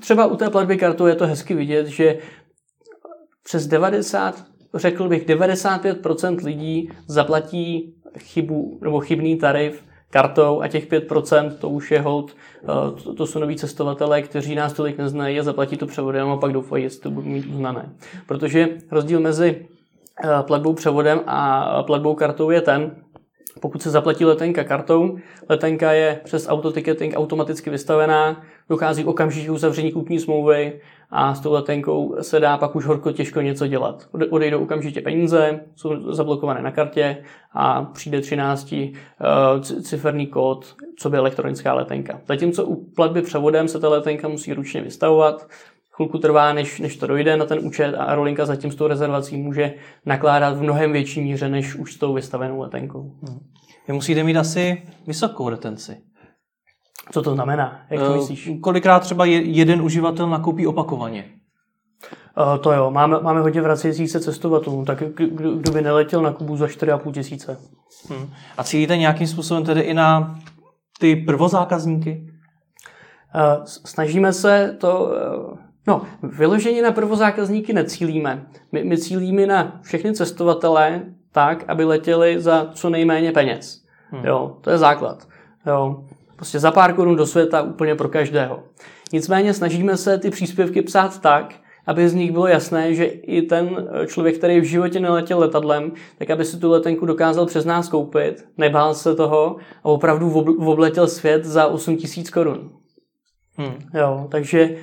třeba 0.00 0.26
u 0.26 0.36
té 0.36 0.50
platby 0.50 0.76
kartou 0.76 1.06
je 1.06 1.14
to 1.14 1.26
hezky 1.26 1.54
vidět, 1.54 1.86
že 1.86 2.18
přes 3.44 3.66
90 3.66 4.44
řekl 4.74 5.08
bych, 5.08 5.26
95% 5.26 6.44
lidí 6.44 6.90
zaplatí 7.06 7.94
chybu 8.18 8.78
nebo 8.82 9.00
chybný 9.00 9.36
tarif 9.36 9.84
kartou 10.16 10.62
a 10.62 10.68
těch 10.68 10.88
5% 10.90 11.50
to 11.60 11.68
už 11.68 11.90
je 11.90 12.00
hold, 12.00 12.36
eh, 12.62 13.02
to, 13.02 13.14
to 13.14 13.26
jsou 13.26 13.38
noví 13.38 13.56
cestovatelé, 13.56 14.22
kteří 14.22 14.54
nás 14.54 14.72
tolik 14.72 14.98
neznají 14.98 15.40
a 15.40 15.42
zaplatí 15.42 15.76
to 15.76 15.86
převodem 15.86 16.28
a 16.28 16.36
pak 16.36 16.52
doufají, 16.52 16.84
jestli 16.84 17.00
to 17.00 17.10
budou 17.10 17.28
mít 17.28 17.46
uznané. 17.46 17.92
Protože 18.26 18.68
rozdíl 18.90 19.20
mezi 19.20 19.66
eh, 20.24 20.42
platbou 20.42 20.72
převodem 20.72 21.20
a 21.26 21.82
platbou 21.82 22.14
kartou 22.14 22.50
je 22.50 22.60
ten, 22.60 22.90
pokud 23.60 23.82
se 23.82 23.90
zaplatí 23.90 24.24
letenka 24.24 24.64
kartou, 24.64 25.18
letenka 25.48 25.92
je 25.92 26.20
přes 26.24 26.48
autoticketing 26.48 27.14
automaticky 27.16 27.70
vystavená, 27.70 28.42
dochází 28.68 29.04
okamžitě 29.04 29.50
uzavření 29.50 29.92
kupní 29.92 30.18
smlouvy 30.18 30.80
a 31.10 31.34
s 31.34 31.40
tou 31.40 31.52
letenkou 31.52 32.16
se 32.20 32.40
dá 32.40 32.58
pak 32.58 32.76
už 32.76 32.84
horko 32.84 33.12
těžko 33.12 33.40
něco 33.40 33.66
dělat. 33.66 34.08
Odejdou 34.30 34.62
okamžitě 34.62 35.00
peníze, 35.00 35.60
jsou 35.76 36.12
zablokované 36.12 36.62
na 36.62 36.70
kartě 36.70 37.16
a 37.52 37.82
přijde 37.82 38.20
13 38.20 38.72
uh, 38.72 38.78
eh, 38.78 39.82
ciferný 39.82 40.26
kód, 40.26 40.74
co 40.98 41.10
by 41.10 41.16
elektronická 41.16 41.74
letenka. 41.74 42.20
Zatímco 42.26 42.64
u 42.64 42.84
platby 42.84 43.22
převodem 43.22 43.68
se 43.68 43.80
ta 43.80 43.88
letenka 43.88 44.28
musí 44.28 44.52
ručně 44.52 44.82
vystavovat, 44.82 45.48
chvilku 45.96 46.18
trvá, 46.18 46.52
než, 46.52 46.80
než 46.80 46.96
to 46.96 47.06
dojde 47.06 47.36
na 47.36 47.44
ten 47.44 47.58
účet 47.66 47.94
a 47.94 48.04
Aerolinka 48.04 48.46
zatím 48.46 48.72
s 48.72 48.74
tou 48.74 48.86
rezervací 48.86 49.36
může 49.36 49.74
nakládat 50.06 50.56
v 50.56 50.62
mnohem 50.62 50.92
větší 50.92 51.20
míře, 51.20 51.48
než 51.48 51.74
už 51.74 51.94
s 51.94 51.98
tou 51.98 52.14
vystavenou 52.14 52.60
letenkou. 52.60 53.12
Hmm. 53.22 53.38
Vy 53.88 53.94
musíte 53.94 54.24
mít 54.24 54.36
asi 54.36 54.82
vysokou 55.06 55.48
retenci. 55.48 55.96
Co 57.12 57.22
to 57.22 57.34
znamená? 57.34 57.80
Jak 57.90 58.00
to 58.00 58.10
uh, 58.10 58.16
myslíš? 58.16 58.50
Kolikrát 58.60 59.00
třeba 59.00 59.24
jeden 59.24 59.82
uživatel 59.82 60.28
nakoupí 60.28 60.66
opakovaně? 60.66 61.24
Uh, 62.38 62.58
to 62.58 62.72
jo, 62.72 62.90
máme, 62.90 63.20
máme 63.20 63.40
hodně 63.40 63.60
vracejících 63.60 64.10
se 64.10 64.20
cestovatelů, 64.20 64.84
tak 64.84 65.02
kdo, 65.14 65.56
kdo 65.56 65.72
by 65.72 65.82
neletěl 65.82 66.22
na 66.22 66.32
Kubu 66.32 66.56
za 66.56 66.66
4,5 66.66 67.12
tisíce. 67.12 67.58
Hmm. 68.08 68.30
A 68.56 68.64
cílíte 68.64 68.96
nějakým 68.96 69.26
způsobem 69.26 69.64
tedy 69.64 69.80
i 69.80 69.94
na 69.94 70.38
ty 71.00 71.16
prvozákazníky? 71.16 72.30
Uh, 73.34 73.64
snažíme 73.64 74.32
se 74.32 74.76
to... 74.80 75.12
No, 75.86 76.02
vyloženě 76.22 76.82
na 76.82 76.92
prvozákazníky 76.92 77.72
necílíme. 77.72 78.46
My, 78.72 78.84
my 78.84 78.98
cílíme 78.98 79.46
na 79.46 79.80
všechny 79.82 80.12
cestovatele 80.12 81.02
tak, 81.32 81.64
aby 81.68 81.84
letěli 81.84 82.40
za 82.40 82.70
co 82.72 82.90
nejméně 82.90 83.32
peněz. 83.32 83.84
Hmm. 84.10 84.24
Jo, 84.24 84.56
to 84.60 84.70
je 84.70 84.78
základ. 84.78 85.28
Jo. 85.66 86.04
Prostě 86.36 86.58
za 86.58 86.70
pár 86.70 86.94
korun 86.94 87.16
do 87.16 87.26
světa 87.26 87.62
úplně 87.62 87.94
pro 87.94 88.08
každého. 88.08 88.62
Nicméně 89.12 89.54
snažíme 89.54 89.96
se 89.96 90.18
ty 90.18 90.30
příspěvky 90.30 90.82
psát 90.82 91.20
tak, 91.20 91.54
aby 91.86 92.08
z 92.08 92.14
nich 92.14 92.32
bylo 92.32 92.46
jasné, 92.46 92.94
že 92.94 93.04
i 93.04 93.42
ten 93.42 93.88
člověk, 94.06 94.38
který 94.38 94.60
v 94.60 94.64
životě 94.64 95.00
neletěl 95.00 95.38
letadlem, 95.38 95.92
tak 96.18 96.30
aby 96.30 96.44
si 96.44 96.58
tu 96.58 96.70
letenku 96.70 97.06
dokázal 97.06 97.46
přes 97.46 97.64
nás 97.64 97.88
koupit, 97.88 98.44
nebál 98.58 98.94
se 98.94 99.14
toho 99.14 99.56
a 99.84 99.84
opravdu 99.84 100.30
obletěl 100.58 101.08
svět 101.08 101.44
za 101.44 101.66
8 101.66 101.96
tisíc 101.96 102.30
korun. 102.30 102.70
Hmm. 103.56 103.74
Jo, 103.94 104.28
takže 104.30 104.76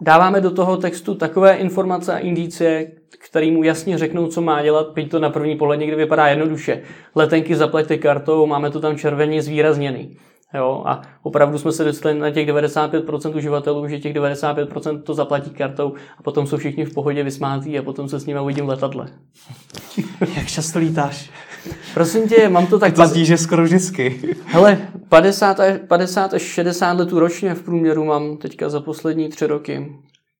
dáváme 0.00 0.40
do 0.40 0.50
toho 0.50 0.76
textu 0.76 1.14
takové 1.14 1.54
informace 1.54 2.14
a 2.14 2.18
indicie, 2.18 2.90
který 3.18 3.50
mu 3.50 3.62
jasně 3.62 3.98
řeknou, 3.98 4.26
co 4.26 4.40
má 4.40 4.62
dělat, 4.62 4.92
byť 4.94 5.10
to 5.10 5.18
na 5.18 5.30
první 5.30 5.56
pohled 5.56 5.80
někdy 5.80 5.96
vypadá 5.96 6.26
jednoduše. 6.26 6.82
Letenky 7.14 7.56
zaplaťte 7.56 7.98
kartou, 7.98 8.46
máme 8.46 8.70
to 8.70 8.80
tam 8.80 8.96
červeně 8.96 9.42
zvýrazněný. 9.42 10.16
Jo, 10.54 10.82
a 10.86 11.02
opravdu 11.22 11.58
jsme 11.58 11.72
se 11.72 11.84
dostali 11.84 12.18
na 12.18 12.30
těch 12.30 12.48
95% 12.48 13.36
uživatelů, 13.36 13.88
že 13.88 13.98
těch 13.98 14.14
95% 14.14 15.02
to 15.02 15.14
zaplatí 15.14 15.50
kartou 15.50 15.94
a 16.18 16.22
potom 16.22 16.46
jsou 16.46 16.56
všichni 16.56 16.84
v 16.84 16.94
pohodě 16.94 17.22
vysmátí 17.22 17.78
a 17.78 17.82
potom 17.82 18.08
se 18.08 18.20
s 18.20 18.26
nimi 18.26 18.40
uvidím 18.40 18.66
v 18.66 18.68
letadle. 18.68 19.08
Jak 20.36 20.46
často 20.46 20.78
lítáš? 20.78 21.30
Prosím 21.94 22.28
tě, 22.28 22.48
mám 22.48 22.66
to 22.66 22.78
tak... 22.78 22.94
Ty 23.12 23.24
že 23.24 23.36
skoro 23.36 23.62
vždycky. 23.62 24.20
Hele, 24.44 24.78
50 25.08 25.60
až, 25.60 25.80
50 25.88 26.34
až 26.34 26.42
60 26.42 26.92
letů 26.98 27.18
ročně 27.18 27.54
v 27.54 27.62
průměru 27.62 28.04
mám 28.04 28.36
teďka 28.36 28.68
za 28.68 28.80
poslední 28.80 29.28
tři 29.28 29.46
roky. 29.46 29.92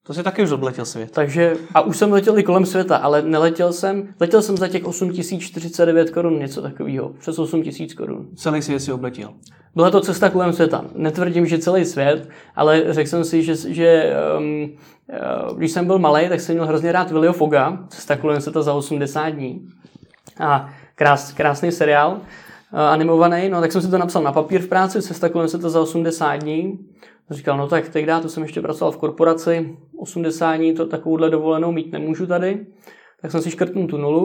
To 0.09 0.14
si 0.14 0.22
taky 0.22 0.42
už 0.42 0.50
odletěl 0.50 0.85
svět. 0.85 1.11
Takže, 1.11 1.57
a 1.74 1.81
už 1.81 1.96
jsem 1.96 2.12
letěl 2.12 2.38
i 2.38 2.42
kolem 2.42 2.66
světa, 2.66 2.96
ale 2.96 3.22
neletěl 3.22 3.72
jsem, 3.72 4.09
letěl 4.20 4.42
jsem 4.42 4.57
za 4.57 4.68
těch 4.68 4.85
8049 4.85 6.11
korun, 6.11 6.38
něco 6.38 6.62
takového, 6.62 7.09
přes 7.18 7.38
8000 7.38 7.94
korun. 7.94 8.28
Celý 8.37 8.62
svět 8.62 8.81
si 8.81 8.92
obletěl. 8.92 9.31
Byla 9.74 9.90
to 9.90 10.00
cesta 10.00 10.31
kolem 10.31 10.52
světa. 10.52 10.85
Netvrdím, 10.94 11.46
že 11.46 11.59
celý 11.59 11.85
svět, 11.85 12.28
ale 12.57 12.85
řekl 12.88 13.11
jsem 13.11 13.24
si, 13.24 13.42
že, 13.42 13.54
že 13.57 14.12
um, 14.38 14.68
když 15.57 15.70
jsem 15.70 15.87
byl 15.87 15.98
malý, 15.98 16.28
tak 16.28 16.40
jsem 16.40 16.54
měl 16.54 16.66
hrozně 16.66 16.92
rád 16.92 17.11
Willio 17.11 17.33
Foga, 17.33 17.78
cesta 17.88 18.16
kolem 18.16 18.40
světa 18.40 18.62
za 18.62 18.74
80 18.74 19.28
dní. 19.28 19.68
A 20.40 20.68
krás, 20.99 21.33
krásný 21.33 21.73
seriál, 21.73 22.11
uh, 22.73 22.81
animovaný, 22.81 23.49
no 23.49 23.61
tak 23.61 23.73
jsem 23.73 23.83
si 23.83 23.91
to 23.91 23.99
napsal 23.99 24.23
na 24.23 24.33
papír 24.33 24.61
v 24.61 24.69
práci, 24.69 25.03
cesta 25.03 25.29
kolem 25.29 25.49
světa 25.49 25.69
za 25.69 25.81
80 25.81 26.37
dní. 26.37 26.79
Říkal, 27.31 27.57
no 27.57 27.69
tak 27.69 27.89
teď 27.89 28.07
to 28.23 28.29
jsem 28.29 28.43
ještě 28.43 28.61
pracoval 28.61 28.93
v 28.93 28.97
korporaci, 28.97 29.77
80 29.99 30.57
dní 30.57 30.75
to 30.75 30.87
takovouhle 30.87 31.31
dovolenou 31.31 31.73
mít 31.73 31.93
nemůžu 31.93 32.27
tady, 32.27 32.67
tak 33.23 33.31
jsem 33.31 33.43
si 33.43 33.51
škrtnul 33.51 33.87
tu 33.87 33.97
nulu 33.97 34.25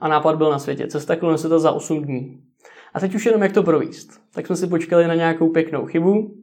a 0.00 0.08
nápad 0.08 0.36
byl 0.36 0.50
na 0.50 0.58
světě. 0.58 0.86
Cesta 0.86 1.16
kolem 1.16 1.38
světa 1.38 1.58
za 1.58 1.72
8 1.72 2.04
dní. 2.04 2.40
A 2.94 3.00
teď 3.00 3.14
už 3.14 3.26
jenom 3.26 3.42
jak 3.42 3.52
to 3.52 3.62
províst. 3.62 4.10
Tak 4.34 4.46
jsme 4.46 4.56
si 4.56 4.66
počkali 4.66 5.06
na 5.06 5.14
nějakou 5.14 5.48
pěknou 5.48 5.86
chybu, 5.86 6.34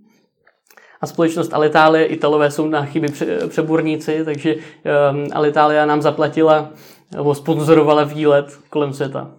a 1.02 1.08
společnost 1.08 1.54
Alitalia, 1.54 2.06
Italové 2.06 2.52
jsou 2.52 2.68
na 2.68 2.86
chyby 2.86 3.08
přeborníci, 3.48 4.26
takže 4.26 4.56
um, 4.56 5.28
Alitalia 5.34 5.86
nám 5.86 6.02
zaplatila 6.02 6.70
nebo 7.16 7.36
sponzorovala 7.36 8.04
výlet 8.04 8.60
kolem 8.70 8.94
světa. 8.94 9.32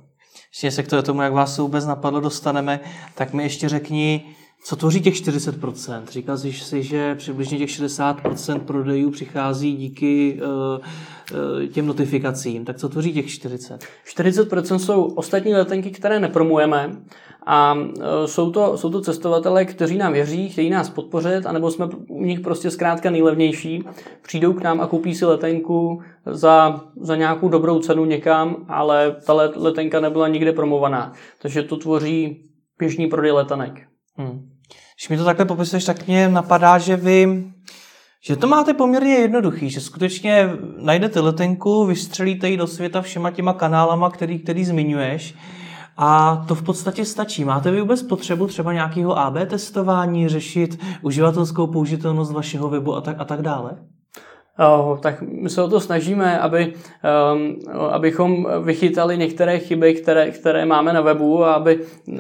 Ještě 0.51 0.71
se 0.71 0.83
k 0.83 1.03
tomu, 1.03 1.23
jak 1.23 1.33
vás 1.33 1.59
vůbec 1.59 1.87
napadlo, 1.87 2.21
dostaneme, 2.21 2.81
tak 3.15 3.33
mi 3.33 3.43
ještě 3.43 3.69
řekni, 3.69 4.35
co 4.63 4.77
tvoří 4.77 5.01
těch 5.01 5.15
40%? 5.15 6.03
Říkal 6.11 6.39
jsi 6.39 6.53
si, 6.53 6.83
že 6.83 7.15
přibližně 7.15 7.59
těch 7.59 7.71
60% 7.71 8.59
prodejů 8.59 9.11
přichází 9.11 9.77
díky 9.77 10.41
uh, 10.43 11.67
těm 11.67 11.87
notifikacím. 11.87 12.65
Tak 12.65 12.77
co 12.77 12.89
tvoří 12.89 13.13
těch 13.13 13.27
40%? 13.27 13.79
40% 14.15 14.77
jsou 14.77 15.05
ostatní 15.05 15.55
letenky, 15.55 15.91
které 15.91 16.21
nepromujeme 16.21 16.91
A 17.47 17.79
jsou 18.27 18.51
to, 18.51 18.77
jsou 18.77 18.91
to 18.91 19.01
cestovatelé, 19.01 19.65
kteří 19.65 19.97
nám 19.99 20.13
věří, 20.13 20.49
chtějí 20.49 20.71
nás 20.71 20.91
podpořit, 20.91 21.47
anebo 21.47 21.71
jsme 21.71 21.87
u 22.09 22.25
nich 22.25 22.41
prostě 22.41 22.71
zkrátka 22.71 23.11
nejlevnější. 23.11 23.85
Přijdou 24.23 24.53
k 24.53 24.63
nám 24.63 24.81
a 24.81 24.87
koupí 24.87 25.15
si 25.15 25.25
letenku 25.25 26.03
za, 26.27 26.81
za 27.01 27.17
nějakou 27.17 27.49
dobrou 27.49 27.79
cenu 27.79 28.05
někam, 28.05 28.57
ale 28.69 29.17
ta 29.27 29.33
letenka 29.57 30.01
nebyla 30.01 30.29
nikde 30.29 30.53
promovaná. 30.53 31.13
Takže 31.43 31.63
to 31.63 31.77
tvoří 31.77 32.45
běžný 32.79 33.07
prodej 33.07 33.33
letenek. 33.33 33.88
Hmm. 34.19 34.51
Když 34.97 35.09
mi 35.09 35.17
to 35.17 35.25
takhle 35.25 35.45
popisuješ, 35.45 35.85
tak 35.85 36.07
mě 36.07 36.29
napadá, 36.29 36.79
že 36.79 36.97
vy 36.97 37.45
že 38.21 38.37
to 38.37 38.47
máte 38.47 38.75
poměrně 38.75 39.15
jednoduchý, 39.15 39.71
že 39.71 39.81
skutečně 39.81 40.51
najdete 40.79 41.21
letenku, 41.21 41.87
vystřelíte 41.87 42.49
ji 42.49 42.57
do 42.57 42.67
světa 42.67 43.03
všema 43.03 43.31
těma 43.31 43.53
kanálama, 43.53 44.11
který, 44.11 44.39
který 44.39 44.65
zmiňuješ 44.65 45.35
a 45.97 46.37
to 46.49 46.55
v 46.55 46.63
podstatě 46.63 47.05
stačí. 47.05 47.45
Máte 47.45 47.71
vy 47.71 47.81
vůbec 47.81 48.03
potřebu 48.03 48.47
třeba 48.47 48.73
nějakého 48.73 49.19
AB 49.19 49.35
testování, 49.47 50.29
řešit 50.29 50.81
uživatelskou 51.03 51.67
použitelnost 51.67 52.33
vašeho 52.33 52.69
webu 52.69 52.95
a 52.95 53.01
tak, 53.01 53.17
a 53.21 53.25
tak 53.25 53.43
dále? 53.43 53.71
Oh, 54.61 54.99
tak 54.99 55.23
my 55.23 55.51
se 55.51 55.63
o 55.63 55.69
to 55.69 55.81
snažíme, 55.81 56.39
aby, 56.39 56.73
um, 57.35 57.57
abychom 57.91 58.47
vychytali 58.63 59.19
některé 59.19 59.59
chyby, 59.59 59.95
které, 59.95 60.31
které 60.31 60.67
máme 60.67 60.93
na 60.93 61.01
webu 61.01 61.45
a 61.45 61.55
aby 61.55 61.79
um, 62.07 62.17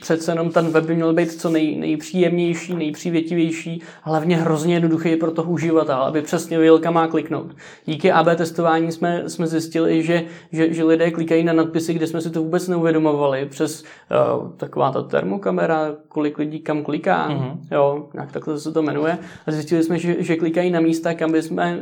přece 0.00 0.30
jenom 0.30 0.50
ten 0.50 0.70
web 0.70 0.84
by 0.84 0.94
měl 0.94 1.12
být 1.12 1.32
co 1.32 1.50
nej, 1.50 1.76
nejpříjemnější, 1.76 2.74
nejpřívětivější, 2.74 3.82
hlavně 4.02 4.36
hrozně 4.36 4.74
jednoduchý 4.74 5.16
pro 5.16 5.30
toho 5.30 5.52
uživatele, 5.52 6.06
aby 6.06 6.22
přesně 6.22 6.58
věděl, 6.58 6.78
kam 6.78 6.94
má 6.94 7.06
kliknout. 7.06 7.56
Díky 7.86 8.12
AB 8.12 8.26
testování 8.36 8.92
jsme, 8.92 9.22
jsme 9.26 9.46
zjistili, 9.46 10.02
že, 10.02 10.24
že, 10.52 10.72
že 10.72 10.84
lidé 10.84 11.10
klikají 11.10 11.44
na 11.44 11.52
nadpisy, 11.52 11.94
kde 11.94 12.06
jsme 12.06 12.20
si 12.20 12.30
to 12.30 12.42
vůbec 12.42 12.68
neuvědomovali, 12.68 13.46
přes 13.46 13.82
uh, 13.82 14.50
taková 14.56 14.92
ta 14.92 15.02
termokamera, 15.02 15.94
kolik 16.08 16.38
lidí 16.38 16.60
kam 16.60 16.84
kliká, 16.84 17.28
mm-hmm. 17.28 17.58
jo, 17.70 18.08
jak 18.14 18.32
takhle 18.32 18.58
se 18.58 18.72
to 18.72 18.82
jmenuje, 18.82 19.18
a 19.46 19.52
zjistili 19.52 19.82
jsme, 19.82 19.98
že, 19.98 20.16
že 20.18 20.36
klikají 20.36 20.70
na 20.70 20.80
místa, 20.80 21.14
kam 21.14 21.32
by 21.32 21.42
jsme 21.42 21.77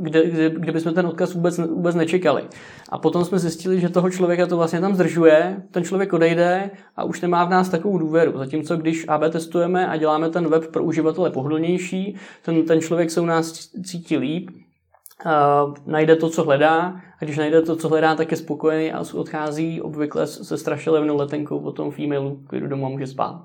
kde, 0.00 0.30
kde, 0.30 0.50
kde 0.50 0.72
bychom 0.72 0.94
ten 0.94 1.06
odkaz 1.06 1.34
vůbec, 1.34 1.58
vůbec 1.58 1.94
nečekali. 1.94 2.42
A 2.88 2.98
potom 2.98 3.24
jsme 3.24 3.38
zjistili, 3.38 3.80
že 3.80 3.88
toho 3.88 4.10
člověka 4.10 4.46
to 4.46 4.56
vlastně 4.56 4.80
tam 4.80 4.94
zdržuje, 4.94 5.62
ten 5.70 5.84
člověk 5.84 6.12
odejde 6.12 6.70
a 6.96 7.04
už 7.04 7.20
nemá 7.20 7.44
v 7.44 7.50
nás 7.50 7.68
takovou 7.68 7.98
důvěru. 7.98 8.38
Zatímco 8.38 8.76
když 8.76 9.04
AB 9.08 9.22
testujeme 9.30 9.88
a 9.88 9.96
děláme 9.96 10.30
ten 10.30 10.48
web 10.48 10.66
pro 10.72 10.84
uživatele 10.84 11.30
pohodlnější, 11.30 12.16
ten, 12.42 12.64
ten 12.64 12.80
člověk 12.80 13.10
se 13.10 13.20
u 13.20 13.26
nás 13.26 13.52
cítí 13.84 14.16
líp, 14.16 14.50
Uh, 15.26 15.74
najde 15.86 16.16
to, 16.16 16.30
co 16.30 16.44
hledá 16.44 17.00
a 17.20 17.24
když 17.24 17.36
najde 17.36 17.62
to, 17.62 17.76
co 17.76 17.88
hledá, 17.88 18.14
tak 18.14 18.30
je 18.30 18.36
spokojený 18.36 18.92
a 18.92 19.02
odchází 19.14 19.82
obvykle 19.82 20.26
se 20.26 20.58
strašně 20.58 20.92
levnou 20.92 21.16
letenkou 21.16 21.60
potom 21.60 21.90
v 21.90 21.98
e-mailu, 21.98 22.36
který 22.46 22.68
doma 22.68 22.88
může 22.88 23.06
spát 23.06 23.44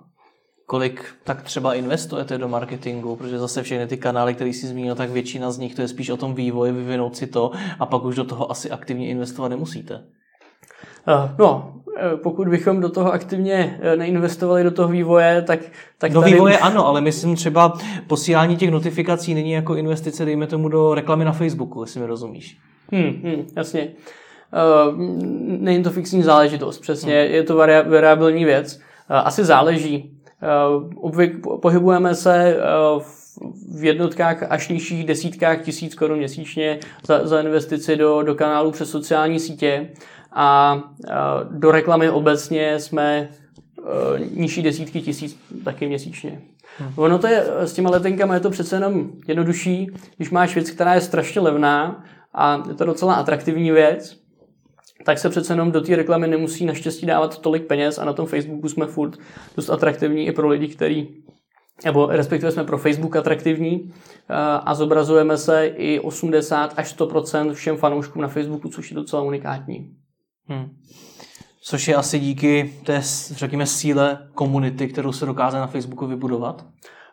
kolik 0.66 1.05
tak 1.24 1.41
třeba 1.41 1.74
investujete 1.74 2.38
do 2.38 2.47
marketingu, 2.47 3.16
protože 3.16 3.39
zase 3.39 3.64
všechny 3.64 3.88
ty 3.88 3.97
kanály, 3.97 4.34
které 4.34 4.53
si 4.53 4.68
zmínil, 4.68 4.95
tak 4.95 5.09
většina 5.09 5.51
z 5.51 5.57
nich 5.57 5.76
to 5.76 5.82
je 5.82 5.88
spíš 5.88 6.09
o 6.09 6.18
tom 6.18 6.36
vývoji, 6.36 6.72
vyvinout 6.72 7.16
si 7.16 7.28
to 7.28 7.51
a 7.80 7.86
pak 7.86 8.03
už 8.03 8.16
do 8.16 8.24
toho 8.24 8.51
asi 8.51 8.72
aktivně 8.72 9.07
investovat 9.07 9.49
nemusíte. 9.49 10.03
Eh, 11.07 11.36
no, 11.39 11.74
eh, 11.97 12.18
pokud 12.18 12.47
bychom 12.47 12.82
do 12.82 12.89
toho 12.89 13.14
aktivně 13.14 13.80
eh, 13.82 13.95
neinvestovali 13.95 14.64
do 14.64 14.72
toho 14.72 14.89
vývoje, 14.89 15.41
tak... 15.41 15.59
tak 15.97 16.11
do 16.11 16.22
vývoje 16.22 16.55
už... 16.55 16.61
ano, 16.61 16.88
ale 16.88 17.01
myslím 17.01 17.36
třeba 17.36 17.78
posílání 18.07 18.57
těch 18.57 18.72
notifikací 18.72 19.34
není 19.34 19.51
jako 19.51 19.76
investice, 19.76 20.26
dejme 20.26 20.47
tomu, 20.47 20.70
do 20.70 20.93
reklamy 20.93 21.26
na 21.26 21.32
Facebooku, 21.32 21.82
jestli 21.82 21.99
mi 21.99 22.05
rozumíš. 22.05 22.57
Hmm, 22.91 23.22
hmm, 23.24 23.47
jasně. 23.57 23.89
Uh, 24.89 24.97
není 25.47 25.84
to 25.84 25.89
fixní 25.89 26.24
záležitost, 26.24 26.80
přesně, 26.80 27.22
hmm. 27.22 27.34
je 27.34 27.43
to 27.43 27.55
variabilní 27.55 28.45
věc. 28.45 28.76
Uh, 28.76 29.18
asi 29.18 29.45
záleží. 29.45 30.12
Eh, 30.43 30.89
obvyk, 30.95 31.47
pohybujeme 31.61 32.15
se 32.15 32.35
eh, 32.35 32.59
v 33.75 33.83
jednotkách 33.83 34.43
až 34.49 34.69
nižších 34.69 35.05
desítkách 35.05 35.61
tisíc 35.61 35.95
korun 35.95 36.17
měsíčně 36.17 36.79
za, 37.05 37.27
za 37.27 37.41
investici 37.41 37.95
do, 37.95 38.23
do 38.23 38.35
kanálu 38.35 38.71
přes 38.71 38.89
sociální 38.89 39.39
sítě 39.39 39.89
a 40.31 40.79
eh, 41.07 41.13
do 41.51 41.71
reklamy 41.71 42.09
obecně 42.09 42.79
jsme 42.79 43.29
nižší 44.33 44.61
desítky 44.61 45.01
tisíc 45.01 45.39
taky 45.63 45.87
měsíčně. 45.87 46.41
Hmm. 46.77 46.93
Ono 46.95 47.19
to 47.19 47.27
je, 47.27 47.45
s 47.59 47.73
těma 47.73 47.89
letenkami 47.89 48.33
je 48.33 48.39
to 48.39 48.49
přece 48.49 48.75
jenom 48.75 49.11
jednodušší, 49.27 49.87
když 50.17 50.29
máš 50.29 50.55
věc, 50.55 50.71
která 50.71 50.93
je 50.93 51.01
strašně 51.01 51.41
levná 51.41 52.03
a 52.33 52.63
je 52.67 52.73
to 52.73 52.85
docela 52.85 53.13
atraktivní 53.13 53.71
věc, 53.71 54.22
tak 55.05 55.19
se 55.19 55.29
přece 55.29 55.53
jenom 55.53 55.71
do 55.71 55.81
té 55.81 55.95
reklamy 55.95 56.27
nemusí 56.27 56.65
naštěstí 56.65 57.05
dávat 57.05 57.39
tolik 57.39 57.67
peněz 57.67 57.97
a 57.97 58.05
na 58.05 58.13
tom 58.13 58.25
Facebooku 58.25 58.69
jsme 58.69 58.87
furt 58.87 59.17
dost 59.55 59.69
atraktivní 59.69 60.27
i 60.27 60.31
pro 60.31 60.47
lidi, 60.47 60.67
kteří 60.67 61.23
nebo 61.85 62.05
respektive 62.05 62.51
jsme 62.51 62.63
pro 62.63 62.77
Facebook 62.77 63.15
atraktivní 63.15 63.93
eh, 64.29 64.35
a 64.65 64.75
zobrazujeme 64.75 65.37
se 65.37 65.67
i 65.67 65.99
80 65.99 66.73
až 66.77 66.97
100% 66.97 67.53
všem 67.53 67.77
fanouškům 67.77 68.21
na 68.21 68.27
Facebooku, 68.27 68.69
což 68.69 68.91
je 68.91 68.95
docela 68.95 69.21
unikátní. 69.21 69.95
Hmm. 70.47 70.69
Což 71.61 71.87
je 71.87 71.95
asi 71.95 72.19
díky 72.19 72.73
té, 72.85 73.01
řekněme, 73.31 73.65
síle 73.65 74.29
komunity, 74.33 74.87
kterou 74.87 75.11
se 75.11 75.25
dokáže 75.25 75.57
na 75.57 75.67
Facebooku 75.67 76.07
vybudovat? 76.07 76.65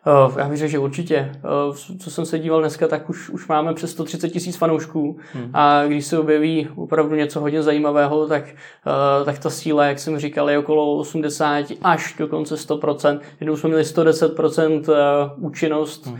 Uh, 0.05 0.39
já 0.39 0.49
bych 0.49 0.57
řekl, 0.57 0.71
že 0.71 0.79
určitě. 0.79 1.31
Uh, 1.69 1.75
co 1.99 2.11
jsem 2.11 2.25
se 2.25 2.39
díval 2.39 2.59
dneska, 2.59 2.87
tak 2.87 3.09
už, 3.09 3.29
už 3.29 3.47
máme 3.47 3.73
přes 3.73 3.91
130 3.91 4.29
tisíc 4.29 4.57
fanoušků 4.57 5.17
hmm. 5.33 5.51
a 5.53 5.85
když 5.85 6.05
se 6.05 6.19
objeví 6.19 6.67
opravdu 6.75 7.15
něco 7.15 7.39
hodně 7.39 7.63
zajímavého, 7.63 8.27
tak, 8.27 8.43
uh, 8.43 9.25
tak 9.25 9.39
ta 9.39 9.49
síla, 9.49 9.85
jak 9.85 9.99
jsem 9.99 10.19
říkal, 10.19 10.49
je 10.49 10.57
okolo 10.57 10.97
80 10.97 11.65
až 11.81 12.15
dokonce 12.17 12.55
100%. 12.55 13.19
Jednou 13.39 13.57
jsme 13.57 13.69
měli 13.69 13.83
110% 13.83 14.83
účinnost 15.37 16.07
hmm. 16.07 16.19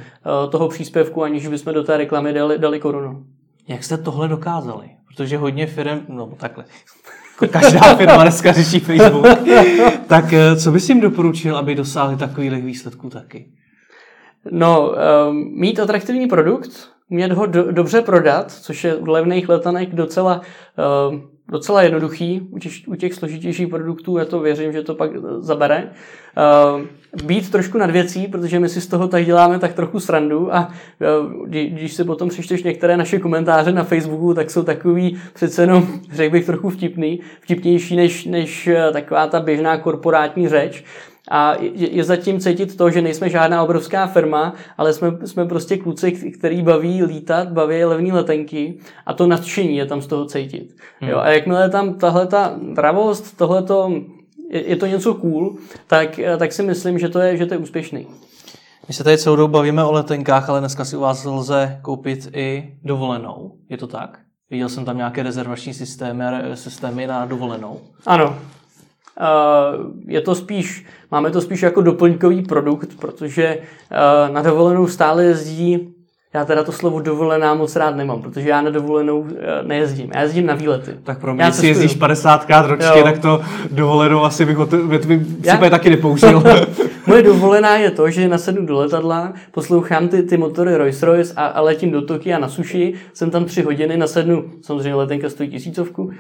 toho 0.50 0.68
příspěvku, 0.68 1.24
aniž 1.24 1.48
bychom 1.48 1.74
do 1.74 1.84
té 1.84 1.98
reklamy 1.98 2.34
dali, 2.34 2.60
dali 2.60 2.80
korunu. 2.80 3.24
Jak 3.68 3.84
jste 3.84 3.98
tohle 3.98 4.28
dokázali? 4.28 4.90
Protože 5.08 5.38
hodně 5.38 5.68
firm, 5.68 6.00
no 6.10 6.34
takhle, 6.38 6.66
každá 7.52 7.96
firma 7.96 8.22
dneska 8.22 8.52
řeší 8.52 8.80
Facebook. 8.80 9.28
tak 10.08 10.26
co 10.64 10.72
bys 10.72 10.90
jim 10.90 11.02
doporučil, 11.02 11.58
aby 11.58 11.76
dosáhli 11.76 12.18
takových 12.18 12.64
výsledků 12.64 13.10
taky? 13.10 13.46
No, 14.52 14.94
um, 15.30 15.52
mít 15.56 15.80
atraktivní 15.80 16.28
produkt, 16.28 16.90
umět 17.10 17.32
ho 17.32 17.46
do, 17.46 17.72
dobře 17.72 18.02
prodat, 18.02 18.52
což 18.52 18.84
je 18.84 18.96
u 18.96 19.10
levných 19.10 19.50
letanek 19.50 19.90
docela, 19.96 20.42
um, 21.10 21.30
docela 21.50 21.82
jednoduchý. 21.82 22.48
U 22.52 22.60
těch, 22.60 22.74
u 22.88 22.96
těch 22.96 23.14
složitějších 23.14 23.68
produktů 23.68 24.18
já 24.18 24.26
to 24.26 24.40
věřím, 24.40 24.74
že 24.74 24.82
to 24.82 24.96
pak 24.96 25.12
zabere. 25.40 25.92
Um, 26.76 26.88
být 27.26 27.52
trošku 27.52 27.78
nad 27.78 27.92
věcí, 27.92 28.28
protože 28.28 28.60
my 28.60 28.70
si 28.70 28.82
z 28.82 28.88
toho 28.88 29.08
tak 29.08 29.26
děláme 29.26 29.60
tak 29.60 29.74
trochu 29.74 30.00
srandu 30.00 30.56
a 30.56 30.68
uh, 30.68 31.48
když 31.48 31.94
si 31.94 32.04
potom 32.04 32.30
přečteš 32.30 32.64
některé 32.64 32.98
naše 32.98 33.20
komentáře 33.20 33.72
na 33.72 33.84
Facebooku, 33.84 34.34
tak 34.34 34.50
jsou 34.50 34.64
takový 34.64 35.18
přece 35.34 35.64
jenom, 35.64 35.88
řekl 36.12 36.32
bych, 36.32 36.46
trochu 36.46 36.70
vtipný, 36.70 37.20
vtipnější 37.42 37.96
než, 37.96 38.26
než 38.26 38.68
uh, 38.68 38.94
taková 38.94 39.28
ta 39.28 39.40
běžná 39.40 39.78
korporátní 39.78 40.48
řeč. 40.48 40.84
A 41.34 41.56
je, 41.62 41.96
je 41.96 42.04
zatím 42.04 42.40
cítit 42.40 42.78
to, 42.78 42.90
že 42.90 43.02
nejsme 43.02 43.30
žádná 43.30 43.64
obrovská 43.64 44.08
firma, 44.08 44.54
ale 44.78 44.94
jsme, 44.94 45.28
jsme 45.28 45.46
prostě 45.46 45.78
kluci, 45.78 46.12
který 46.12 46.62
baví 46.62 47.04
lítat, 47.04 47.52
baví 47.52 47.84
levné 47.84 48.14
letenky 48.14 48.80
a 49.06 49.14
to 49.14 49.28
nadšení 49.28 49.78
je 49.78 49.86
tam 49.86 50.02
z 50.02 50.08
toho 50.08 50.26
cítit. 50.26 50.76
Hmm. 51.00 51.10
Jo, 51.10 51.18
a 51.18 51.30
jakmile 51.30 51.70
tam 51.70 51.94
tahle 51.94 52.28
ta 52.28 52.56
dravost, 52.74 53.38
tohleto, 53.38 53.94
je, 54.52 54.70
je 54.70 54.76
to 54.76 54.86
něco 54.86 55.14
cool, 55.14 55.56
tak, 55.88 56.20
tak 56.40 56.54
si 56.54 56.64
myslím, 56.64 57.00
že 57.00 57.10
to 57.10 57.20
je, 57.20 57.38
že 57.38 57.46
to 57.46 57.54
je 57.54 57.58
úspěšný. 57.58 58.08
My 58.88 58.94
se 58.94 59.04
tady 59.04 59.18
celou 59.18 59.36
dobu 59.36 59.52
bavíme 59.52 59.84
o 59.84 59.92
letenkách, 59.92 60.50
ale 60.50 60.60
dneska 60.60 60.86
si 60.86 60.98
u 60.98 61.00
vás 61.00 61.26
lze 61.26 61.80
koupit 61.82 62.30
i 62.34 62.78
dovolenou. 62.84 63.52
Je 63.70 63.78
to 63.78 63.88
tak? 63.88 64.20
Viděl 64.50 64.70
jsem 64.70 64.86
tam 64.86 64.98
nějaké 64.98 65.24
rezervační 65.24 65.74
systémy, 65.74 66.24
systémy 66.54 67.08
na 67.08 67.26
dovolenou. 67.26 67.80
Ano, 68.06 68.36
je 70.08 70.22
to 70.22 70.36
spíš, 70.36 70.86
máme 71.12 71.32
to 71.32 71.42
spíš 71.42 71.62
jako 71.62 71.82
doplňkový 71.82 72.42
produkt, 72.42 72.90
protože 73.00 73.58
na 74.32 74.42
dovolenou 74.42 74.88
stále 74.88 75.24
jezdí 75.24 75.94
já 76.34 76.46
teda 76.46 76.64
to 76.64 76.72
slovo 76.72 77.00
dovolená 77.00 77.54
moc 77.54 77.76
rád 77.76 77.96
nemám, 77.96 78.22
protože 78.22 78.50
já 78.50 78.62
na 78.62 78.70
dovolenou 78.70 79.28
nejezdím. 79.68 80.12
Já 80.16 80.22
jezdím 80.22 80.46
na 80.46 80.56
výlety. 80.56 80.92
Tak 81.04 81.20
pro 81.20 81.34
mě, 81.34 81.54
si 81.54 81.68
jezdíš 81.68 82.00
50krát 82.00 82.66
ročně, 82.68 82.98
jo. 82.98 83.04
tak 83.04 83.20
to 83.20 83.42
dovolenou 83.72 84.24
asi 84.24 84.46
bych 84.46 84.58
ve 84.58 85.00
tvým 85.00 85.38
já... 85.44 85.70
taky 85.70 85.90
nepoužil. 85.90 86.44
Moje 87.08 87.24
dovolená 87.24 87.76
je 87.76 87.92
to, 87.92 88.10
že 88.10 88.28
nasednu 88.28 88.66
do 88.66 88.78
letadla, 88.78 89.34
poslouchám 89.52 90.08
ty, 90.08 90.24
ty 90.24 90.38
motory 90.38 90.78
Rolls-Royce 90.78 91.34
a, 91.36 91.46
a 91.46 91.62
letím 91.62 91.92
do 91.92 92.02
Tokia 92.02 92.40
na 92.40 92.50
suši, 92.50 92.94
jsem 93.14 93.32
tam 93.32 93.46
tři 93.46 93.62
hodiny, 93.62 93.98
nasednu, 93.98 94.46
samozřejmě 94.62 94.96
letenka 94.96 95.30
stojí 95.30 95.50
tisícovku, 95.50 96.12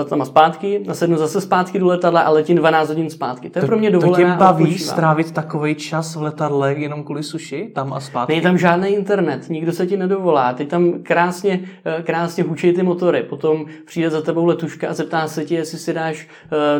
eh, 0.00 0.04
tam 0.04 0.22
a 0.22 0.24
zpátky, 0.24 0.84
nasednu 0.86 1.16
zase 1.16 1.40
zpátky 1.40 1.78
do 1.78 1.86
letadla 1.86 2.20
a 2.20 2.30
letím 2.30 2.56
12 2.56 2.88
hodin 2.88 3.10
zpátky. 3.10 3.50
To 3.50 3.58
je 3.58 3.60
to, 3.60 3.66
pro 3.66 3.78
mě 3.78 3.90
dovolená. 3.90 4.16
To 4.16 4.34
tě 4.34 4.38
baví 4.38 4.78
strávit 4.78 5.30
takový 5.30 5.74
čas 5.74 6.16
v 6.16 6.22
letadle 6.22 6.74
jenom 6.74 7.04
kvůli 7.04 7.22
suši, 7.22 7.70
tam 7.74 7.92
a 7.92 8.00
zpátky? 8.00 8.32
Není 8.32 8.42
tam 8.42 8.58
žádný 8.58 8.88
internet, 8.88 9.50
nikdo 9.50 9.72
se 9.72 9.86
ti 9.86 9.96
nedovolá. 9.96 10.52
Ty 10.52 10.66
tam 10.66 10.92
krásně, 11.02 11.60
eh, 11.84 12.02
krásně 12.02 12.44
hučí 12.44 12.72
ty 12.72 12.82
motory. 12.82 13.22
Potom 13.22 13.66
přijde 13.86 14.10
za 14.10 14.22
tebou 14.22 14.44
letuška 14.44 14.88
a 14.88 14.92
zeptá 14.92 15.28
se 15.28 15.44
ti, 15.44 15.54
jestli 15.54 15.78
si 15.78 15.92
dáš 15.92 16.28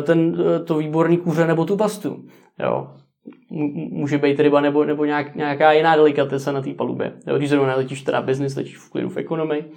ten, 0.03 0.37
to 0.65 0.77
výborný 0.77 1.17
kůře 1.17 1.47
nebo 1.47 1.65
tu 1.65 1.77
pastu. 1.77 2.23
Jo 2.59 2.87
může 3.49 4.17
být 4.17 4.39
ryba 4.39 4.61
nebo, 4.61 4.85
nebo 4.85 5.05
nějak, 5.05 5.35
nějaká 5.35 5.71
jiná 5.71 5.95
delikatesa 5.95 6.51
na 6.51 6.61
té 6.61 6.73
palubě. 6.73 7.13
Jo, 7.27 7.37
když 7.37 7.49
zrovna 7.49 7.75
letíš 7.75 8.01
teda 8.01 8.21
business, 8.21 8.55
letíš 8.55 8.77
v 8.77 8.89
klidu 8.89 9.09
v 9.09 9.17
ekonomii. 9.17 9.71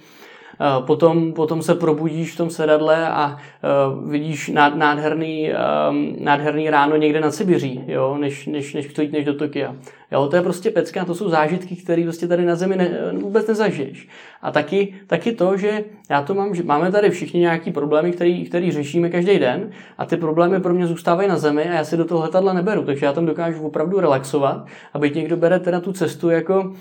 Potom, 0.85 1.33
potom 1.33 1.61
se 1.61 1.75
probudíš 1.75 2.33
v 2.33 2.37
tom 2.37 2.49
sedadle 2.49 3.07
a 3.07 3.37
uh, 3.37 4.09
vidíš 4.09 4.51
nádherný, 4.75 5.51
um, 5.89 6.15
nádherný 6.19 6.69
ráno 6.69 6.95
někde 6.95 7.21
na 7.21 7.31
Sibiří, 7.31 7.83
jo, 7.87 8.17
než, 8.17 8.45
než, 8.45 8.73
než 8.73 8.95
než 9.11 9.25
do 9.25 9.33
Tokia. 9.33 9.75
Jo, 10.11 10.27
to 10.27 10.35
je 10.35 10.41
prostě 10.41 10.71
pecka, 10.71 11.05
to 11.05 11.15
jsou 11.15 11.29
zážitky, 11.29 11.75
které 11.75 12.03
prostě 12.03 12.27
tady 12.27 12.45
na 12.45 12.55
zemi 12.55 12.75
ne, 12.75 13.11
vůbec 13.21 13.47
nezažiješ. 13.47 14.07
A 14.41 14.51
taky, 14.51 14.93
taky 15.07 15.31
to, 15.31 15.57
že 15.57 15.83
já 16.09 16.21
to 16.21 16.33
mám, 16.33 16.55
že 16.55 16.63
máme 16.63 16.91
tady 16.91 17.09
všichni 17.09 17.39
nějaký 17.39 17.71
problémy, 17.71 18.11
který, 18.11 18.45
který 18.45 18.71
řešíme 18.71 19.09
každý 19.09 19.39
den 19.39 19.69
a 19.97 20.05
ty 20.05 20.17
problémy 20.17 20.59
pro 20.59 20.73
mě 20.73 20.87
zůstávají 20.87 21.29
na 21.29 21.37
zemi 21.37 21.63
a 21.63 21.73
já 21.73 21.83
si 21.83 21.97
do 21.97 22.05
toho 22.05 22.21
letadla 22.21 22.53
neberu, 22.53 22.83
takže 22.83 23.05
já 23.05 23.13
tam 23.13 23.25
dokážu 23.25 23.63
opravdu 23.63 23.99
relaxovat 23.99 24.65
a 24.93 24.99
byť 24.99 25.15
někdo 25.15 25.37
bere 25.37 25.59
teda 25.59 25.79
tu 25.79 25.93
cestu 25.93 26.29
jako, 26.29 26.73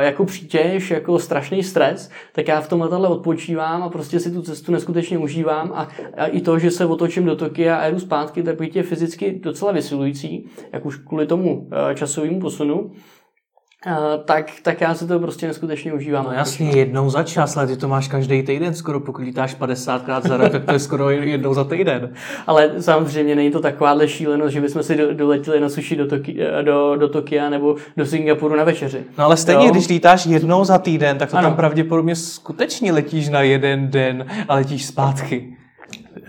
jako 0.00 0.24
přítěž, 0.24 0.90
jako 0.90 1.18
strašný 1.18 1.62
stres, 1.62 2.10
tak 2.32 2.48
já 2.48 2.60
v 2.60 2.68
tom 2.68 2.80
letadle 2.80 3.08
odpočívám 3.08 3.82
a 3.82 3.88
prostě 3.88 4.20
si 4.20 4.30
tu 4.30 4.42
cestu 4.42 4.72
neskutečně 4.72 5.18
užívám 5.18 5.72
a, 5.74 5.88
a 6.16 6.26
i 6.26 6.40
to, 6.40 6.58
že 6.58 6.70
se 6.70 6.86
otočím 6.86 7.24
do 7.24 7.36
Tokia 7.36 7.76
a 7.76 7.86
jdu 7.86 7.98
zpátky, 8.00 8.42
tak 8.42 8.76
je 8.76 8.82
fyzicky 8.82 9.40
docela 9.42 9.72
vysilující, 9.72 10.46
jak 10.72 10.86
už 10.86 10.96
kvůli 10.96 11.26
tomu 11.26 11.68
časovému 11.94 12.40
posunu, 12.40 12.65
Uh, 12.74 14.24
tak, 14.24 14.52
tak 14.62 14.80
já 14.80 14.94
si 14.94 15.06
to 15.06 15.18
prostě 15.18 15.46
neskutečně 15.46 15.92
užívám. 15.92 16.24
No 16.24 16.32
jasně, 16.32 16.70
jednou 16.70 17.10
za 17.10 17.22
čas, 17.22 17.56
ale 17.56 17.66
ty 17.66 17.76
to 17.76 17.88
máš 17.88 18.08
každý 18.08 18.42
týden 18.42 18.74
skoro, 18.74 19.00
pokud 19.00 19.22
lítáš 19.22 19.56
50krát 19.56 20.22
za 20.22 20.36
rok, 20.36 20.52
tak 20.52 20.64
to 20.64 20.72
je 20.72 20.78
skoro 20.78 21.10
jednou 21.10 21.54
za 21.54 21.64
týden. 21.64 22.12
Ale 22.46 22.82
samozřejmě 22.82 23.34
není 23.36 23.50
to 23.50 23.60
takováhle 23.60 24.08
šílenost, 24.08 24.52
že 24.52 24.60
bychom 24.60 24.82
si 24.82 24.96
doletěli 25.12 25.60
na 25.60 25.68
suši 25.68 25.96
do, 25.96 26.06
Toki, 26.06 26.38
do, 26.62 26.96
do 26.96 27.08
Tokia 27.08 27.50
nebo 27.50 27.76
do 27.96 28.06
Singapuru 28.06 28.56
na 28.56 28.64
večeři. 28.64 29.04
No 29.18 29.24
ale 29.24 29.36
stejně, 29.36 29.66
jo? 29.66 29.72
když 29.72 29.88
lítáš 29.88 30.26
jednou 30.26 30.64
za 30.64 30.78
týden, 30.78 31.18
tak 31.18 31.30
to 31.30 31.36
ano. 31.36 31.48
tam 31.48 31.56
pravděpodobně 31.56 32.16
skutečně 32.16 32.92
letíš 32.92 33.28
na 33.28 33.42
jeden 33.42 33.90
den 33.90 34.26
a 34.48 34.54
letíš 34.54 34.86
zpátky. 34.86 35.56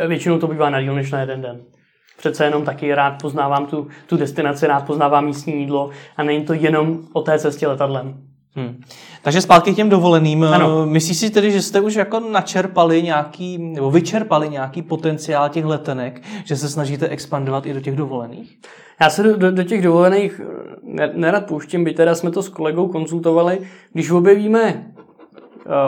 Většinou 0.08 0.40
to 0.40 0.48
bývá 0.48 0.70
na 0.70 0.82
díl 0.82 0.96
než 0.96 1.12
na 1.12 1.20
jeden 1.20 1.42
den 1.42 1.60
přece 2.18 2.46
jenom 2.46 2.66
taky 2.66 2.96
rád 2.96 3.22
poznávám 3.22 3.66
tu, 3.66 3.88
tu 4.08 4.18
destinaci, 4.18 4.68
rád 4.68 4.86
poznávám 4.86 5.26
místní 5.26 5.60
jídlo 5.60 5.90
a 6.18 6.24
není 6.24 6.46
to 6.46 6.54
jenom 6.54 7.00
o 7.14 7.22
té 7.22 7.40
cestě 7.40 7.68
letadlem. 7.68 8.18
Hmm. 8.56 8.82
Takže 9.22 9.42
zpátky 9.42 9.74
k 9.74 9.76
těm 9.76 9.90
dovoleným. 9.90 10.44
Ano. 10.44 10.86
Myslíš 10.86 11.18
si 11.18 11.30
tedy, 11.30 11.52
že 11.52 11.62
jste 11.62 11.82
už 11.82 11.96
jako 11.96 12.20
načerpali 12.20 13.04
nějaký, 13.04 13.58
nebo 13.58 13.92
vyčerpali 13.92 14.50
nějaký 14.50 14.82
potenciál 14.82 15.50
těch 15.50 15.66
letenek, 15.66 16.22
že 16.44 16.56
se 16.56 16.70
snažíte 16.70 17.08
expandovat 17.08 17.66
i 17.66 17.74
do 17.74 17.82
těch 17.82 17.96
dovolených? 17.96 18.58
Já 19.02 19.10
se 19.10 19.24
do, 19.24 19.38
do, 19.38 19.52
do 19.52 19.64
těch 19.64 19.82
dovolených 19.82 20.42
nerad 21.14 21.46
pouštím, 21.46 21.84
by 21.84 21.94
teda 21.94 22.16
jsme 22.16 22.32
to 22.32 22.44
s 22.44 22.50
kolegou 22.50 22.88
konzultovali. 22.88 23.60
Když 23.94 24.12
objevíme 24.12 24.86
Eh, 24.97 24.97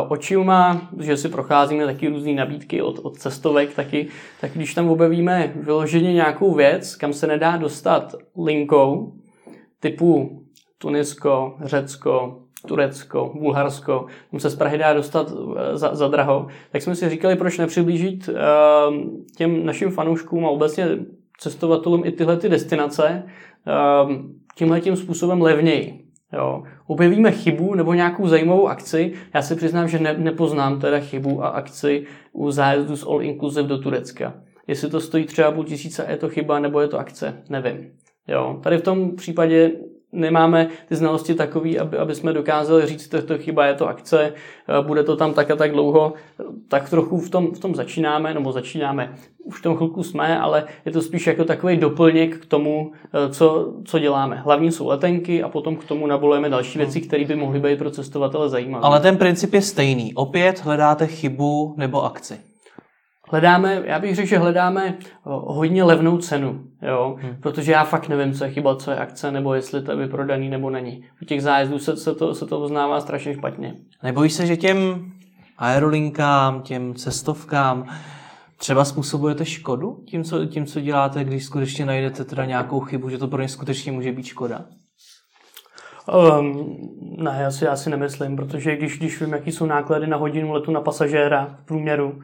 očima, 0.08 0.90
že 1.00 1.18
si 1.18 1.30
procházíme 1.30 1.86
taky 1.86 2.08
různé 2.08 2.34
nabídky 2.34 2.82
od, 2.82 3.00
od 3.00 3.18
cestovek, 3.18 3.74
taky, 3.74 4.08
tak 4.42 4.52
když 4.52 4.74
tam 4.74 4.90
objevíme 4.90 5.54
vyloženě 5.56 6.14
nějakou 6.14 6.54
věc, 6.54 6.96
kam 6.96 7.14
se 7.14 7.28
nedá 7.28 7.58
dostat 7.58 8.16
linkou, 8.38 9.14
typu 9.80 10.42
Tunisko, 10.78 11.58
Řecko, 11.62 12.40
Turecko, 12.68 13.34
Bulharsko, 13.40 14.06
tam 14.32 14.40
se 14.40 14.50
z 14.50 14.56
Prahy 14.56 14.78
dá 14.78 14.94
dostat 14.94 15.32
eh, 15.32 15.78
za, 15.78 15.96
za 15.96 16.08
draho, 16.08 16.48
tak 16.72 16.82
jsme 16.82 16.96
si 16.96 17.10
říkali, 17.10 17.36
proč 17.36 17.58
nepřiblížit 17.58 18.30
uh, 18.30 18.36
těm 19.38 19.66
našim 19.66 19.92
fanouškům 19.92 20.46
a 20.46 20.50
obecně 20.50 20.88
cestovatelům 21.38 22.02
i 22.06 22.12
tyhle 22.12 22.38
ty 22.38 22.50
destinace 22.50 23.24
tímhle 24.56 24.82
tím 24.82 24.96
způsobem 24.96 25.42
levněji. 25.42 26.09
Jo. 26.34 26.64
Objevíme 26.88 27.32
chybu 27.32 27.76
nebo 27.76 27.94
nějakou 27.94 28.28
zajímavou 28.28 28.68
akci. 28.68 29.14
Já 29.34 29.42
si 29.42 29.56
přiznám, 29.56 29.88
že 29.88 30.00
ne, 30.00 30.16
nepoznám 30.18 30.80
teda 30.80 31.00
chybu 31.00 31.44
a 31.44 31.48
akci 31.48 32.06
u 32.34 32.52
zájezdu 32.52 32.96
z 32.96 33.06
All 33.08 33.22
Inclusive 33.22 33.68
do 33.68 33.78
Turecka. 33.78 34.34
Jestli 34.68 34.90
to 34.90 35.00
stojí 35.00 35.26
třeba 35.26 35.52
půl 35.52 35.64
tisíce, 35.64 36.06
je 36.10 36.18
to 36.18 36.30
chyba 36.30 36.60
nebo 36.60 36.80
je 36.80 36.88
to 36.88 37.00
akce, 37.00 37.44
nevím. 37.50 37.92
Jo. 38.28 38.60
Tady 38.64 38.78
v 38.78 38.82
tom 38.82 39.16
případě 39.16 39.72
nemáme 40.12 40.68
ty 40.88 40.96
znalosti 40.96 41.36
takový, 41.36 41.80
aby, 41.80 41.98
aby 41.98 42.16
jsme 42.16 42.34
dokázali 42.34 42.86
říct, 42.86 43.14
že 43.14 43.22
to 43.22 43.38
chyba 43.38 43.66
je 43.66 43.74
to 43.74 43.88
akce, 43.88 44.34
eh, 44.34 44.84
bude 44.88 45.04
to 45.04 45.16
tam 45.16 45.34
tak 45.34 45.52
a 45.52 45.56
tak 45.56 45.72
dlouho, 45.72 46.14
tak 46.68 46.90
trochu 46.90 47.18
v 47.18 47.30
tom, 47.30 47.52
v 47.52 47.60
tom 47.60 47.76
začínáme, 47.76 48.34
nebo 48.34 48.52
začínáme, 48.52 49.14
už 49.44 49.60
v 49.60 49.64
tom 49.64 49.76
chvilku 49.76 50.04
jsme, 50.04 50.40
ale 50.40 50.64
je 50.86 50.92
to 50.92 51.02
spíš 51.02 51.28
jako 51.28 51.46
takový 51.46 51.78
doplněk 51.78 52.38
k 52.38 52.46
tomu, 52.46 52.92
eh, 53.14 53.34
co, 53.34 53.74
co 53.86 54.00
děláme. 54.00 54.36
Hlavní 54.36 54.72
jsou 54.72 54.88
letenky 54.88 55.44
a 55.44 55.50
potom 55.50 55.76
k 55.76 55.84
tomu 55.84 56.08
nabolujeme 56.08 56.50
další 56.50 56.78
věci, 56.78 57.02
které 57.02 57.26
by 57.26 57.36
mohly 57.36 57.60
být 57.60 57.80
pro 57.80 57.92
cestovatele 57.92 58.50
zajímavé. 58.50 58.86
Ale 58.86 59.00
ten 59.00 59.18
princip 59.18 59.54
je 59.54 59.62
stejný. 59.62 60.14
Opět 60.14 60.62
hledáte 60.64 61.08
chybu 61.08 61.74
nebo 61.78 62.06
akci. 62.06 62.49
Hledáme, 63.32 63.82
já 63.86 64.00
bych 64.00 64.16
řekl, 64.16 64.28
že 64.28 64.38
hledáme 64.38 64.98
hodně 65.24 65.84
levnou 65.84 66.18
cenu, 66.18 66.64
jo? 66.82 67.18
Hmm. 67.22 67.36
protože 67.42 67.72
já 67.72 67.84
fakt 67.84 68.08
nevím, 68.08 68.34
co 68.34 68.44
je 68.44 68.52
chyba, 68.52 68.76
co 68.76 68.92
je 68.92 68.98
akce, 68.98 69.32
nebo 69.32 69.54
jestli 69.54 69.82
to 69.82 69.92
je 69.92 69.98
vyprodaný 69.98 70.50
nebo 70.50 70.70
není. 70.70 71.06
U 71.22 71.26
těch 71.26 71.42
zájezdů 71.42 71.80
se, 71.80 71.98
se, 71.98 72.16
to, 72.16 72.36
se 72.36 72.46
to 72.46 72.60
uznává 72.60 73.02
strašně 73.02 73.34
špatně. 73.34 73.74
Nebojíš 74.04 74.34
se, 74.34 74.46
že 74.46 74.58
těm 74.58 75.12
aerolinkám, 75.58 76.62
těm 76.62 76.96
cestovkám 76.96 77.86
třeba 78.58 78.86
způsobujete 78.86 79.46
škodu 79.46 80.04
tím, 80.06 80.24
co, 80.24 80.46
tím, 80.46 80.66
co 80.66 80.82
děláte, 80.82 81.24
když 81.24 81.46
skutečně 81.46 81.86
najdete 81.86 82.26
teda 82.26 82.46
nějakou 82.46 82.80
chybu, 82.80 83.10
že 83.10 83.18
to 83.18 83.28
pro 83.28 83.42
ně 83.42 83.48
skutečně 83.48 83.92
může 83.92 84.12
být 84.12 84.26
škoda? 84.26 84.66
Um, 86.40 86.78
ne, 87.00 87.38
já 87.42 87.52
si, 87.52 87.66
já 87.66 87.76
si 87.76 87.90
nemyslím, 87.90 88.36
protože 88.36 88.76
když, 88.76 88.98
když 88.98 89.22
vím, 89.22 89.34
jaký 89.34 89.52
jsou 89.52 89.66
náklady 89.66 90.08
na 90.08 90.18
hodinu 90.18 90.52
letu 90.52 90.72
na 90.72 90.82
pasažéra 90.82 91.58
v 91.64 91.66
průměru, 91.66 92.20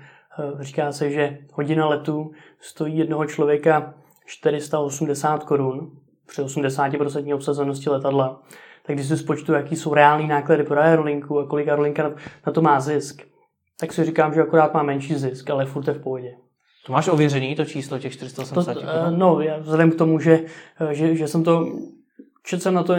říká 0.60 0.92
se, 0.92 1.12
že 1.12 1.38
hodina 1.54 1.88
letu 1.88 2.32
stojí 2.60 2.98
jednoho 2.98 3.26
člověka 3.26 3.94
480 4.26 5.44
korun 5.44 5.92
při 6.28 6.42
80% 6.42 7.36
obsazenosti 7.36 7.90
letadla. 7.90 8.42
Tak 8.86 8.96
když 8.96 9.08
si 9.08 9.18
spočtu, 9.18 9.54
jaký 9.54 9.76
jsou 9.76 9.94
reální 9.94 10.28
náklady 10.28 10.64
pro 10.64 10.80
aerolinku 10.80 11.40
a 11.40 11.48
kolik 11.48 11.68
aerolinka 11.68 12.14
na 12.48 12.54
to 12.54 12.62
má 12.62 12.80
zisk, 12.80 13.22
tak 13.80 13.94
si 13.94 14.04
říkám, 14.04 14.34
že 14.34 14.42
akorát 14.42 14.74
má 14.74 14.84
menší 14.84 15.16
zisk, 15.16 15.50
ale 15.50 15.66
furt 15.66 15.88
je 15.88 15.94
v 15.94 16.02
pohodě. 16.02 16.36
To 16.86 16.94
máš 16.94 17.08
ověřený, 17.08 17.56
to 17.56 17.66
číslo 17.66 18.00
těch 18.00 18.14
480 18.14 18.74
to, 18.74 18.80
korun? 18.80 18.94
Eh, 18.94 19.12
no, 19.12 19.42
já 19.42 19.58
vzhledem 19.58 19.92
k 19.92 19.96
tomu, 19.96 20.20
že, 20.20 20.44
eh, 20.82 20.94
že, 20.94 21.16
že 21.16 21.28
jsem 21.28 21.44
to 21.44 21.66
Četl 22.46 22.62
jsem 22.62 22.74
na 22.74 22.84
to 22.84 22.96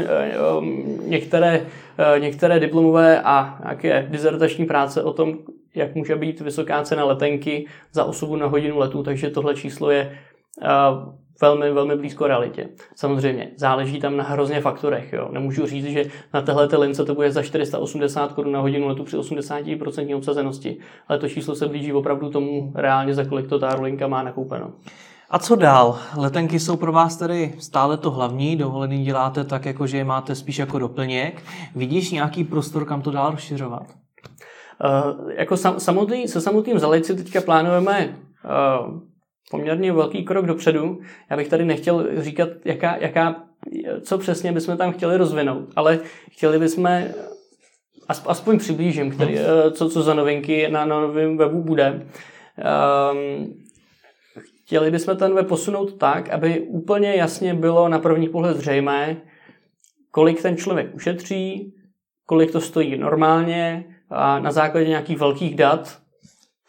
některé, 1.04 1.66
některé 2.18 2.60
diplomové 2.60 3.22
a 3.22 3.58
nějaké 3.62 4.06
dizertační 4.10 4.64
práce 4.64 5.02
o 5.02 5.12
tom, 5.12 5.38
jak 5.74 5.94
může 5.94 6.16
být 6.16 6.40
vysoká 6.40 6.82
cena 6.82 7.04
letenky 7.04 7.66
za 7.92 8.04
osobu 8.04 8.36
na 8.36 8.46
hodinu 8.46 8.78
letu, 8.78 9.02
takže 9.02 9.30
tohle 9.30 9.54
číslo 9.54 9.90
je 9.90 10.18
uh, 10.62 10.68
velmi, 11.40 11.72
velmi 11.72 11.96
blízko 11.96 12.26
realitě. 12.26 12.68
Samozřejmě, 12.94 13.50
záleží 13.56 14.00
tam 14.00 14.16
na 14.16 14.24
hrozně 14.24 14.60
faktorech. 14.60 15.12
Jo. 15.12 15.28
Nemůžu 15.32 15.66
říct, 15.66 15.84
že 15.84 16.04
na 16.34 16.42
téhle 16.42 16.68
lince 16.78 17.04
to 17.04 17.14
bude 17.14 17.32
za 17.32 17.42
480 17.42 18.32
korun 18.32 18.52
na 18.52 18.60
hodinu 18.60 18.88
letu 18.88 19.04
při 19.04 19.16
80% 19.16 20.16
obsazenosti, 20.16 20.78
ale 21.08 21.18
to 21.18 21.28
číslo 21.28 21.54
se 21.54 21.68
blíží 21.68 21.92
opravdu 21.92 22.30
tomu 22.30 22.72
reálně, 22.74 23.14
za 23.14 23.24
kolik 23.24 23.48
to 23.48 23.58
ta 23.58 23.80
linka 23.80 24.06
má 24.06 24.22
nakoupeno. 24.22 24.72
A 25.30 25.38
co 25.38 25.56
dál? 25.56 25.98
Letenky 26.16 26.60
jsou 26.60 26.76
pro 26.76 26.92
vás 26.92 27.16
tedy 27.16 27.54
stále 27.58 27.96
to 27.96 28.10
hlavní, 28.10 28.56
dovolený 28.56 29.04
děláte 29.04 29.44
tak, 29.44 29.66
jako 29.66 29.86
že 29.86 29.96
je 29.96 30.04
máte 30.04 30.34
spíš 30.34 30.58
jako 30.58 30.78
doplněk. 30.78 31.42
Vidíš 31.74 32.10
nějaký 32.10 32.44
prostor, 32.44 32.84
kam 32.84 33.02
to 33.02 33.10
dál 33.10 33.30
rozšiřovat? 33.30 33.82
Uh, 33.82 35.30
jako 35.30 35.56
sam, 35.56 35.80
samotný, 35.80 36.28
se 36.28 36.40
samotným 36.40 36.78
zalejci 36.78 37.14
teďka 37.14 37.40
plánujeme 37.40 38.16
uh, 38.44 39.00
poměrně 39.50 39.92
velký 39.92 40.24
krok 40.24 40.46
dopředu. 40.46 40.98
Já 41.30 41.36
bych 41.36 41.48
tady 41.48 41.64
nechtěl 41.64 42.06
říkat, 42.22 42.48
jaká, 42.64 42.96
jaká, 42.96 43.42
co 44.02 44.18
přesně 44.18 44.52
bychom 44.52 44.76
tam 44.76 44.92
chtěli 44.92 45.16
rozvinout, 45.16 45.68
ale 45.76 45.98
chtěli 46.30 46.58
bychom, 46.58 46.88
aspoň 48.08 48.58
přiblížím, 48.58 49.10
který, 49.10 49.34
uh, 49.34 49.40
co, 49.72 49.88
co 49.90 50.02
za 50.02 50.14
novinky 50.14 50.68
na, 50.70 50.84
na 50.84 51.00
novém 51.00 51.36
webu 51.36 51.62
bude. 51.62 52.06
Um, 53.12 53.65
chtěli 54.66 54.90
bychom 54.90 55.16
ten 55.16 55.34
web 55.34 55.48
posunout 55.48 55.92
tak, 55.92 56.28
aby 56.28 56.60
úplně 56.60 57.14
jasně 57.14 57.54
bylo 57.54 57.88
na 57.88 57.98
první 57.98 58.28
pohled 58.28 58.56
zřejmé, 58.56 59.16
kolik 60.10 60.42
ten 60.42 60.56
člověk 60.56 60.94
ušetří, 60.94 61.74
kolik 62.26 62.52
to 62.52 62.60
stojí 62.60 62.98
normálně, 62.98 63.84
a 64.10 64.38
na 64.38 64.50
základě 64.50 64.88
nějakých 64.88 65.18
velkých 65.18 65.54
dat, 65.54 65.98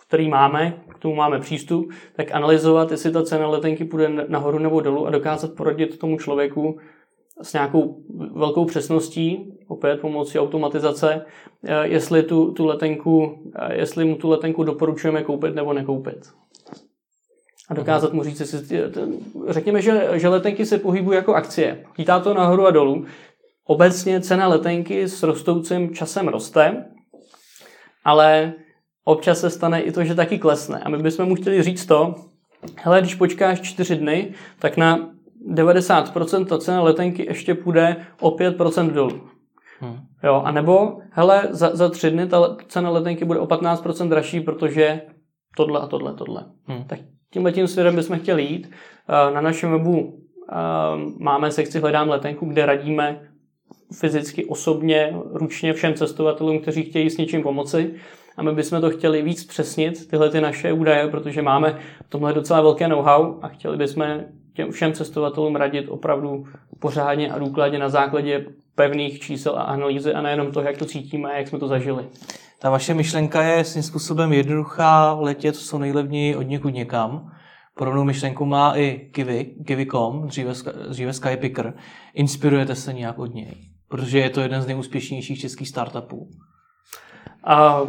který 0.07 0.29
máme, 0.29 0.81
k 0.89 0.99
tomu 0.99 1.15
máme 1.15 1.39
přístup, 1.39 1.91
tak 2.15 2.31
analyzovat, 2.31 2.91
jestli 2.91 3.11
ta 3.11 3.23
cena 3.23 3.47
letenky 3.47 3.85
půjde 3.85 4.09
nahoru 4.27 4.59
nebo 4.59 4.81
dolů 4.81 5.07
a 5.07 5.11
dokázat 5.11 5.51
poradit 5.53 5.99
tomu 5.99 6.17
člověku 6.17 6.79
s 7.41 7.53
nějakou 7.53 8.03
velkou 8.35 8.65
přesností, 8.65 9.53
opět 9.67 10.01
pomocí 10.01 10.39
automatizace, 10.39 11.25
eh, 11.63 11.87
jestli 11.87 12.23
tu, 12.23 12.51
tu 12.51 12.65
letenku, 12.65 13.39
eh, 13.55 13.79
jestli 13.79 14.05
mu 14.05 14.15
tu 14.15 14.29
letenku 14.29 14.63
doporučujeme 14.63 15.23
koupit 15.23 15.55
nebo 15.55 15.73
nekoupit. 15.73 16.29
A 17.67 17.73
dokázat 17.73 18.13
mu 18.13 18.23
říct, 18.23 18.39
jestli, 18.39 18.81
řekněme, 19.47 19.81
že, 19.81 20.09
že 20.13 20.27
letenky 20.27 20.65
se 20.65 20.77
pohybují 20.77 21.15
jako 21.15 21.33
akcie. 21.33 21.83
Chítá 21.95 22.19
to 22.19 22.33
nahoru 22.33 22.67
a 22.67 22.71
dolů. 22.71 23.05
Obecně 23.65 24.21
cena 24.21 24.47
letenky 24.47 25.07
s 25.07 25.23
rostoucím 25.23 25.95
časem 25.95 26.27
roste, 26.27 26.85
ale 28.03 28.53
občas 29.03 29.39
se 29.39 29.49
stane 29.49 29.81
i 29.81 29.91
to, 29.91 30.03
že 30.03 30.15
taky 30.15 30.39
klesne. 30.39 30.79
A 30.79 30.89
my 30.89 30.97
bychom 30.97 31.25
mu 31.25 31.35
chtěli 31.35 31.63
říct 31.63 31.85
to, 31.85 32.15
hele, 32.75 33.01
když 33.01 33.15
počkáš 33.15 33.61
čtyři 33.61 33.95
dny, 33.95 34.33
tak 34.59 34.77
na 34.77 35.09
90% 35.53 36.45
ta 36.45 36.57
cena 36.57 36.81
letenky 36.81 37.25
ještě 37.25 37.55
půjde 37.55 37.95
o 38.19 38.31
5% 38.31 38.91
dolů. 38.91 39.21
Hmm. 39.79 39.97
Jo, 40.23 40.41
a 40.45 40.51
nebo, 40.51 40.99
hele, 41.11 41.47
za, 41.49 41.75
za 41.75 41.89
tři 41.89 42.11
dny 42.11 42.27
ta 42.27 42.57
cena 42.67 42.89
letenky 42.89 43.25
bude 43.25 43.39
o 43.39 43.45
15% 43.45 44.09
dražší, 44.09 44.41
protože 44.41 45.01
tohle 45.57 45.79
a 45.79 45.87
tohle, 45.87 46.13
tohle. 46.13 46.45
Hmm. 46.65 46.83
Tak 46.83 46.99
tímhle 47.31 47.51
tím 47.51 47.67
světem 47.67 47.95
bychom 47.95 48.19
chtěli 48.19 48.43
jít. 48.43 48.71
Eh, 49.09 49.33
na 49.33 49.41
našem 49.41 49.71
webu 49.71 50.19
eh, 50.51 50.55
máme 51.19 51.51
sekci 51.51 51.79
Hledám 51.79 52.09
letenku, 52.09 52.45
kde 52.45 52.65
radíme 52.65 53.21
fyzicky, 53.93 54.45
osobně, 54.45 55.13
ručně 55.31 55.73
všem 55.73 55.93
cestovatelům, 55.93 56.59
kteří 56.59 56.83
chtějí 56.83 57.09
s 57.09 57.17
něčím 57.17 57.43
pomoci. 57.43 57.93
A 58.37 58.43
my 58.43 58.51
bychom 58.51 58.81
to 58.81 58.89
chtěli 58.89 59.21
víc 59.21 59.45
přesnit, 59.45 60.07
tyhle 60.07 60.29
ty 60.29 60.41
naše 60.41 60.73
údaje, 60.73 61.07
protože 61.07 61.41
máme 61.41 61.79
v 62.05 62.09
tomhle 62.09 62.33
docela 62.33 62.61
velké 62.61 62.87
know-how 62.87 63.39
a 63.41 63.47
chtěli 63.47 63.77
bychom 63.77 64.05
těm 64.53 64.71
všem 64.71 64.93
cestovatelům 64.93 65.55
radit 65.55 65.89
opravdu 65.89 66.45
pořádně 66.79 67.31
a 67.31 67.39
důkladně 67.39 67.79
na 67.79 67.89
základě 67.89 68.45
pevných 68.75 69.19
čísel 69.19 69.53
a 69.57 69.61
analýzy 69.61 70.13
a 70.13 70.21
nejenom 70.21 70.51
toho, 70.51 70.65
jak 70.65 70.77
to 70.77 70.85
cítíme 70.85 71.29
a 71.29 71.37
jak 71.37 71.47
jsme 71.47 71.59
to 71.59 71.67
zažili. 71.67 72.05
Ta 72.59 72.69
vaše 72.69 72.93
myšlenka 72.93 73.43
je 73.43 73.63
svým 73.63 73.83
způsobem 73.83 74.33
jednoduchá 74.33 75.13
letět 75.13 75.55
co 75.55 75.79
nejlevněji 75.79 76.35
od 76.35 76.41
někud 76.41 76.73
někam. 76.73 77.31
Podobnou 77.77 78.03
myšlenku 78.03 78.45
má 78.45 78.77
i 78.77 79.09
Kiwi, 79.11 79.45
Kiwi.com, 79.65 80.27
dříve, 80.27 80.53
dříve 80.89 81.13
Skypicker. 81.13 81.73
Inspirujete 82.13 82.75
se 82.75 82.93
nějak 82.93 83.19
od 83.19 83.33
něj? 83.33 83.53
Protože 83.87 84.19
je 84.19 84.29
to 84.29 84.41
jeden 84.41 84.61
z 84.61 84.67
nejúspěšnějších 84.67 85.39
českých 85.39 85.69
startupů. 85.69 86.29
A 87.43 87.81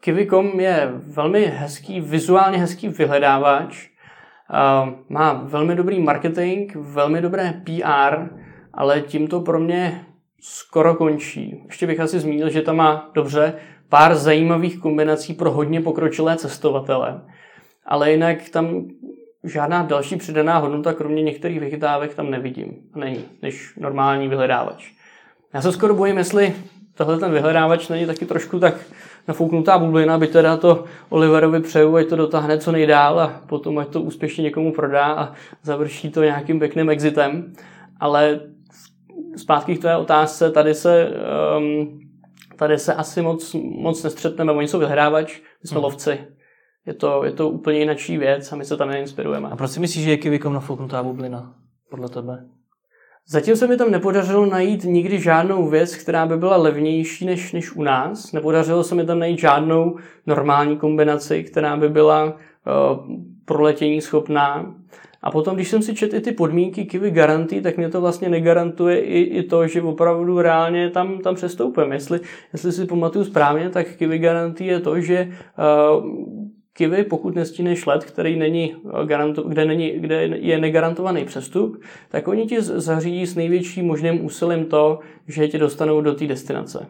Kiwi.com 0.00 0.60
je 0.60 0.92
velmi 0.94 1.44
hezký, 1.44 2.00
vizuálně 2.00 2.58
hezký 2.58 2.88
vyhledávač. 2.88 3.88
Má 5.08 5.32
velmi 5.32 5.74
dobrý 5.74 6.00
marketing, 6.02 6.72
velmi 6.76 7.20
dobré 7.20 7.62
PR, 7.64 8.28
ale 8.74 9.00
tím 9.00 9.28
to 9.28 9.40
pro 9.40 9.60
mě 9.60 10.06
skoro 10.44 10.94
končí. 10.94 11.62
Ještě 11.66 11.86
bych 11.86 12.00
asi 12.00 12.20
zmínil, 12.20 12.50
že 12.50 12.62
tam 12.62 12.76
má 12.76 13.10
dobře 13.14 13.54
pár 13.88 14.14
zajímavých 14.14 14.78
kombinací 14.78 15.34
pro 15.34 15.50
hodně 15.50 15.80
pokročilé 15.80 16.36
cestovatele. 16.36 17.20
Ale 17.86 18.10
jinak 18.10 18.50
tam 18.50 18.84
žádná 19.44 19.82
další 19.82 20.16
přidaná 20.16 20.58
hodnota, 20.58 20.92
kromě 20.92 21.22
některých 21.22 21.60
vychytávek, 21.60 22.14
tam 22.14 22.30
nevidím. 22.30 22.76
Není, 22.96 23.24
než 23.42 23.74
normální 23.80 24.28
vyhledávač. 24.28 24.92
Já 25.54 25.62
se 25.62 25.72
skoro 25.72 25.94
bojím, 25.94 26.18
jestli 26.18 26.54
tohle 26.94 27.18
ten 27.18 27.32
vyhledávač 27.32 27.88
není 27.88 28.06
taky 28.06 28.26
trošku 28.26 28.58
tak 28.58 28.74
nafouknutá 29.28 29.78
bublina, 29.78 30.18
by 30.18 30.26
teda 30.26 30.56
to 30.56 30.84
Oliverovi 31.08 31.60
přeju, 31.60 31.96
ať 31.96 32.08
to 32.08 32.16
dotáhne 32.16 32.58
co 32.58 32.72
nejdál 32.72 33.20
a 33.20 33.40
potom 33.46 33.78
ať 33.78 33.88
to 33.88 34.00
úspěšně 34.00 34.42
někomu 34.42 34.72
prodá 34.72 35.06
a 35.06 35.32
završí 35.62 36.10
to 36.10 36.22
nějakým 36.22 36.58
pěkným 36.58 36.90
exitem. 36.90 37.52
Ale 38.00 38.40
zpátky 39.36 39.76
k 39.76 39.82
té 39.82 39.96
otázce, 39.96 40.50
tady 40.50 40.74
se, 40.74 41.10
um, 41.58 42.00
tady 42.56 42.78
se 42.78 42.94
asi 42.94 43.22
moc, 43.22 43.56
moc 43.62 44.02
nestřetneme, 44.02 44.52
oni 44.52 44.68
jsou 44.68 44.78
vyhrávač, 44.78 45.40
my 45.62 45.68
jsme 45.68 45.76
hmm. 45.76 45.84
lovci. 45.84 46.18
Je 46.86 46.94
to, 46.94 47.24
je 47.24 47.32
to 47.32 47.48
úplně 47.48 47.78
jináčí 47.78 48.18
věc 48.18 48.52
a 48.52 48.56
my 48.56 48.64
se 48.64 48.76
tam 48.76 48.88
neinspirujeme. 48.88 49.48
A 49.48 49.56
proč 49.56 49.70
si 49.70 49.80
myslíš, 49.80 50.04
že 50.04 50.10
je 50.10 50.16
kivikom 50.16 50.52
nafouknutá 50.52 51.02
bublina, 51.02 51.54
podle 51.90 52.08
tebe? 52.08 52.44
Zatím 53.28 53.56
se 53.56 53.66
mi 53.66 53.76
tam 53.76 53.90
nepodařilo 53.90 54.46
najít 54.46 54.84
nikdy 54.84 55.20
žádnou 55.20 55.68
věc, 55.68 55.96
která 55.96 56.26
by 56.26 56.36
byla 56.36 56.56
levnější 56.56 57.26
než, 57.26 57.52
než 57.52 57.72
u 57.72 57.82
nás. 57.82 58.32
Nepodařilo 58.32 58.84
se 58.84 58.94
mi 58.94 59.06
tam 59.06 59.18
najít 59.18 59.38
žádnou 59.38 59.96
normální 60.26 60.76
kombinaci, 60.76 61.44
která 61.44 61.76
by 61.76 61.88
byla 61.88 62.24
uh, 62.24 62.32
proletění 63.44 64.00
schopná. 64.00 64.74
A 65.22 65.30
potom, 65.30 65.54
když 65.54 65.68
jsem 65.68 65.82
si 65.82 65.94
četl 65.94 66.16
i 66.16 66.20
ty 66.20 66.32
podmínky 66.32 66.84
Kiwi 66.84 67.10
garantí, 67.10 67.60
tak 67.60 67.76
mě 67.76 67.88
to 67.88 68.00
vlastně 68.00 68.28
negarantuje 68.28 69.00
i, 69.00 69.20
i 69.20 69.42
to, 69.42 69.66
že 69.66 69.82
opravdu 69.82 70.40
reálně 70.40 70.90
tam, 70.90 71.18
tam 71.18 71.34
přestoupím. 71.34 71.92
Jestli, 71.92 72.20
jestli 72.52 72.72
si 72.72 72.86
pamatuju 72.86 73.24
správně, 73.24 73.70
tak 73.70 73.96
Kiwi 73.96 74.18
garantí 74.18 74.66
je 74.66 74.80
to, 74.80 75.00
že 75.00 75.28
uh, 75.98 76.06
Kiwi, 76.72 77.04
pokud 77.04 77.34
nestíneš 77.34 77.86
let, 77.86 78.04
který 78.04 78.36
není 78.36 78.74
garanto, 79.04 79.42
kde, 79.42 79.64
není, 79.64 79.90
kde 79.90 80.22
je 80.22 80.58
negarantovaný 80.58 81.24
přestup, 81.24 81.82
tak 82.08 82.28
oni 82.28 82.46
ti 82.46 82.62
zařídí 82.62 83.26
s 83.26 83.34
největším 83.34 83.86
možným 83.86 84.24
úsilím 84.24 84.64
to, 84.64 84.98
že 85.28 85.48
tě 85.48 85.58
dostanou 85.58 86.00
do 86.00 86.14
té 86.14 86.26
destinace. 86.26 86.86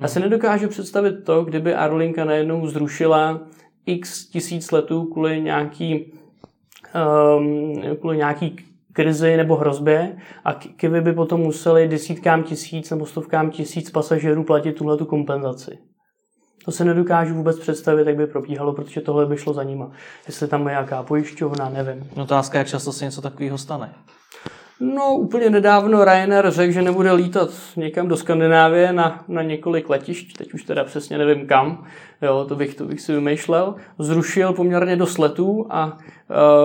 Já 0.00 0.08
si 0.08 0.20
nedokážu 0.20 0.68
představit 0.68 1.24
to, 1.24 1.44
kdyby 1.44 1.74
Arlinka 1.74 2.24
najednou 2.24 2.66
zrušila 2.66 3.40
x 3.86 4.28
tisíc 4.28 4.70
letů 4.70 5.04
kvůli 5.04 5.40
nějaký 5.40 6.12
kvůli 8.00 8.16
nějaký 8.16 8.56
krizi 8.92 9.36
nebo 9.36 9.56
hrozbě 9.56 10.16
a 10.44 10.52
Kivy 10.54 11.00
by 11.00 11.12
potom 11.12 11.40
museli 11.40 11.88
desítkám 11.88 12.42
tisíc 12.42 12.90
nebo 12.90 13.06
stovkám 13.06 13.50
tisíc 13.50 13.90
pasažérů 13.90 14.44
platit 14.44 14.72
tuhle 14.72 14.96
tu 14.96 15.04
kompenzaci. 15.04 15.78
To 16.64 16.72
se 16.72 16.84
nedokážu 16.84 17.34
vůbec 17.34 17.58
představit, 17.58 18.06
jak 18.06 18.16
by 18.16 18.26
probíhalo, 18.26 18.72
protože 18.72 19.00
tohle 19.00 19.26
by 19.26 19.36
šlo 19.36 19.52
za 19.52 19.62
nima. 19.62 19.90
Jestli 20.26 20.48
tam 20.48 20.66
je 20.66 20.70
nějaká 20.70 21.02
pojišťovna, 21.02 21.68
nevím. 21.68 22.08
No 22.16 22.22
otázka, 22.22 22.58
jak 22.58 22.66
často 22.66 22.92
se 22.92 23.04
něco 23.04 23.22
takového 23.22 23.58
stane. 23.58 23.94
No, 24.80 25.14
úplně 25.14 25.50
nedávno 25.50 26.04
Ryanair 26.04 26.50
řekl, 26.50 26.72
že 26.72 26.82
nebude 26.82 27.12
lítat 27.12 27.50
někam 27.76 28.08
do 28.08 28.16
Skandinávie 28.16 28.92
na, 28.92 29.24
na 29.28 29.42
několik 29.42 29.88
letišť, 29.88 30.36
teď 30.36 30.54
už 30.54 30.64
teda 30.64 30.84
přesně 30.84 31.18
nevím 31.18 31.46
kam, 31.46 31.86
jo, 32.22 32.44
to 32.48 32.56
bych, 32.56 32.74
to 32.74 32.84
bych 32.84 33.00
si 33.00 33.12
vymýšlel. 33.12 33.74
Zrušil 33.98 34.52
poměrně 34.52 34.96
dost 34.96 35.18
letů 35.18 35.66
a 35.70 35.98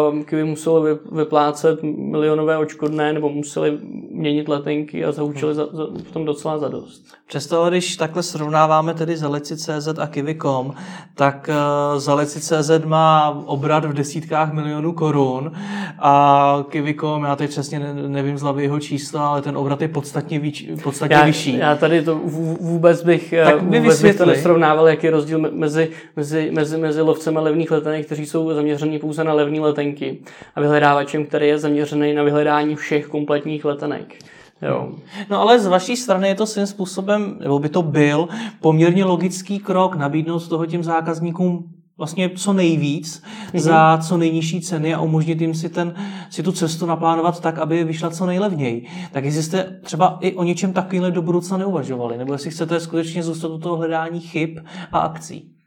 um, 0.10 0.24
kdyby 0.24 0.44
museli 0.44 0.98
vyplácet 1.12 1.80
milionové 1.84 2.58
očkodné 2.58 3.14
nebo 3.14 3.30
museli 3.30 3.78
měnit 4.12 4.50
letenky 4.50 5.06
a 5.06 5.12
zaučili 5.12 5.56
za, 5.56 5.66
za, 5.72 5.84
v 6.04 6.12
tom 6.12 6.26
docela 6.26 6.58
za 6.58 6.68
dost. 6.68 7.06
Přesto 7.28 7.70
když 7.70 7.96
takhle 7.96 8.24
srovnáváme 8.24 8.94
tedy 8.94 9.18
Zaleci.cz 9.18 9.88
a 10.00 10.08
Kiwi.com, 10.08 10.74
tak 11.16 11.50
uh, 11.50 12.00
Zaleci.cz 12.00 12.86
má 12.86 13.44
obrat 13.46 13.86
v 13.86 13.94
desítkách 13.94 14.54
milionů 14.54 14.94
korun 14.94 15.52
a 16.00 16.64
Kiwi.com, 16.70 17.24
já 17.24 17.36
teď 17.36 17.50
přesně 17.50 17.94
nevím 18.08 18.38
z 18.38 18.42
hlavy 18.42 18.64
jeho 18.64 18.80
čísla, 18.80 19.28
ale 19.28 19.42
ten 19.42 19.58
obrat 19.58 19.82
je 19.82 19.88
podstatně, 19.88 20.40
víč, 20.40 20.70
podstatně 20.84 21.16
já, 21.16 21.26
vyšší. 21.26 21.58
Já 21.58 21.76
tady 21.76 22.04
to 22.04 22.16
vůbec 22.62 23.04
bych, 23.04 23.34
tak 23.44 23.62
vůbec 23.62 24.02
bych 24.02 24.18
to 24.18 24.26
nesrovnával, 24.26 24.88
jaký 24.88 25.08
je 25.08 25.12
rozdíl 25.12 25.41
mezi, 25.52 25.90
mezi, 26.16 26.52
mezi, 26.52 26.78
mezi 26.78 27.02
lovcem 27.02 27.38
levných 27.38 27.72
letenek, 27.72 28.06
kteří 28.06 28.26
jsou 28.26 28.54
zaměření 28.54 29.00
pouze 29.00 29.24
na 29.24 29.34
levné 29.34 29.60
letenky 29.60 30.22
a 30.56 30.62
vyhledávačem, 30.62 31.26
který 31.26 31.48
je 31.48 31.58
zaměřený 31.58 32.14
na 32.14 32.24
vyhledání 32.24 32.76
všech 32.76 33.08
kompletních 33.08 33.66
letenek. 33.66 34.16
Jo. 34.62 34.92
No 35.30 35.42
ale 35.42 35.60
z 35.60 35.68
vaší 35.68 35.96
strany 35.96 36.28
je 36.28 36.36
to 36.36 36.46
svým 36.46 36.68
způsobem, 36.68 37.38
nebo 37.40 37.60
by 37.60 37.70
to 37.70 37.82
byl 37.82 38.28
poměrně 38.60 39.04
logický 39.04 39.60
krok 39.60 39.96
nabídnout 39.96 40.48
toho 40.50 40.66
těm 40.66 40.84
zákazníkům 40.84 41.81
vlastně 42.02 42.30
co 42.30 42.54
nejvíc 42.54 43.24
mm-hmm. 43.24 43.60
za 43.60 43.98
co 43.98 44.18
nejnižší 44.18 44.62
ceny 44.62 44.94
a 44.94 45.02
umožnit 45.02 45.42
jim 45.42 45.54
si, 45.54 45.70
ten, 45.70 45.94
si 46.30 46.44
tu 46.44 46.52
cestu 46.52 46.86
naplánovat 46.86 47.40
tak, 47.40 47.60
aby 47.60 47.84
vyšla 47.84 48.10
co 48.10 48.26
nejlevněji. 48.26 48.88
Tak 49.12 49.26
jestli 49.26 49.44
jste 49.44 49.80
třeba 49.84 50.18
i 50.22 50.34
o 50.34 50.44
něčem 50.44 50.74
takovým 50.74 51.04
do 51.14 51.22
budoucna 51.22 51.58
neuvažovali, 51.58 52.18
nebo 52.18 52.34
jestli 52.34 52.52
chcete 52.52 52.80
skutečně 52.80 53.24
zůstat 53.24 53.52
u 53.52 53.58
toho 53.58 53.78
hledání 53.78 54.20
chyb 54.20 54.60
a 54.92 55.00
akcí. 55.00 55.61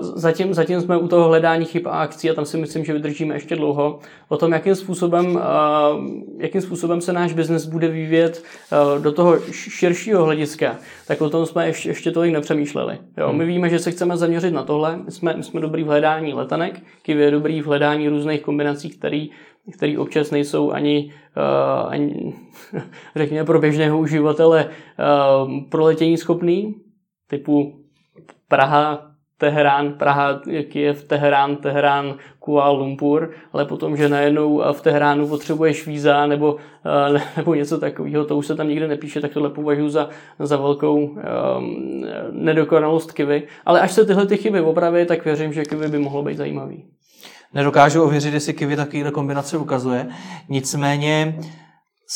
Zatím, 0.00 0.54
zatím 0.54 0.80
jsme 0.80 0.96
u 0.96 1.08
toho 1.08 1.28
hledání 1.28 1.64
chyb 1.64 1.86
a 1.86 1.90
akcí 1.90 2.30
a 2.30 2.34
tam 2.34 2.44
si 2.44 2.56
myslím, 2.56 2.84
že 2.84 2.92
vydržíme 2.92 3.34
ještě 3.34 3.56
dlouho. 3.56 3.98
O 4.28 4.36
tom, 4.36 4.52
jakým 4.52 4.74
způsobem, 4.74 5.40
jakým 6.38 6.60
způsobem 6.60 7.00
se 7.00 7.12
náš 7.12 7.32
biznes 7.32 7.66
bude 7.66 7.88
vyvíjet 7.88 8.44
do 9.02 9.12
toho 9.12 9.40
širšího 9.50 10.24
hlediska, 10.24 10.76
tak 11.06 11.20
o 11.20 11.30
tom 11.30 11.46
jsme 11.46 11.66
ještě, 11.66 11.88
ještě 11.88 12.10
tolik 12.10 12.32
nepřemýšleli. 12.32 12.98
Jo, 13.16 13.32
my 13.32 13.44
víme, 13.44 13.70
že 13.70 13.78
se 13.78 13.90
chceme 13.90 14.16
zaměřit 14.16 14.50
na 14.50 14.62
tohle. 14.62 14.96
My 15.04 15.10
jsme, 15.10 15.34
my 15.36 15.42
jsme 15.42 15.60
dobrý 15.60 15.82
v 15.82 15.86
hledání 15.86 16.34
letanek, 16.34 16.80
Kiwi 17.02 17.22
je 17.22 17.30
dobrý 17.30 17.60
v 17.60 17.66
hledání 17.66 18.08
různých 18.08 18.42
kombinací, 18.42 18.90
který 18.90 19.30
který 19.72 19.98
občas 19.98 20.30
nejsou 20.30 20.70
ani, 20.70 21.12
uh, 21.36 21.92
ani 21.92 22.34
řekněme, 23.16 23.44
pro 23.44 23.60
běžného 23.60 23.98
uživatele 23.98 24.68
uh, 24.68 25.68
proletění 25.70 26.16
schopný, 26.16 26.74
typu 27.28 27.80
Praha, 28.48 29.13
Teherán, 29.38 29.92
Praha, 29.92 30.40
Kiev, 30.68 31.04
Teherán, 31.04 31.56
Teherán, 31.56 32.14
Kuala 32.38 32.70
Lumpur, 32.70 33.30
ale 33.52 33.64
potom, 33.64 33.96
že 33.96 34.08
najednou 34.08 34.62
v 34.72 34.80
Teheránu 34.80 35.28
potřebuješ 35.28 35.86
víza 35.86 36.26
nebo, 36.26 36.56
nebo 37.36 37.54
něco 37.54 37.78
takového, 37.78 38.24
to 38.24 38.36
už 38.36 38.46
se 38.46 38.54
tam 38.54 38.68
nikde 38.68 38.88
nepíše, 38.88 39.20
tak 39.20 39.32
tohle 39.32 39.50
považuji 39.50 39.88
za, 39.88 40.08
za 40.38 40.56
velkou 40.56 41.04
um, 41.04 41.20
nedokonalost 42.30 43.12
Kivy. 43.12 43.42
Ale 43.64 43.80
až 43.80 43.92
se 43.92 44.04
tyhle 44.04 44.26
ty 44.26 44.36
chyby 44.36 44.60
opraví, 44.60 45.06
tak 45.06 45.24
věřím, 45.24 45.52
že 45.52 45.64
Kivy 45.64 45.88
by 45.88 45.98
mohlo 45.98 46.22
být 46.22 46.36
zajímavý. 46.36 46.84
Nedokážu 47.54 48.02
ověřit, 48.02 48.34
jestli 48.34 48.52
Kivy 48.52 48.76
takovýhle 48.76 49.10
kombinace 49.10 49.58
ukazuje. 49.58 50.06
Nicméně 50.48 51.38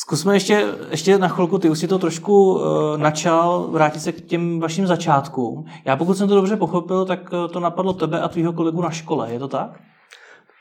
Zkusme 0.00 0.36
ještě, 0.36 0.64
ještě 0.90 1.18
na 1.18 1.28
chvilku, 1.28 1.58
ty 1.58 1.70
už 1.70 1.78
si 1.78 1.88
to 1.88 1.98
trošku 1.98 2.54
uh, 2.54 2.62
načal, 2.96 3.68
vrátit 3.70 4.00
se 4.00 4.12
k 4.12 4.20
těm 4.20 4.60
vašim 4.60 4.86
začátkům. 4.86 5.64
Já 5.84 5.96
pokud 5.96 6.14
jsem 6.14 6.28
to 6.28 6.34
dobře 6.34 6.56
pochopil, 6.56 7.04
tak 7.04 7.20
eh, 7.32 7.48
to 7.48 7.60
napadlo 7.60 7.92
tebe 7.92 8.20
a 8.20 8.28
tvýho 8.28 8.52
kolegu 8.52 8.82
na 8.82 8.90
škole, 8.90 9.32
je 9.32 9.38
to 9.38 9.48
tak? 9.48 9.80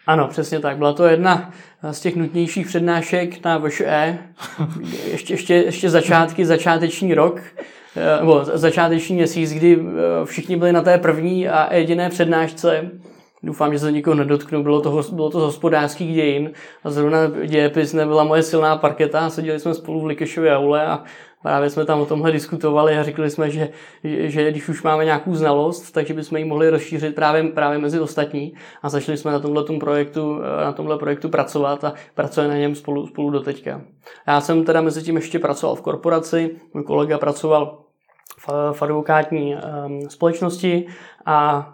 Ano, 0.07 0.27
přesně 0.27 0.59
tak. 0.59 0.77
Byla 0.77 0.93
to 0.93 1.05
jedna 1.05 1.51
z 1.91 1.99
těch 1.99 2.15
nutnějších 2.15 2.67
přednášek 2.67 3.45
na 3.45 3.57
VŠE. 3.57 4.17
Ještě, 5.11 5.33
ještě, 5.33 5.53
ještě 5.53 5.89
začátky, 5.89 6.45
začáteční 6.45 7.13
rok, 7.13 7.41
eh, 7.95 8.19
nebo 8.19 8.45
začáteční 8.45 9.15
měsíc, 9.15 9.53
kdy 9.53 9.79
všichni 10.25 10.55
byli 10.55 10.73
na 10.73 10.81
té 10.81 10.97
první 10.97 11.49
a 11.49 11.73
jediné 11.73 12.09
přednášce 12.09 12.91
Doufám, 13.47 13.73
že 13.73 13.79
se 13.79 13.91
nikoho 13.91 14.15
nedotknu. 14.15 14.63
Bylo 14.63 14.81
to, 14.81 15.03
bylo 15.11 15.29
to 15.29 15.39
z 15.39 15.43
hospodářských 15.43 16.15
dějin 16.15 16.51
a 16.83 16.91
zrovna 16.91 17.17
dějepis 17.45 17.93
nebyla 17.93 18.23
moje 18.23 18.43
silná 18.43 18.77
parketa. 18.77 19.29
Seděli 19.29 19.59
jsme 19.59 19.73
spolu 19.73 20.01
v 20.01 20.05
Likešově 20.05 20.55
aule 20.55 20.87
a 20.87 21.03
právě 21.41 21.69
jsme 21.69 21.85
tam 21.85 22.01
o 22.01 22.05
tomhle 22.05 22.31
diskutovali 22.31 22.97
a 22.97 23.03
řekli 23.03 23.29
jsme, 23.29 23.49
že, 23.49 23.69
že 24.03 24.51
když 24.51 24.69
už 24.69 24.83
máme 24.83 25.05
nějakou 25.05 25.35
znalost, 25.35 25.91
takže 25.91 26.13
bychom 26.13 26.37
ji 26.37 26.45
mohli 26.45 26.69
rozšířit 26.69 27.15
právě, 27.15 27.43
právě 27.43 27.79
mezi 27.79 27.99
ostatní 27.99 28.53
a 28.81 28.89
začali 28.89 29.17
jsme 29.17 29.31
na 29.31 29.39
tomhle 29.39 29.63
projektu, 29.79 30.39
na 30.63 30.71
tomhle 30.71 30.97
projektu 30.97 31.29
pracovat 31.29 31.83
a 31.83 31.93
pracujeme 32.15 32.53
na 32.53 32.59
něm 32.59 32.75
spolu, 32.75 33.07
spolu 33.07 33.29
do 33.29 33.39
teďka. 33.39 33.81
Já 34.27 34.41
jsem 34.41 34.63
teda 34.63 34.81
mezi 34.81 35.03
tím 35.03 35.15
ještě 35.15 35.39
pracoval 35.39 35.75
v 35.75 35.81
korporaci, 35.81 36.55
můj 36.73 36.83
kolega 36.83 37.17
pracoval 37.17 37.77
v 38.71 38.81
advokátní 38.81 39.55
um, 39.55 40.09
společnosti 40.09 40.85
a 41.27 41.69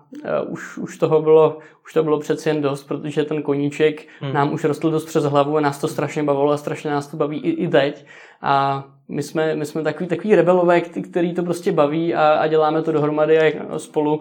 uh, 0.45 0.53
už, 0.53 0.77
už, 0.77 0.97
toho 0.97 1.21
bylo, 1.21 1.57
už 1.85 1.93
to 1.93 2.03
bylo 2.03 2.19
přeci 2.19 2.49
jen 2.49 2.61
dost, 2.61 2.83
protože 2.83 3.23
ten 3.23 3.41
koníček 3.41 4.07
hmm. 4.19 4.33
nám 4.33 4.53
už 4.53 4.63
rostl 4.63 4.91
dost 4.91 5.05
přes 5.05 5.23
hlavu 5.23 5.57
a 5.57 5.61
nás 5.61 5.79
to 5.79 5.87
strašně 5.87 6.23
bavilo 6.23 6.51
a 6.51 6.57
strašně 6.57 6.91
nás 6.91 7.07
to 7.07 7.17
baví 7.17 7.39
i, 7.39 7.49
i 7.49 7.67
teď. 7.67 8.05
A 8.41 8.83
my 9.07 9.23
jsme, 9.23 9.55
my 9.55 9.65
jsme 9.65 9.83
takový, 9.83 10.09
takový 10.09 10.35
rebelové, 10.35 10.81
který 10.81 11.33
to 11.33 11.43
prostě 11.43 11.71
baví 11.71 12.15
a, 12.15 12.33
a 12.33 12.47
děláme 12.47 12.81
to 12.81 12.91
dohromady 12.91 13.39
a 13.39 13.79
spolu 13.79 14.19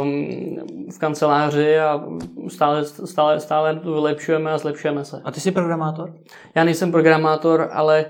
um, 0.00 0.88
v 0.90 0.98
kanceláři 0.98 1.78
a 1.78 2.04
stále, 2.48 2.84
stále, 2.84 3.40
stále 3.40 3.80
to 3.80 3.92
vylepšujeme 3.92 4.52
a 4.52 4.58
zlepšujeme 4.58 5.04
se. 5.04 5.22
A 5.24 5.30
ty 5.30 5.40
jsi 5.40 5.50
programátor? 5.50 6.12
Já 6.54 6.64
nejsem 6.64 6.92
programátor, 6.92 7.68
ale 7.72 8.04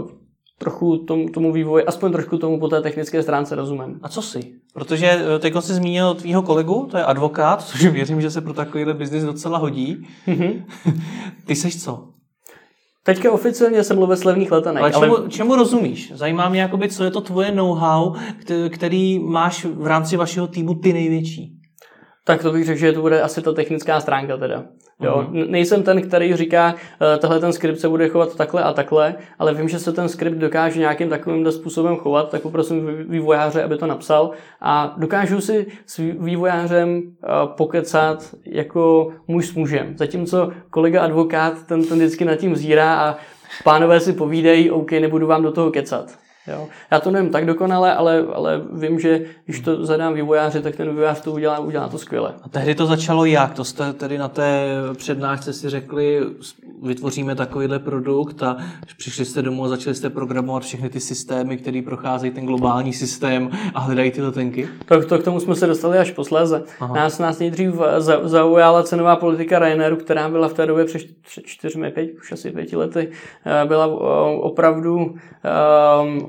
uh, 0.00 0.08
trochu 0.58 0.98
tomu, 0.98 1.28
tomu 1.28 1.52
vývoji, 1.52 1.84
aspoň 1.84 2.12
trošku 2.12 2.38
tomu 2.38 2.60
po 2.60 2.68
té 2.68 2.82
technické 2.82 3.22
stránce 3.22 3.54
rozumím. 3.54 4.00
A 4.02 4.08
co 4.08 4.22
si? 4.22 4.52
Protože 4.74 5.06
eh, 5.06 5.38
teď 5.38 5.54
jsi 5.60 5.74
zmínil 5.74 6.14
tvýho 6.14 6.42
kolegu, 6.42 6.88
to 6.90 6.96
je 6.96 7.04
advokát, 7.04 7.62
což 7.66 7.86
věřím, 7.86 8.20
že 8.20 8.30
se 8.30 8.40
pro 8.40 8.52
takovýhle 8.52 8.94
biznis 8.94 9.24
docela 9.24 9.58
hodí. 9.58 10.06
Mm-hmm. 10.28 10.64
Ty 11.46 11.56
seš 11.56 11.82
co? 11.82 12.08
Teďka 13.06 13.32
oficiálně 13.32 13.84
jsem 13.84 13.96
mluvil 13.96 14.16
levných 14.24 14.52
letenek. 14.52 14.82
Ale 14.82 14.92
čemu, 14.92 15.18
ale... 15.18 15.28
čemu 15.28 15.56
rozumíš? 15.56 16.12
Zajímá 16.14 16.48
mě, 16.48 16.60
jakoby, 16.60 16.88
co 16.88 17.04
je 17.04 17.10
to 17.10 17.20
tvoje 17.20 17.52
know-how, 17.52 18.14
který 18.68 19.18
máš 19.18 19.64
v 19.64 19.86
rámci 19.86 20.16
vašeho 20.16 20.46
týmu 20.46 20.74
ty 20.74 20.92
největší. 20.92 21.53
Tak 22.26 22.42
to 22.42 22.52
bych 22.52 22.64
řekl, 22.64 22.78
že 22.78 22.92
to 22.92 23.00
bude 23.00 23.22
asi 23.22 23.42
ta 23.42 23.52
technická 23.52 24.00
stránka 24.00 24.36
teda. 24.36 24.64
Jo, 25.00 25.26
mm-hmm. 25.30 25.50
Nejsem 25.50 25.82
ten, 25.82 26.02
který 26.02 26.36
říká, 26.36 26.74
uh, 26.74 27.18
tahle 27.18 27.40
ten 27.40 27.52
skript 27.52 27.78
se 27.78 27.88
bude 27.88 28.08
chovat 28.08 28.36
takhle 28.36 28.62
a 28.62 28.72
takhle, 28.72 29.14
ale 29.38 29.54
vím, 29.54 29.68
že 29.68 29.78
se 29.78 29.92
ten 29.92 30.08
skript 30.08 30.36
dokáže 30.36 30.80
nějakým 30.80 31.08
takovým 31.08 31.52
způsobem 31.52 31.96
chovat, 31.96 32.30
tak 32.30 32.42
poprosím 32.42 32.88
vývojáře, 33.08 33.62
aby 33.62 33.76
to 33.76 33.86
napsal 33.86 34.30
a 34.60 34.94
dokážu 34.98 35.40
si 35.40 35.66
s 35.86 35.98
vývojářem 35.98 36.96
uh, 36.96 37.56
pokecat 37.56 38.34
jako 38.46 39.12
muž 39.26 39.46
s 39.46 39.54
mužem. 39.54 39.98
Zatímco 39.98 40.52
kolega 40.70 41.02
advokát, 41.02 41.66
ten, 41.66 41.84
ten 41.84 41.98
vždycky 41.98 42.24
nad 42.24 42.36
tím 42.36 42.56
zírá 42.56 42.94
a 42.94 43.16
pánové 43.64 44.00
si 44.00 44.12
povídají, 44.12 44.70
OK, 44.70 44.92
nebudu 44.92 45.26
vám 45.26 45.42
do 45.42 45.52
toho 45.52 45.70
kecat. 45.70 46.23
Jo. 46.46 46.68
Já 46.90 47.00
to 47.00 47.10
nevím 47.10 47.30
tak 47.30 47.46
dokonale, 47.46 47.94
ale, 47.94 48.24
ale 48.34 48.62
vím, 48.72 49.00
že 49.00 49.20
když 49.44 49.60
to 49.60 49.86
zadám 49.86 50.14
vývojáři, 50.14 50.62
tak 50.62 50.76
ten 50.76 50.88
vývojář 50.88 51.20
to 51.20 51.32
udělá, 51.32 51.58
udělá 51.58 51.88
to 51.88 51.98
skvěle. 51.98 52.34
A 52.42 52.48
tehdy 52.48 52.74
to 52.74 52.86
začalo 52.86 53.24
jak? 53.24 53.54
To 53.54 53.64
jste 53.64 53.92
tedy 53.92 54.18
na 54.18 54.28
té 54.28 54.68
přednášce 54.96 55.52
si 55.52 55.70
řekli, 55.70 56.20
vytvoříme 56.82 57.34
takovýhle 57.34 57.78
produkt 57.78 58.42
a 58.42 58.56
přišli 58.96 59.24
jste 59.24 59.42
domů 59.42 59.64
a 59.64 59.68
začali 59.68 59.96
jste 59.96 60.10
programovat 60.10 60.62
všechny 60.62 60.88
ty 60.90 61.00
systémy, 61.00 61.56
které 61.56 61.82
procházejí 61.84 62.32
ten 62.32 62.46
globální 62.46 62.92
systém 62.92 63.50
a 63.74 63.80
hledají 63.80 64.10
ty 64.10 64.22
letenky? 64.22 64.68
To, 64.84 65.06
to 65.06 65.18
k 65.18 65.24
tomu 65.24 65.40
jsme 65.40 65.54
se 65.54 65.66
dostali 65.66 65.98
až 65.98 66.10
posléze. 66.10 66.62
Nás, 66.94 67.18
nás 67.18 67.38
nejdřív 67.38 67.74
zaujala 68.22 68.82
cenová 68.82 69.16
politika 69.16 69.58
Ryanairu, 69.58 69.96
která 69.96 70.28
byla 70.28 70.48
v 70.48 70.54
té 70.54 70.66
době 70.66 70.84
před 70.84 71.02
čtyřmi, 71.44 71.90
pět, 71.90 72.10
už 72.20 72.32
asi 72.32 72.50
pěti 72.50 72.76
lety, 72.76 73.10
eh, 73.46 73.66
byla 73.66 73.86
eh, 73.86 73.90
opravdu 74.40 74.96
um, 74.96 75.14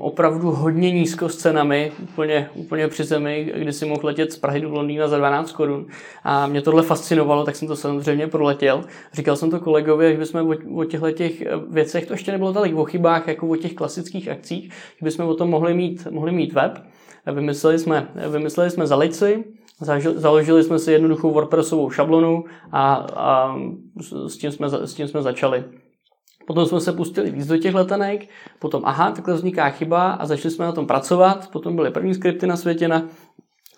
opravdu 0.06 0.50
hodně 0.50 0.90
nízko 0.90 1.28
s 1.28 1.36
cenami, 1.36 1.92
úplně, 2.02 2.50
úplně 2.54 2.88
při 2.88 3.04
zemi, 3.04 3.52
kdy 3.56 3.72
si 3.72 3.86
mohl 3.86 4.00
letět 4.06 4.32
z 4.32 4.38
Prahy 4.38 4.60
do 4.60 4.70
Londýna 4.70 5.08
za 5.08 5.18
12 5.18 5.52
korun. 5.52 5.86
A 6.24 6.46
mě 6.46 6.62
tohle 6.62 6.82
fascinovalo, 6.82 7.44
tak 7.44 7.56
jsem 7.56 7.68
to 7.68 7.76
samozřejmě 7.76 8.26
proletěl. 8.26 8.84
Říkal 9.12 9.36
jsem 9.36 9.50
to 9.50 9.60
kolegovi, 9.60 10.12
že 10.12 10.18
bychom 10.18 10.54
o, 10.74 10.84
těchto 10.84 11.10
těch 11.10 11.42
věcech, 11.70 12.06
to 12.06 12.14
ještě 12.14 12.32
nebylo 12.32 12.52
tolik 12.52 12.76
o 12.76 12.84
chybách, 12.84 13.28
jako 13.28 13.48
o 13.48 13.56
těch 13.56 13.74
klasických 13.74 14.28
akcích, 14.28 14.72
že 14.98 15.04
bychom 15.04 15.26
o 15.26 15.34
tom 15.34 15.50
mohli 15.50 15.74
mít, 15.74 16.06
mohli 16.10 16.32
mít 16.32 16.52
web. 16.52 16.78
Vymysleli 17.32 17.78
jsme, 17.78 18.08
vymysleli 18.30 18.70
jsme 18.70 18.86
zalici, 18.86 19.44
Založili 20.14 20.64
jsme 20.64 20.78
si 20.78 20.92
jednoduchou 20.92 21.30
WordPressovou 21.30 21.90
šablonu 21.90 22.44
a, 22.72 22.94
a 23.14 23.56
s, 24.26 24.36
tím 24.36 24.52
jsme, 24.52 24.68
s 24.70 24.94
tím 24.94 25.08
jsme 25.08 25.22
začali. 25.22 25.64
Potom 26.46 26.66
jsme 26.66 26.80
se 26.80 26.92
pustili 26.92 27.30
víc 27.30 27.46
do 27.46 27.58
těch 27.58 27.74
letenek, 27.74 28.28
potom 28.58 28.82
aha, 28.84 29.10
takhle 29.10 29.34
vzniká 29.34 29.70
chyba 29.70 30.10
a 30.10 30.26
začali 30.26 30.54
jsme 30.54 30.64
na 30.64 30.72
tom 30.72 30.86
pracovat, 30.86 31.50
potom 31.50 31.76
byly 31.76 31.90
první 31.90 32.14
skripty 32.14 32.46
na 32.46 32.56
světě 32.56 32.88
na, 32.88 32.98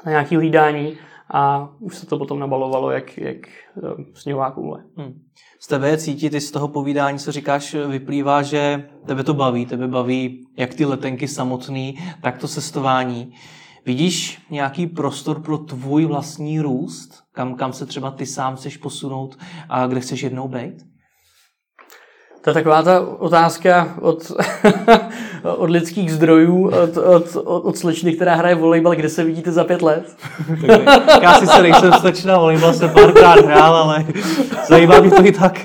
na 0.07 0.11
nějaké 0.11 0.37
hlídání 0.37 0.99
a 1.31 1.69
už 1.81 1.97
se 1.97 2.07
to 2.07 2.19
potom 2.19 2.39
nabalovalo 2.39 2.91
jak, 2.91 3.19
jak 3.19 3.37
eh, 3.47 4.05
sněhová 4.15 4.51
koule. 4.51 4.85
Hmm. 4.97 5.21
Z 5.61 5.67
tebe 5.67 5.97
cítit, 5.97 6.35
i 6.35 6.41
z 6.41 6.51
toho 6.51 6.69
povídání, 6.69 7.19
co 7.19 7.33
říkáš, 7.33 7.75
vyplývá, 7.89 8.43
že 8.43 8.89
tebe 9.07 9.25
to 9.25 9.35
baví, 9.35 9.67
tebe 9.67 9.89
baví 9.89 10.47
jak 10.57 10.75
ty 10.75 10.85
letenky 10.85 11.29
samotný, 11.29 11.99
tak 12.23 12.39
to 12.39 12.49
cestování. 12.49 13.33
Vidíš 13.87 14.43
nějaký 14.51 14.87
prostor 14.87 15.43
pro 15.43 15.59
tvůj 15.59 16.05
vlastní 16.05 16.61
růst, 16.61 17.23
kam, 17.33 17.55
kam 17.55 17.73
se 17.73 17.87
třeba 17.87 18.11
ty 18.11 18.27
sám 18.27 18.57
chceš 18.57 18.77
posunout 18.77 19.39
a 19.69 19.87
kde 19.87 20.01
chceš 20.01 20.23
jednou 20.23 20.49
být? 20.49 20.88
To 22.41 22.51
je 22.51 22.55
taková 22.55 22.83
ta 22.83 23.01
otázka 23.19 23.95
od, 24.01 24.33
od 25.57 25.71
lidských 25.71 26.13
zdrojů, 26.13 26.67
od, 26.69 26.97
od, 26.97 27.37
od, 27.37 27.65
od 27.65 27.79
slečny, 27.79 28.13
která 28.13 28.35
hraje 28.35 28.55
volejbal, 28.55 28.95
kde 28.95 29.09
se 29.09 29.25
vidíte 29.25 29.53
za 29.53 29.65
pět 29.65 29.83
let? 29.83 30.17
Já 31.23 31.35
si 31.35 31.47
se 31.47 31.63
nejsem 31.63 31.93
slečna, 31.93 32.39
volejbal 32.39 32.73
jsem 32.73 32.91
párkrát 32.91 33.45
hrál, 33.45 33.77
ale 33.77 34.05
zajímá 34.69 35.01
mě 35.01 35.11
to 35.11 35.27
i 35.27 35.33
tak. 35.33 35.61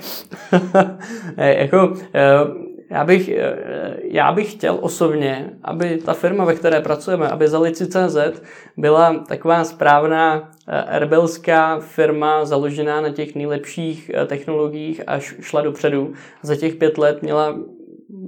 jako, 1.37 1.93
eh, 2.13 2.72
já 2.93 3.03
bych, 3.03 3.29
eh, 3.29 3.55
já 4.03 4.31
bych 4.31 4.51
chtěl 4.51 4.77
osobně, 4.81 5.49
aby 5.63 5.97
ta 5.97 6.13
firma, 6.13 6.45
ve 6.45 6.55
které 6.55 6.81
pracujeme, 6.81 7.29
aby 7.29 7.47
Zalici.cz 7.47 8.41
byla 8.77 9.23
taková 9.27 9.63
správná 9.63 10.51
eh, 10.67 10.99
rebelská 10.99 11.79
firma 11.79 12.45
založená 12.45 13.01
na 13.01 13.09
těch 13.09 13.35
nejlepších 13.35 14.11
eh, 14.13 14.25
technologiích 14.25 15.01
a 15.07 15.19
šla 15.19 15.61
dopředu. 15.61 16.13
Za 16.41 16.55
těch 16.55 16.75
pět 16.75 16.97
let 16.97 17.21
měla 17.21 17.57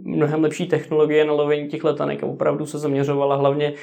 mnohem 0.04 0.44
lepší 0.44 0.68
technologie 0.68 1.26
na 1.26 1.34
lovení 1.34 1.68
těch 1.68 1.84
letanek 1.84 2.24
a 2.24 2.28
opravdu 2.28 2.66
se 2.66 2.80
zaměřovala 2.80 3.36
hlavně, 3.36 3.74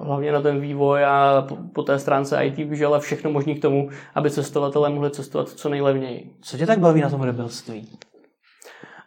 hlavně 0.00 0.32
na 0.32 0.40
ten 0.42 0.60
vývoj 0.60 1.04
a 1.04 1.44
po, 1.48 1.56
po 1.72 1.82
té 1.82 1.98
stránce 1.98 2.44
IT 2.44 2.56
využila 2.56 2.98
všechno 2.98 3.30
možné 3.30 3.54
k 3.54 3.62
tomu, 3.62 3.88
aby 4.14 4.30
cestovatelé 4.30 4.90
mohli 4.90 5.10
cestovat 5.10 5.48
co 5.48 5.68
nejlevněji. 5.68 6.30
Co 6.40 6.58
tě 6.58 6.66
tak 6.66 6.78
baví 6.78 7.00
na 7.00 7.10
tom 7.10 7.22
rebelství? 7.22 7.88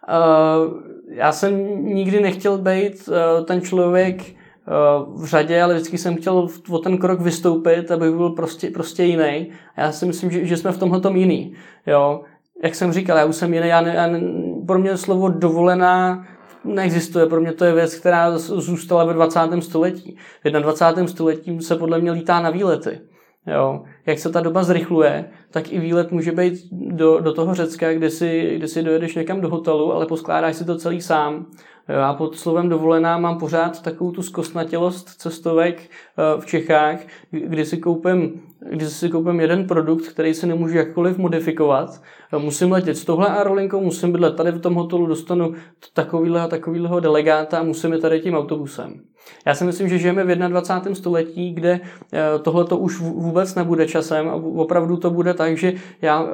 Uh, 0.08 0.74
já 1.08 1.32
jsem 1.32 1.86
nikdy 1.86 2.22
nechtěl 2.22 2.58
být 2.58 3.08
uh, 3.08 3.46
ten 3.46 3.62
člověk 3.62 4.22
uh, 4.22 5.22
v 5.22 5.26
řadě, 5.26 5.62
ale 5.62 5.74
vždycky 5.74 5.98
jsem 5.98 6.16
chtěl 6.16 6.48
o 6.70 6.80
ten 6.80 6.98
krok 6.98 7.22
vystoupit, 7.22 7.92
aby 7.92 8.12
byl 8.12 8.30
prostě, 8.30 8.70
prostě 8.70 9.04
jiný. 9.04 9.52
A 9.76 9.82
já 9.82 9.92
si 9.92 10.06
myslím, 10.06 10.32
že, 10.32 10.46
že 10.46 10.58
jsme 10.58 10.72
v 10.72 10.78
tomhle 10.78 11.02
tom 11.02 11.16
jiný. 11.16 11.54
Jo? 11.88 12.22
Jak 12.64 12.76
jsem 12.76 12.94
říkal, 12.94 13.18
já 13.18 13.26
už 13.26 13.36
jsem 13.36 13.54
jiný. 13.54 13.68
Já 13.68 13.82
ne, 13.82 13.96
já 13.96 14.08
ne, 14.08 14.22
pro 14.68 14.80
mě 14.80 14.98
slovo 14.98 15.30
dovolená 15.30 16.26
neexistuje. 16.64 17.26
Pro 17.26 17.42
mě 17.42 17.52
to 17.52 17.66
je 17.66 17.74
věc, 17.74 17.96
která 17.96 18.38
zůstala 18.38 19.06
ve 19.06 19.14
20. 19.14 19.40
století. 19.60 20.18
V 20.44 20.50
21. 20.50 21.08
století 21.08 21.62
se 21.62 21.76
podle 21.76 22.00
mě 22.00 22.12
lítá 22.12 22.40
na 22.40 22.50
výlety. 22.50 23.00
Jo. 23.48 23.84
Jak 24.06 24.20
se 24.20 24.30
ta 24.30 24.42
doba 24.42 24.64
zrychluje, 24.64 25.26
tak 25.52 25.72
i 25.74 25.80
výlet 25.80 26.12
může 26.12 26.32
být 26.32 26.68
do, 26.72 27.20
do 27.20 27.34
toho 27.34 27.56
Řecka, 27.56 27.94
kde 27.94 28.10
si, 28.10 28.54
kde 28.56 28.68
si 28.68 28.84
dojedeš 28.84 29.16
někam 29.16 29.42
do 29.42 29.50
hotelu, 29.50 29.94
ale 29.94 30.06
poskládáš 30.06 30.56
si 30.56 30.66
to 30.66 30.78
celý 30.78 31.02
sám. 31.02 31.46
Já 31.88 32.14
pod 32.14 32.38
slovem 32.38 32.70
dovolená 32.70 33.18
mám 33.18 33.40
pořád 33.40 33.82
takovou 33.82 34.12
tu 34.12 34.22
zkostnatělost 34.22 35.10
cestovek 35.10 35.82
eh, 35.82 36.42
v 36.42 36.46
Čechách, 36.46 37.00
kdy 37.32 37.66
si 37.66 37.78
koupím, 37.78 38.42
kdy 38.70 38.86
si 38.86 39.10
koupím 39.10 39.40
jeden 39.40 39.68
produkt, 39.68 40.08
který 40.08 40.34
si 40.34 40.48
nemůžu 40.48 40.78
jakkoliv 40.78 41.18
modifikovat. 41.18 42.02
Musím 42.38 42.72
letět 42.72 42.98
s 42.98 43.06
touhle 43.06 43.28
aerolinkou, 43.28 43.82
musím 43.82 44.12
bydlet 44.12 44.36
tady 44.36 44.52
v 44.52 44.62
tom 44.62 44.76
hotelu, 44.76 45.06
dostanu 45.06 45.54
takovýhle 45.94 46.42
a 46.42 46.48
takovýhleho 46.48 47.00
delegáta 47.00 47.60
a 47.60 47.64
musím 47.64 47.94
je 47.94 47.98
tady 47.98 48.20
tím 48.20 48.36
autobusem. 48.36 49.02
Já 49.46 49.56
si 49.56 49.64
myslím, 49.64 49.90
že 49.90 49.98
žijeme 49.98 50.24
v 50.24 50.36
21. 50.36 50.96
století, 50.96 51.54
kde 51.54 51.80
eh, 52.14 52.40
tohle 52.42 52.66
to 52.66 52.78
už 52.78 53.00
vůbec 53.00 53.56
nebude 53.56 53.88
časem 53.88 54.30
a 54.30 54.36
opravdu 54.36 54.98
to 54.98 55.10
bude 55.10 55.34
tak, 55.34 55.58
že 55.58 55.74
já, 56.02 56.28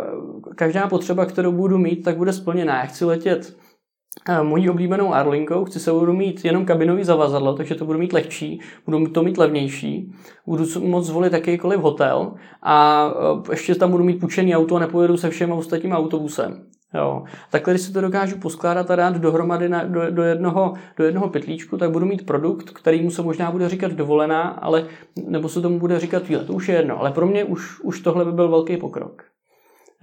každá 0.56 0.88
potřeba, 0.88 1.26
kterou 1.26 1.52
budu 1.52 1.78
mít, 1.78 2.04
tak 2.04 2.18
bude 2.18 2.34
splněná. 2.34 2.78
Já 2.78 2.86
chci 2.86 3.06
letět 3.06 3.56
mojí 4.44 4.70
oblíbenou 4.70 5.14
Arlinkou, 5.14 5.66
chci 5.66 5.80
se 5.80 5.92
budu 5.92 6.14
mít 6.14 6.46
jenom 6.46 6.66
kabinový 6.66 7.04
zavazadlo, 7.04 7.54
takže 7.54 7.76
to 7.76 7.86
budu 7.86 8.00
mít 8.00 8.14
lehčí, 8.14 8.60
budu 8.86 9.08
to 9.08 9.24
mít 9.24 9.38
levnější, 9.38 10.12
budu 10.48 10.66
moct 10.80 11.06
zvolit 11.06 11.34
jakýkoliv 11.34 11.80
hotel 11.80 12.34
a 12.64 13.08
eh, 13.48 13.52
ještě 13.52 13.76
tam 13.76 13.92
budu 13.92 14.04
mít 14.04 14.20
půjčený 14.20 14.56
auto 14.56 14.76
a 14.76 14.80
nepojedu 14.80 15.18
se 15.18 15.30
všem 15.30 15.52
ostatním 15.52 15.92
autobusem. 15.92 16.64
Jo. 16.94 17.24
Takhle, 17.52 17.74
když 17.74 17.82
si 17.82 17.94
to 17.94 18.02
dokážu 18.02 18.38
poskládat 18.38 18.92
a 18.92 18.96
dát 18.96 19.18
dohromady 19.18 19.70
na, 19.70 19.84
do, 19.84 20.12
do, 20.12 20.24
jednoho, 20.24 20.74
do 20.98 21.04
jednoho 21.04 21.30
pytlíčku, 21.30 21.78
tak 21.78 21.92
budu 21.92 22.06
mít 22.06 22.26
produkt, 22.26 22.70
kterýmu 22.70 23.12
se 23.12 23.22
možná 23.22 23.52
bude 23.52 23.70
říkat 23.70 23.92
dovolená, 23.92 24.42
ale, 24.42 24.86
nebo 25.28 25.50
se 25.50 25.62
tomu 25.62 25.80
bude 25.80 26.00
říkat 26.00 26.28
výlet. 26.28 26.48
To 26.48 26.54
už 26.54 26.70
je 26.70 26.76
jedno, 26.76 27.00
ale 27.00 27.12
pro 27.12 27.28
mě 27.28 27.44
už, 27.44 27.82
už 27.82 28.00
tohle 28.00 28.26
by 28.26 28.32
byl 28.32 28.50
velký 28.50 28.78
pokrok. 28.78 29.24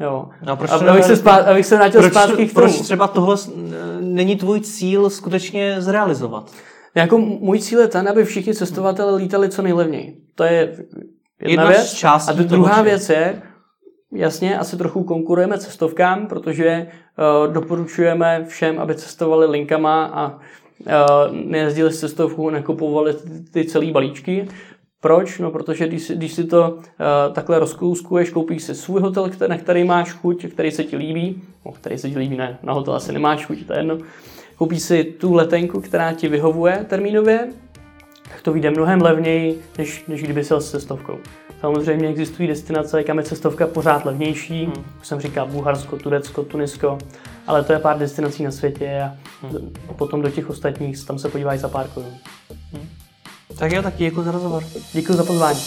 Jo. 0.00 0.28
No, 0.46 0.56
proč 0.56 0.70
a, 0.70 0.74
abych, 0.74 1.04
se 1.04 1.16
spát, 1.16 1.36
abych 1.36 1.66
se 1.66 1.76
vrátil 1.76 2.00
proč, 2.00 2.12
zpátky 2.12 2.46
k 2.46 2.54
tomu. 2.54 2.66
Proč 2.66 2.80
třeba 2.80 3.08
tohle 3.08 3.36
není 4.00 4.36
tvůj 4.36 4.60
cíl 4.60 5.10
skutečně 5.10 5.76
zrealizovat? 5.80 6.50
Jako 6.94 7.18
můj 7.18 7.58
cíl 7.58 7.80
je 7.80 7.88
ten, 7.88 8.08
aby 8.08 8.24
všichni 8.24 8.54
cestovatelé 8.54 9.16
lítali 9.16 9.48
co 9.48 9.62
nejlevněji. 9.62 10.16
To 10.34 10.44
je 10.44 10.52
jedna, 10.52 11.62
jedna 11.62 11.68
věc. 11.68 12.04
A 12.04 12.32
druhá 12.32 12.82
věc 12.82 13.08
je, 13.08 13.42
Jasně, 14.12 14.58
asi 14.58 14.76
trochu 14.76 15.04
konkurujeme 15.04 15.58
cestovkám, 15.58 16.26
protože 16.26 16.86
uh, 17.46 17.52
doporučujeme 17.52 18.44
všem, 18.48 18.78
aby 18.78 18.94
cestovali 18.94 19.46
linkama 19.46 20.04
a 20.04 20.28
uh, 20.28 21.36
nejezdili 21.44 21.92
s 21.92 22.00
cestovkou, 22.00 22.50
nekupovali 22.50 23.14
ty, 23.14 23.50
ty 23.52 23.64
celé 23.64 23.92
balíčky. 23.92 24.48
Proč? 25.00 25.38
No, 25.38 25.50
protože 25.50 25.88
když 25.88 26.02
si, 26.02 26.16
když 26.16 26.32
si 26.32 26.44
to 26.44 26.70
uh, 26.70 26.80
takhle 27.32 27.58
rozkouskuješ, 27.58 28.30
koupíš 28.30 28.62
si 28.62 28.74
svůj 28.74 29.00
hotel, 29.00 29.30
na 29.48 29.58
který 29.58 29.84
máš 29.84 30.12
chuť, 30.12 30.46
který 30.46 30.70
se 30.70 30.84
ti 30.84 30.96
líbí, 30.96 31.42
no, 31.66 31.72
který 31.72 31.98
se 31.98 32.10
ti 32.10 32.18
líbí, 32.18 32.36
ne, 32.36 32.58
na 32.62 32.72
hotel 32.72 32.94
asi 32.94 33.12
nemáš 33.12 33.46
chuť, 33.46 33.66
to 33.66 33.72
je 33.72 33.78
jedno. 33.78 33.98
Koupíš 34.56 34.82
si 34.82 35.04
tu 35.04 35.34
letenku, 35.34 35.80
která 35.80 36.12
ti 36.12 36.28
vyhovuje 36.28 36.86
termínově, 36.88 37.48
tak 38.22 38.42
to 38.42 38.52
vyjde 38.52 38.70
mnohem 38.70 39.02
levněji, 39.02 39.62
než, 39.78 40.04
než 40.08 40.22
kdyby 40.22 40.44
se 40.44 40.60
s 40.60 40.70
cestovkou. 40.70 41.18
Samozřejmě 41.60 42.08
existují 42.08 42.48
destinace, 42.48 43.04
kam 43.04 43.18
je 43.18 43.24
cestovka 43.24 43.66
pořád 43.66 44.04
levnější. 44.04 44.64
Hmm. 44.64 44.84
Už 45.00 45.06
jsem 45.06 45.20
říkal 45.20 45.46
Bulharsko, 45.46 45.96
Turecko, 45.96 46.42
Tunisko, 46.42 46.98
ale 47.46 47.64
to 47.64 47.72
je 47.72 47.78
pár 47.78 47.98
destinací 47.98 48.44
na 48.44 48.50
světě 48.50 49.00
a 49.02 49.16
hmm. 49.46 49.72
potom 49.96 50.22
do 50.22 50.30
těch 50.30 50.50
ostatních 50.50 51.06
tam 51.06 51.18
se 51.18 51.28
podívají 51.28 51.58
za 51.58 51.68
pár 51.68 51.88
korun. 51.88 52.12
Hmm. 52.72 52.88
Tak 53.56 53.72
jo, 53.72 53.82
tak 53.82 53.94
děkuji 53.96 54.22
za 54.22 54.30
rozhovor. 54.30 54.64
Děkuji 54.92 55.12
za 55.12 55.24
pozvání. 55.24 55.60